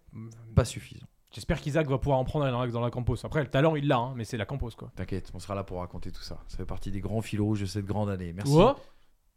[0.55, 1.05] Pas suffisant.
[1.33, 3.15] J'espère qu'Isaac va pouvoir en prendre dans la, dans la campos.
[3.25, 4.91] Après, le talent, il l'a, hein, mais c'est la campos quoi.
[4.95, 6.39] T'inquiète, on sera là pour raconter tout ça.
[6.47, 8.31] Ça fait partie des grands fils rouges de cette grande année.
[8.33, 8.53] Merci.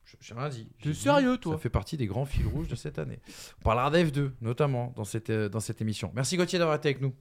[0.05, 0.69] Je- J'ai rien dit.
[0.83, 3.19] T'es sérieux, toi Ça fait partie des grands fils rouges de cette année.
[3.61, 6.11] On parlera d'F2, notamment, dans cette, euh, dans cette émission.
[6.15, 7.13] Merci Gauthier d'avoir été avec nous.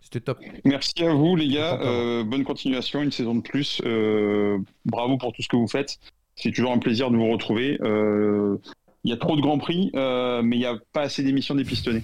[0.00, 0.38] C'était top.
[0.64, 1.72] Merci à vous, les gars.
[1.76, 1.88] D'avoir.
[1.92, 3.82] Euh, bonne continuation, une saison de plus.
[3.84, 5.98] Euh, bravo pour tout ce que vous faites.
[6.36, 7.78] C'est toujours un plaisir de vous retrouver.
[7.82, 8.56] Euh,
[9.04, 11.54] Il y a trop de grands prix, euh, mais il n'y a pas assez d'émissions
[11.54, 12.02] dépistonnés.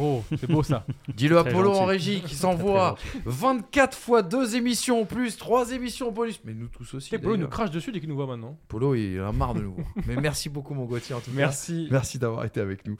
[0.00, 0.84] Oh, c'est beau ça.
[1.14, 1.80] Dis-le à Polo gentil.
[1.80, 6.40] en régie qui s'envoie 24 fois 2 émissions en plus, 3 émissions en bonus.
[6.44, 7.08] Mais nous tous aussi.
[7.10, 8.58] C'est Polo nous crache dessus dès qu'il nous voit maintenant.
[8.68, 9.74] Polo, il a marre de nous.
[9.74, 9.86] voir.
[10.06, 11.36] Mais merci beaucoup, mon Gauthier, en tout cas.
[11.36, 11.88] Merci.
[11.90, 12.96] Merci d'avoir été avec nous.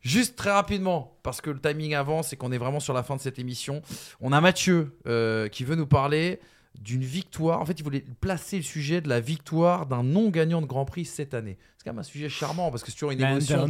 [0.00, 3.14] Juste très rapidement, parce que le timing avance et qu'on est vraiment sur la fin
[3.14, 3.82] de cette émission,
[4.20, 6.40] on a Mathieu euh, qui veut nous parler
[6.80, 7.60] d'une victoire.
[7.60, 11.04] En fait, il voulait placer le sujet de la victoire d'un non-gagnant de Grand Prix
[11.04, 11.58] cette année.
[11.76, 13.66] C'est quand même un sujet charmant parce que c'est toujours une émotion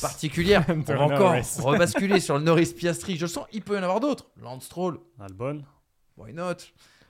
[0.00, 0.64] particulière.
[0.68, 3.16] on va encore rebasculer sur le Norris Piastri.
[3.16, 4.30] Je le sens, il peut y en avoir d'autres.
[4.40, 5.62] Lance Stroll, Albon.
[6.16, 6.56] why not?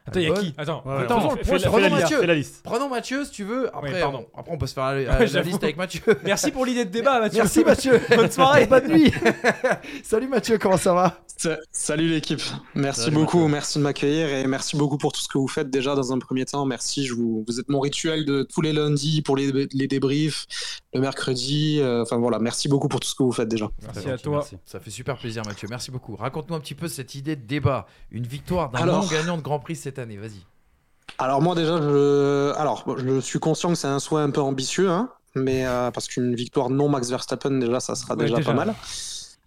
[0.04, 0.52] Attends, il y a qui?
[0.58, 1.06] Attends, Ouais,
[1.44, 2.20] fais- fais prenons la- Mathieu.
[2.20, 2.60] fais la liste.
[2.64, 3.68] Prenons Mathieu si tu veux.
[3.68, 4.26] Après, Oui, pardon.
[4.34, 6.02] on, après on peut se faire la, la- la liste avec Mathieu.
[6.24, 7.38] Merci pour l'idée de débat, Mathieu.
[7.42, 8.00] Merci Mathieu.
[8.16, 8.66] Bonne soirée.
[8.66, 9.12] Bonne nuit.
[10.02, 11.20] Salut Mathieu, comment ça va?
[11.36, 12.40] Sa- Salut l'équipe,
[12.74, 13.52] merci Salut, beaucoup, Mathieu.
[13.52, 16.18] merci de m'accueillir et merci beaucoup pour tout ce que vous faites déjà dans un
[16.18, 16.64] premier temps.
[16.66, 20.46] Merci, je vous, vous êtes mon rituel de tous les lundis pour les, les débriefs,
[20.94, 21.78] le mercredi.
[21.81, 23.69] euh, enfin voilà, merci beaucoup pour tout ce que vous faites déjà.
[23.82, 24.32] Merci à toi.
[24.39, 24.59] merci.
[24.66, 26.16] Ça fait super plaisir Mathieu, merci beaucoup.
[26.16, 29.59] Raconte-nous un petit peu cette idée de débat, une victoire d'un Alors- non-gagnant de Grand
[29.60, 30.44] Prix cette année, vas-y.
[31.19, 34.90] Alors moi déjà, je, alors je suis conscient que c'est un souhait un peu ambitieux,
[34.90, 38.52] hein, mais euh, parce qu'une victoire non Max Verstappen déjà, ça sera Ouais, déjà, pas
[38.55, 38.74] mal.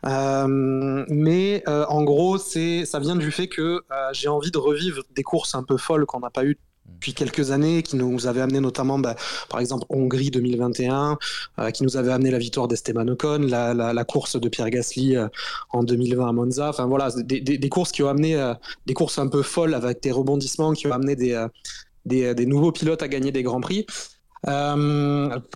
[0.06, 4.58] Euh, mais euh, en gros, c'est, ça vient du fait que euh, j'ai envie de
[4.60, 6.58] revivre des courses un peu folles qu'on n'a pas eues
[6.94, 9.16] depuis quelques années, qui nous avaient amené notamment, bah,
[9.50, 11.18] par exemple, Hongrie 2021,
[11.60, 15.28] euh, qui nous avait amené la victoire d'Esteban Ocon, la, course de Pierre Gasly euh,
[15.72, 16.70] en 2020 à Monza.
[16.70, 18.54] Enfin voilà, des, courses qui ont amené euh,
[18.86, 23.08] des courses un peu folles avec des rebondissements, qui ont amené des, nouveaux pilotes à
[23.08, 23.86] gagner des grands prix.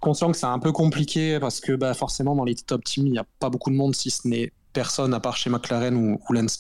[0.01, 3.11] Conscient que c'est un peu compliqué parce que bah, forcément dans les top teams il
[3.11, 6.19] n'y a pas beaucoup de monde si ce n'est personne à part chez McLaren ou,
[6.27, 6.57] ou Lance.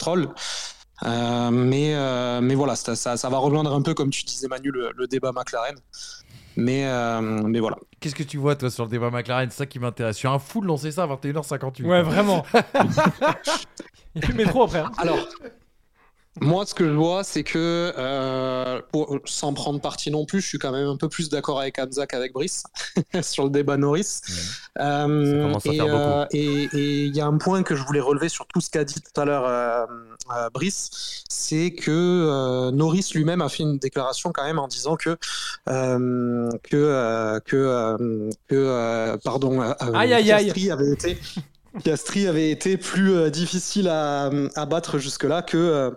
[1.05, 4.47] Euh, mais, euh, mais voilà, ça, ça, ça va rejoindre un peu comme tu disais
[4.47, 5.75] Manu le, le débat McLaren.
[6.57, 7.77] Mais, euh, mais voilà.
[7.99, 9.49] Qu'est-ce que tu vois toi sur le débat McLaren?
[9.49, 10.15] C'est ça qui m'intéresse.
[10.15, 11.85] Je suis un fou de lancer ça à 21h58.
[11.85, 12.45] Ouais, vraiment.
[14.15, 14.79] Il y a plus le métro après.
[14.79, 14.91] hein.
[14.97, 15.17] Alors,
[16.41, 20.47] moi, ce que je vois, c'est que, euh, pour- sans prendre parti non plus, je
[20.47, 22.63] suis quand même un peu plus d'accord avec Hamza qu'avec Brice
[23.21, 24.21] sur le débat Norris.
[24.79, 25.97] Euh, faire beaucoup.
[25.97, 26.69] euh, et
[27.07, 29.19] il y a un point que je voulais relever sur tout ce qu'a dit tout
[29.19, 29.85] à l'heure euh,
[30.37, 34.95] euh, Brice, c'est que euh, Norris lui-même a fait une déclaration quand même en disant
[34.95, 35.17] que
[35.67, 40.71] euh, que euh, que euh, que euh, pardon, euh, Aïe, aïe, aïe.
[40.71, 41.17] Avait été
[41.83, 44.29] Piastri avait été plus euh, difficile à,
[44.69, 45.91] battre jusque-là que, euh,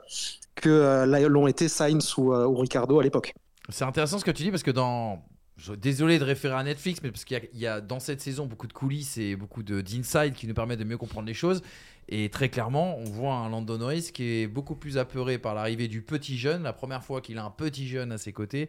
[0.54, 3.34] que euh, l'ont été Sainz ou, euh, ou Ricardo à l'époque.
[3.68, 5.22] C'est intéressant ce que tu dis parce que dans.
[5.78, 8.72] Désolé de référer à Netflix, mais parce qu'il y a- dans cette saison beaucoup de
[8.72, 11.62] coulisses et beaucoup de- d'insides qui nous permettent de mieux comprendre les choses.
[12.08, 15.86] Et très clairement, on voit un Lando Norris qui est beaucoup plus apeuré par l'arrivée
[15.86, 18.68] du petit jeune, la première fois qu'il a un petit jeune à ses côtés,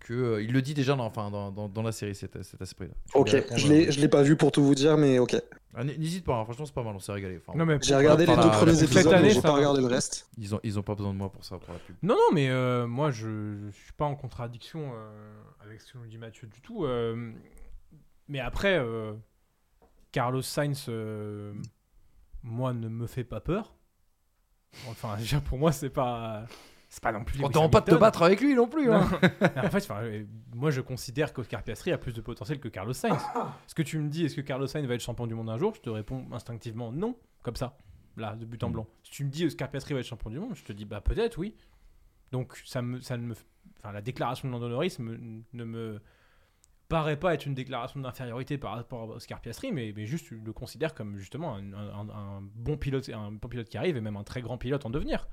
[0.00, 2.60] que euh, il le dit déjà dans, enfin, dans, dans- dans la série, cet, cet
[2.60, 2.94] esprit-là.
[3.14, 5.36] Ok, je l'ai, je l'ai pas vu pour tout vous dire, mais ok.
[5.74, 7.38] Ah, N'hésite pas, hein, franchement, c'est pas mal, on s'est régalé.
[7.46, 9.52] Enfin, Non, mais J'ai regardé les deux la- premiers épisodes, cette année, mais j'ai pas
[9.52, 10.28] regardé le reste.
[10.36, 11.94] Ils ont, ils ont pas besoin de moi pour ça, pour la pub.
[12.02, 15.98] Non, non, mais euh, moi, je, je suis pas en contradiction euh, avec ce que
[15.98, 16.84] nous dit Mathieu du tout.
[16.84, 17.32] euh,
[18.28, 19.12] mais après, euh,
[20.12, 21.52] Carlos Sainz, euh,
[22.42, 23.72] moi, ne me fait pas peur.
[24.88, 26.46] Enfin, déjà, pour moi, c'est pas.
[26.92, 27.42] C'est pas non plus.
[27.44, 28.92] On t'en pas de te battre avec lui non plus.
[28.92, 29.08] hein.
[29.56, 29.62] Non.
[29.64, 32.92] En fait, enfin, euh, moi, je considère qu'Oscar Piastri a plus de potentiel que Carlos
[32.92, 33.22] Sainz.
[33.68, 35.56] Ce que tu me dis, est-ce que Carlos Sainz va être champion du monde un
[35.56, 35.72] jour?
[35.74, 37.78] Je te réponds instinctivement non, comme ça,
[38.16, 38.86] là, de but en blanc.
[39.04, 41.00] Si tu me dis Oscar Piastri va être champion du monde, je te dis bah
[41.00, 41.54] peut-être oui.
[42.32, 43.34] Donc ça me, ça ne me,
[43.78, 46.00] enfin la déclaration de Lando Norris me- ne me
[46.88, 50.34] paraît pas être une déclaration d'infériorité par rapport à Oscar Piastri, mais, mais juste je
[50.34, 54.00] le considère comme justement un, un- un bon pilote, un bon pilote qui arrive et
[54.00, 55.28] même un très grand pilote en devenir.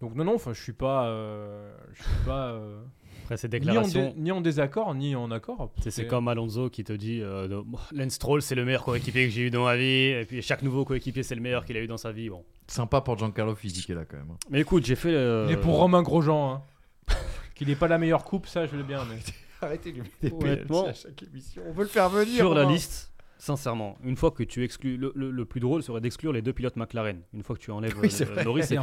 [0.00, 2.48] Donc non non, enfin je suis pas, euh, je suis pas.
[2.52, 2.80] euh,
[3.24, 5.70] Après ces ni en, déclarations, dé- ni en désaccord, ni en accord.
[5.82, 7.62] c'est- c'est comme Alonso qui te dit euh,
[7.92, 9.84] Lance Stroll, c'est le meilleur coéquipier que j'ai eu dans ma vie.
[10.08, 12.30] Et puis chaque nouveau coéquipier, c'est le meilleur qu'il a eu dans sa vie.
[12.30, 12.44] Bon.
[12.66, 14.30] Sympa pour Giancarlo Fisi qui est là quand même.
[14.32, 14.36] hein.
[14.48, 15.12] Mais écoute, j'ai fait.
[15.14, 16.54] euh, Il est pour Romain Grosjean.
[16.54, 16.62] Hein.
[17.54, 19.04] Qu'il n'ait pas la meilleure coupe, ça je veux bien.
[19.10, 19.18] Mais...
[19.62, 20.38] Arrêtez de lui mettre
[20.70, 21.60] des à chaque émission.
[21.68, 22.36] On veut le faire venir.
[22.36, 23.09] Sur la liste,
[23.40, 24.96] sincèrement, une fois que tu exclus.
[24.96, 27.20] Le, le- le plus drôle serait d'exclure les deux pilotes McLaren.
[27.32, 28.44] Une fois que tu enlèves Oui, euh.
[28.44, 28.76] Norris et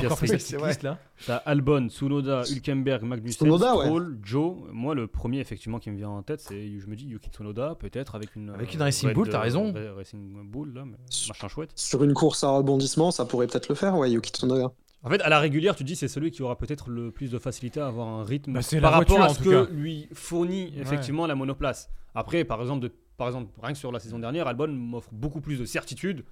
[0.67, 0.97] liste là.
[1.25, 3.85] T'as Albon, Tsunoda, Hülkenberg, Magnussen, Tsunoda, ouais.
[3.85, 4.55] Stroll, Joe.
[4.71, 7.75] Moi, le premier effectivement qui me vient en tête, c'est je me dis Yuki Tsunoda,
[7.79, 9.73] peut-être avec une Avec euh, une Racing Red, Bull, t'as euh, raison.
[9.73, 10.97] Ra- Racing Bull là, mais
[11.29, 11.71] machin chouette.
[11.75, 14.71] Sur une course à rebondissement, ça pourrait peut-être le faire, ouais, Yuki Tsunoda.
[15.03, 17.37] En fait, à la régulière, tu dis c'est celui qui aura peut-être le plus de
[17.37, 19.71] facilité à avoir un rythme Bah, par rapport voiture, à ce que cas.
[19.71, 21.89] lui fournit effectivement la monoplace.
[22.15, 25.41] Après, par exemple, de, par exemple, rien que sur la saison dernière, Albon m'offre beaucoup
[25.41, 26.23] plus de certitude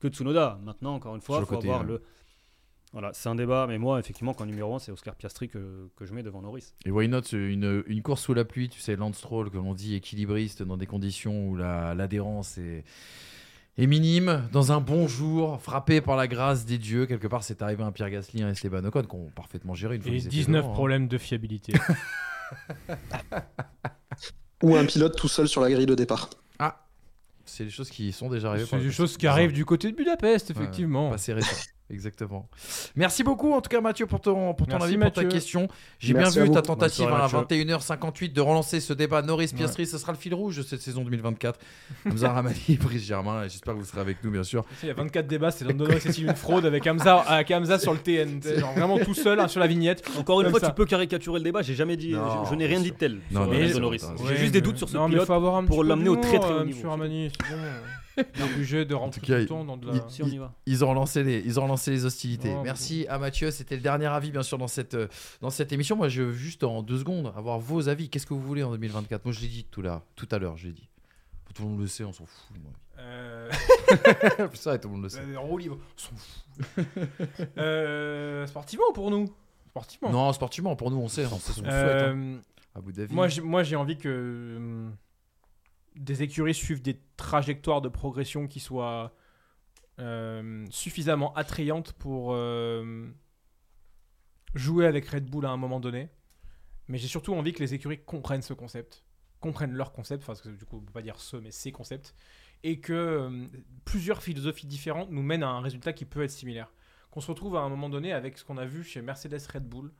[0.00, 0.58] que Tsunoda.
[0.64, 1.86] Maintenant, encore une fois, il faut côté, avoir hein.
[1.86, 2.02] le.
[2.92, 6.04] Voilà, c'est un débat, mais moi, effectivement, qu'en numéro 1, c'est Oscar Piastri que, que
[6.06, 6.74] je mets devant Norris.
[6.84, 9.66] Et why not c'est une, une course sous la pluie, tu sais, Lance Stroll, comme
[9.66, 12.84] on dit, équilibriste dans des conditions où la- l'adhérence est,
[13.78, 17.06] est minime, dans un bon jour, frappé par la grâce des dieux.
[17.06, 19.96] Quelque part, c'est arrivé à un Pierre Gasly, un Esteban Ocon, qui ont parfaitement géré
[19.96, 20.74] une fois Et qu'ils étaient 19 devant, hein.
[20.74, 21.72] problèmes de fiabilité.
[24.62, 26.30] Ou un pilote tout seul sur la grille de départ.
[26.58, 26.86] Ah,
[27.44, 28.66] c'est des choses qui sont déjà arrivées.
[28.68, 31.10] C'est des choses qui arrivent du côté de Budapest, Ouais, effectivement.
[31.10, 31.56] Passé récent.
[31.90, 32.48] Exactement.
[32.96, 35.36] Merci beaucoup en tout cas Mathieu pour ton, pour ton Merci, avis, pour ta Mathieu.
[35.38, 35.68] question.
[35.98, 37.64] J'ai bien vu ta tentative soirée, à Mathieu.
[37.64, 41.04] 21h58 de relancer ce débat Norris Piastri, ce sera le fil rouge de cette saison
[41.04, 41.60] 2024.
[42.10, 44.64] Hamza Ramani, Brice Germain, et j'espère que vous serez avec nous bien sûr.
[44.82, 47.78] Il y a 24 débats, c'est London Norris c'est une fraude avec Hamza, avec Hamza
[47.78, 48.40] sur le TN.
[48.40, 50.02] tu sais, Genre vraiment tout seul hein, sur la vignette.
[50.18, 50.68] Encore une fois, ça.
[50.68, 51.60] tu peux caricaturer le débat.
[51.60, 53.20] J'ai jamais dit, Non, je, je n'ai rien dit de tel.
[53.30, 56.88] J'ai juste des doutes sur ce pilote pour l'amener au très très euh, haut niveau.
[58.54, 60.08] Obligé de rentrer tout cas, le temps dans de la.
[60.08, 60.52] Si on y va.
[60.66, 62.54] Ils ont relancé les, ils ont relancé les hostilités.
[62.62, 63.50] Merci à Mathieu.
[63.50, 65.08] C'était le dernier avis, bien sûr, dans cette, euh,
[65.40, 65.96] dans cette émission.
[65.96, 68.08] Moi, je veux juste en deux secondes avoir vos avis.
[68.08, 70.56] Qu'est-ce que vous voulez en 2024 Moi, je l'ai dit tout, là, tout à l'heure.
[70.56, 70.88] Je l'ai dit.
[71.54, 72.56] Tout le monde le sait, on s'en fout.
[72.62, 72.72] moi.
[72.98, 73.48] Euh...
[74.54, 75.20] Ça, tout le monde le sait.
[75.20, 75.78] euh, en roue libre.
[75.78, 76.84] On s'en fout.
[77.58, 79.28] euh, sportivement pour nous?
[79.70, 80.10] Sportivement.
[80.10, 81.26] Non, sportivement, pour nous, on sait.
[81.26, 81.72] On sait ce qu'on souhaite.
[81.72, 82.38] hein.
[82.76, 83.06] Euh.
[83.10, 84.96] Moi, j'ai- moi, j'ai envie que hum,
[85.94, 89.14] des écuries suivent des trajectoires de progression qui soient
[90.00, 93.08] euh, suffisamment attrayantes pour euh,
[94.54, 96.08] jouer avec Red Bull à un moment donné.
[96.88, 99.04] Mais j'ai surtout envie que les écuries comprennent ce concept,
[99.40, 102.14] comprennent leur concept, parce que du coup, on peut pas dire ce, mais ces concepts,
[102.62, 103.46] et que euh,
[103.84, 106.72] plusieurs philosophies différentes nous mènent à un résultat qui peut être similaire.
[107.10, 109.68] Qu'on se retrouve à un moment donné avec ce qu'on a vu chez Mercedes Red
[109.68, 109.92] Bull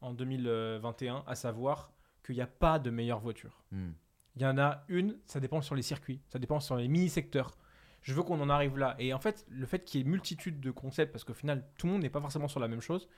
[0.00, 1.92] en 2021, à savoir
[2.24, 3.64] qu'il n'y a pas de meilleure voiture.
[3.72, 3.90] Hmm.
[4.36, 7.56] Il y en a une, ça dépend sur les circuits, ça dépend sur les mini-secteurs.
[8.02, 8.94] Je veux qu'on en arrive là.
[8.98, 11.86] Et en fait, le fait qu'il y ait multitude de concepts, parce qu'au final, tout
[11.86, 13.08] le monde n'est pas forcément sur la même chose,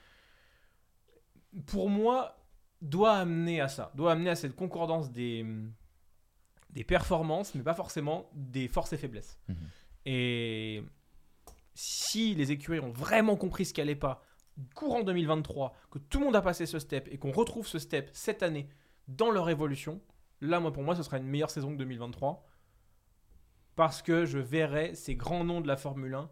[1.66, 2.39] pour moi,
[2.80, 3.93] doit amener à ça.
[3.94, 5.47] Doit amener à cette concordance des,
[6.70, 9.39] des performances, mais pas forcément des forces et faiblesses.
[9.48, 9.56] Mhm.
[10.06, 10.82] Et
[11.74, 14.22] si les écuries ont vraiment compris ce qu'elle n'est pas,
[14.74, 18.10] courant 2023, que tout le monde a passé ce step et qu'on retrouve ce step
[18.12, 18.68] cette année
[19.09, 20.01] dans leur évolution,
[20.43, 22.47] là, moi, pour moi, ce sera une meilleure saison que 2023.
[23.74, 26.31] Parce que je verrai ces grands noms de la Formule 1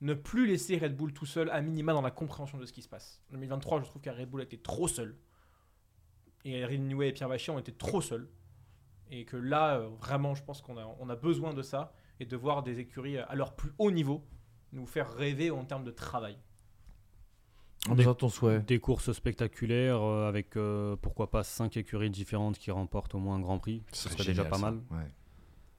[0.00, 2.82] ne plus laisser Red Bull tout seul, à minima dans la compréhension de ce qui
[2.82, 3.22] se passe.
[3.30, 5.16] En 2023, je trouve que Red Bull était trop seul.
[6.44, 8.28] Et Rinway et Pierre Vachier ont été trop seuls.
[9.10, 12.26] Et que là, euh, vraiment, je pense qu'on a, on a besoin de ça et
[12.26, 14.26] de voir des écuries à leur plus haut niveau
[14.72, 16.36] nous faire rêver en termes de travail.
[17.94, 18.60] Des- a ton souhait.
[18.60, 23.36] Des courses spectaculaires euh, avec euh, pourquoi pas 5 écuries différentes qui remportent au moins
[23.36, 23.82] un Grand Prix.
[23.92, 24.62] Ce serait déjà pas ça.
[24.70, 24.74] mal.
[24.90, 25.10] Ouais.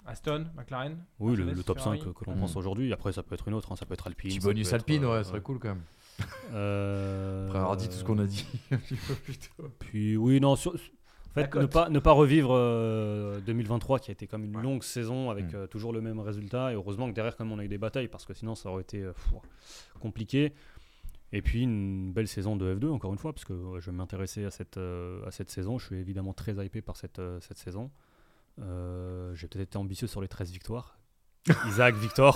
[0.07, 1.99] Aston, McLaren Oui, le, Mercedes, le top Ferrari.
[1.99, 2.93] 5 que l'on pense aujourd'hui.
[2.93, 4.29] Après, ça peut être une autre, hein, ça peut être Alpine.
[4.29, 5.81] Petit ça bonus alpine, euh, ouais, ce serait cool quand même.
[6.53, 8.45] Euh, Après avoir dit tout ce qu'on a dit.
[9.79, 10.75] Puis oui, non, sur-
[11.33, 14.63] fait, ne pas, ne pas revivre euh, 2023 qui a été comme une Ouais.
[14.63, 15.55] longue saison avec Mm.
[15.55, 16.71] euh, toujours le même résultat.
[16.71, 18.69] Et heureusement que derrière, quand même, on a eu des batailles parce que sinon, ça
[18.69, 19.33] aurait été euh, pff,
[19.99, 20.53] compliqué.
[21.37, 23.97] Et puis une belle saison de F2, encore une fois, parce que ouais, je vais
[23.97, 25.77] m'intéresser à cette, euh, à cette saison.
[25.77, 27.91] Je suis évidemment très hypé par cette, euh, cette saison.
[28.61, 30.97] Euh, J'ai peut-être été ambitieux sur les 13 victoires.
[31.67, 32.35] Isaac, Victor.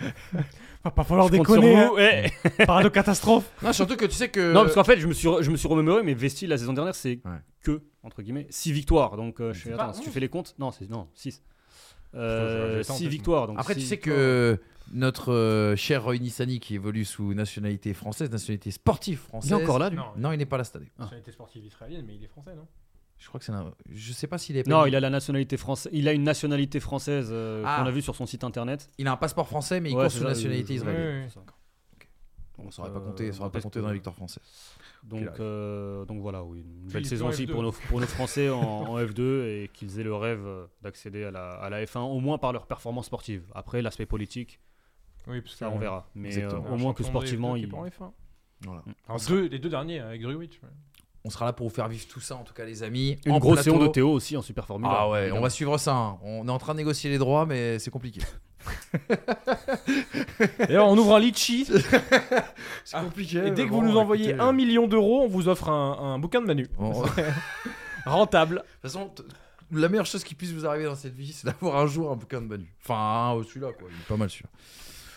[0.84, 1.88] Va pas falloir je déconner.
[1.90, 2.30] Ouais.
[2.44, 2.50] hein.
[2.66, 3.48] Parade de catastrophe.
[3.62, 4.52] Non, surtout que tu sais que.
[4.52, 6.58] Non, parce qu'en fait, je me suis, re- je me suis remémoré, mais Vesti, la
[6.58, 7.38] saison dernière, c'est Ouais.
[7.62, 9.16] que, entre guillemets, 6 victoires.
[9.16, 11.40] Donc, euh, je fais, pas attends, si tu fais les comptes, non, c'est non, 6.
[12.12, 13.46] Faut que je rajoute ça en 6 tête, victoires.
[13.46, 14.58] Donc Après, tu six sais que
[14.90, 19.50] notre euh, cher Roy Nissani, qui évolue sous nationalité française, nationalité sportive française.
[19.50, 20.90] Il est encore là, lui Non, Non, il n'est pas là cette année.
[20.98, 22.66] Nationalité sportive israélienne, mais il est français, non
[23.18, 23.72] Je crois que c'est un.
[23.90, 24.66] Je sais pas s'il est.
[24.66, 25.90] Non, il a la nationalité française.
[25.94, 27.78] Il a une nationalité française euh, Ah.
[27.80, 28.90] qu'on a vu sur son site internet.
[28.98, 31.28] Il a un passeport français, mais il Ouais, court c'est sous ça, nationalité euh, israélienne.
[32.62, 34.42] On saurait pas Euh, compter, ça aurait pas parce compté que- dans la victoire française.
[35.02, 35.40] Donc, arrive.
[35.40, 37.52] euh, donc voilà, oui, une belle saison en aussi F2.
[37.52, 41.24] pour nos, pour nos Français en, en F2 et qu'ils aient le rêve euh, d'accéder
[41.24, 43.44] à la, à la F1, au moins par leur performance sportive.
[43.54, 44.60] Après, l'aspect politique,
[45.26, 46.08] Oui, parce ça on verra.
[46.14, 47.74] Mais euh, au moins que sportivement, il il...
[47.74, 48.10] en F1.
[48.64, 48.82] Voilà.
[49.08, 50.60] Alors, deux, les deux derniers avec Druitt.
[51.24, 53.18] On sera là pour vous faire vivre tout ça, en tout cas, les amis.
[53.26, 53.70] Une En grosse plateau.
[53.72, 54.88] séance de Théo aussi en Super Formule.
[54.90, 55.94] Ah ouais, on va suivre ça.
[55.94, 56.18] hein.
[56.22, 58.20] On est en train de négocier les droits, mais c'est compliqué.
[60.58, 61.64] D'ailleurs, on ouvre un litchi.
[62.84, 63.46] C'est Ah, compliqué.
[63.46, 66.18] Et dès que vous nous envoyez écoutez, un million d'euros, on vous offre un, un
[66.18, 66.66] bouquin de Manu.
[66.78, 67.24] Bon, de toute
[68.06, 68.62] Rentable.
[68.82, 69.10] façon,
[69.72, 72.16] la meilleure chose qui puisse vous arriver dans cette vie, c'est d'avoir un jour un
[72.16, 72.72] bouquin de Manu.
[72.82, 73.88] Enfin, celui-là, quoi.
[73.90, 74.50] Il est pas mal celui-là.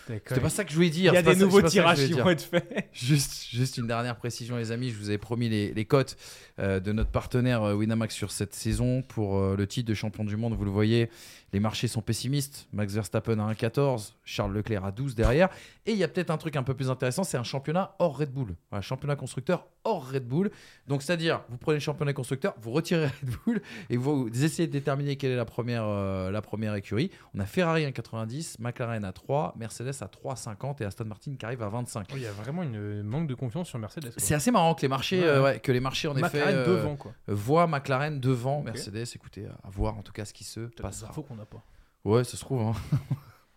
[0.06, 1.14] C'était pas ça que je voulais Il dire.
[1.14, 2.88] y a c'est des nouveaux c'est ça tirages qui vont être faits.
[2.92, 4.90] Juste, juste une dernière précision, les amis.
[4.90, 6.16] Je vous avais promis les, les cotes
[6.58, 10.24] euh, de notre partenaire euh, Winamax sur cette saison pour euh, le titre de champion
[10.24, 10.54] du monde.
[10.54, 11.10] Vous le voyez,
[11.54, 12.66] les marchés sont pessimistes.
[12.72, 15.48] Max Verstappen à 1,14, Charles Leclerc à 12 derrière.
[15.86, 18.18] Et il y a peut-être un truc un peu plus intéressant c'est un championnat hors
[18.18, 18.56] Red Bull.
[18.70, 20.50] Voilà, championnat constructeur hors Red Bull.
[20.88, 24.72] Donc, c'est-à-dire, vous prenez le championnat constructeur, vous retirez Red Bull et vous essayez de
[24.72, 27.10] déterminer quelle est la première, euh, la première écurie.
[27.34, 31.46] On a Ferrari à 90, McLaren à 3, Mercedes à 3,50 et Aston Martin qui
[31.46, 32.08] arrive à 25.
[32.10, 34.12] Oh, Il y a vraiment une manque de confiance sur Mercedes.
[34.16, 35.26] C'est assez marrant que les marchés, Ouais.
[35.28, 37.12] euh, ouais, que les marchés en effet McLaren euh, devant, quoi.
[37.28, 38.62] voient McLaren devant.
[38.62, 39.04] Mercedes.
[39.14, 41.10] Écoutez, à voir en tout cas ce qui se passera.
[41.10, 41.62] infos qu'on pas.
[42.04, 42.60] Ouais, ça se trouve.
[42.62, 42.74] hein.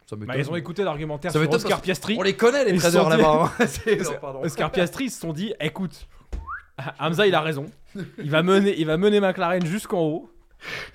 [0.09, 2.15] Ça Bah, ils ont écouté l'argumentaire Ça sur Oscar Piastri.
[2.18, 3.65] on les connaît, les traders là-bas, hein.
[4.41, 6.07] Oscar Piastri, ils se sont dit écoute,
[6.97, 7.65] Hamza, il a raison.
[8.18, 10.31] Il va mener, il va mener McLaren jusqu'en haut.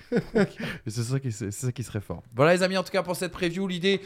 [0.87, 2.23] C'est ça, qui- ça qui serait fort.
[2.35, 4.01] Voilà les amis, en tout cas pour cette preview, l'idée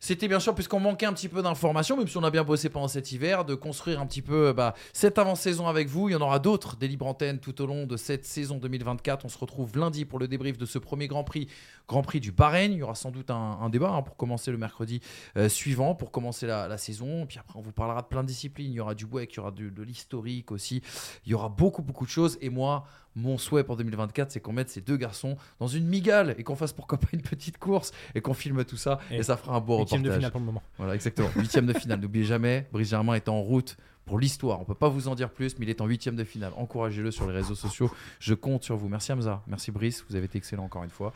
[0.00, 2.68] c'était bien sûr, puisqu'on manquait un petit peu d'informations, même si on a bien bossé
[2.68, 6.08] pendant cet hiver, de construire un petit peu bah, cette avant-saison avec vous.
[6.08, 9.24] Il y en aura d'autres des libres antennes tout au long de cette saison 2024.
[9.24, 11.48] On se retrouve lundi pour le débrief de ce premier Grand Prix,
[11.88, 12.72] Grand Prix du Bahreïn.
[12.72, 15.00] Il y aura sans doute un, débat hein, pour commencer le mercredi
[15.36, 17.26] euh, suivant, pour commencer la, saison.
[17.26, 18.70] Puis après, on vous parlera de plein de disciplines.
[18.70, 20.82] Il y aura du WEC, il y aura de l'historique aussi.
[21.26, 22.38] Il y aura beaucoup, beaucoup de choses.
[22.40, 22.86] Et moi,
[23.18, 26.56] mon souhait pour 2024, c'est qu'on mette ces deux garçons dans une migale et qu'on
[26.56, 29.56] fasse pourquoi pas une petite course et qu'on filme tout ça et, Et ça fera
[29.56, 30.02] un beau reportage.
[30.02, 30.62] de finale pour le moment.
[30.78, 31.28] Voilà, exactement.
[31.36, 32.00] Huitième de finale.
[32.02, 34.60] N'oubliez jamais, Brice Germain est en route pour l'histoire.
[34.60, 36.52] On peut pas vous en dire plus, mais il est en huitième de finale.
[36.56, 37.90] Encouragez-le sur les réseaux sociaux.
[38.20, 38.88] Je compte sur vous.
[38.88, 39.42] Merci Hamza.
[39.46, 40.04] Merci Brice.
[40.08, 41.12] Vous avez été excellent encore une fois.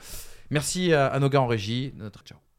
[0.51, 1.95] Merci à, à nos gars en régie.
[1.97, 2.52] Notre ciao.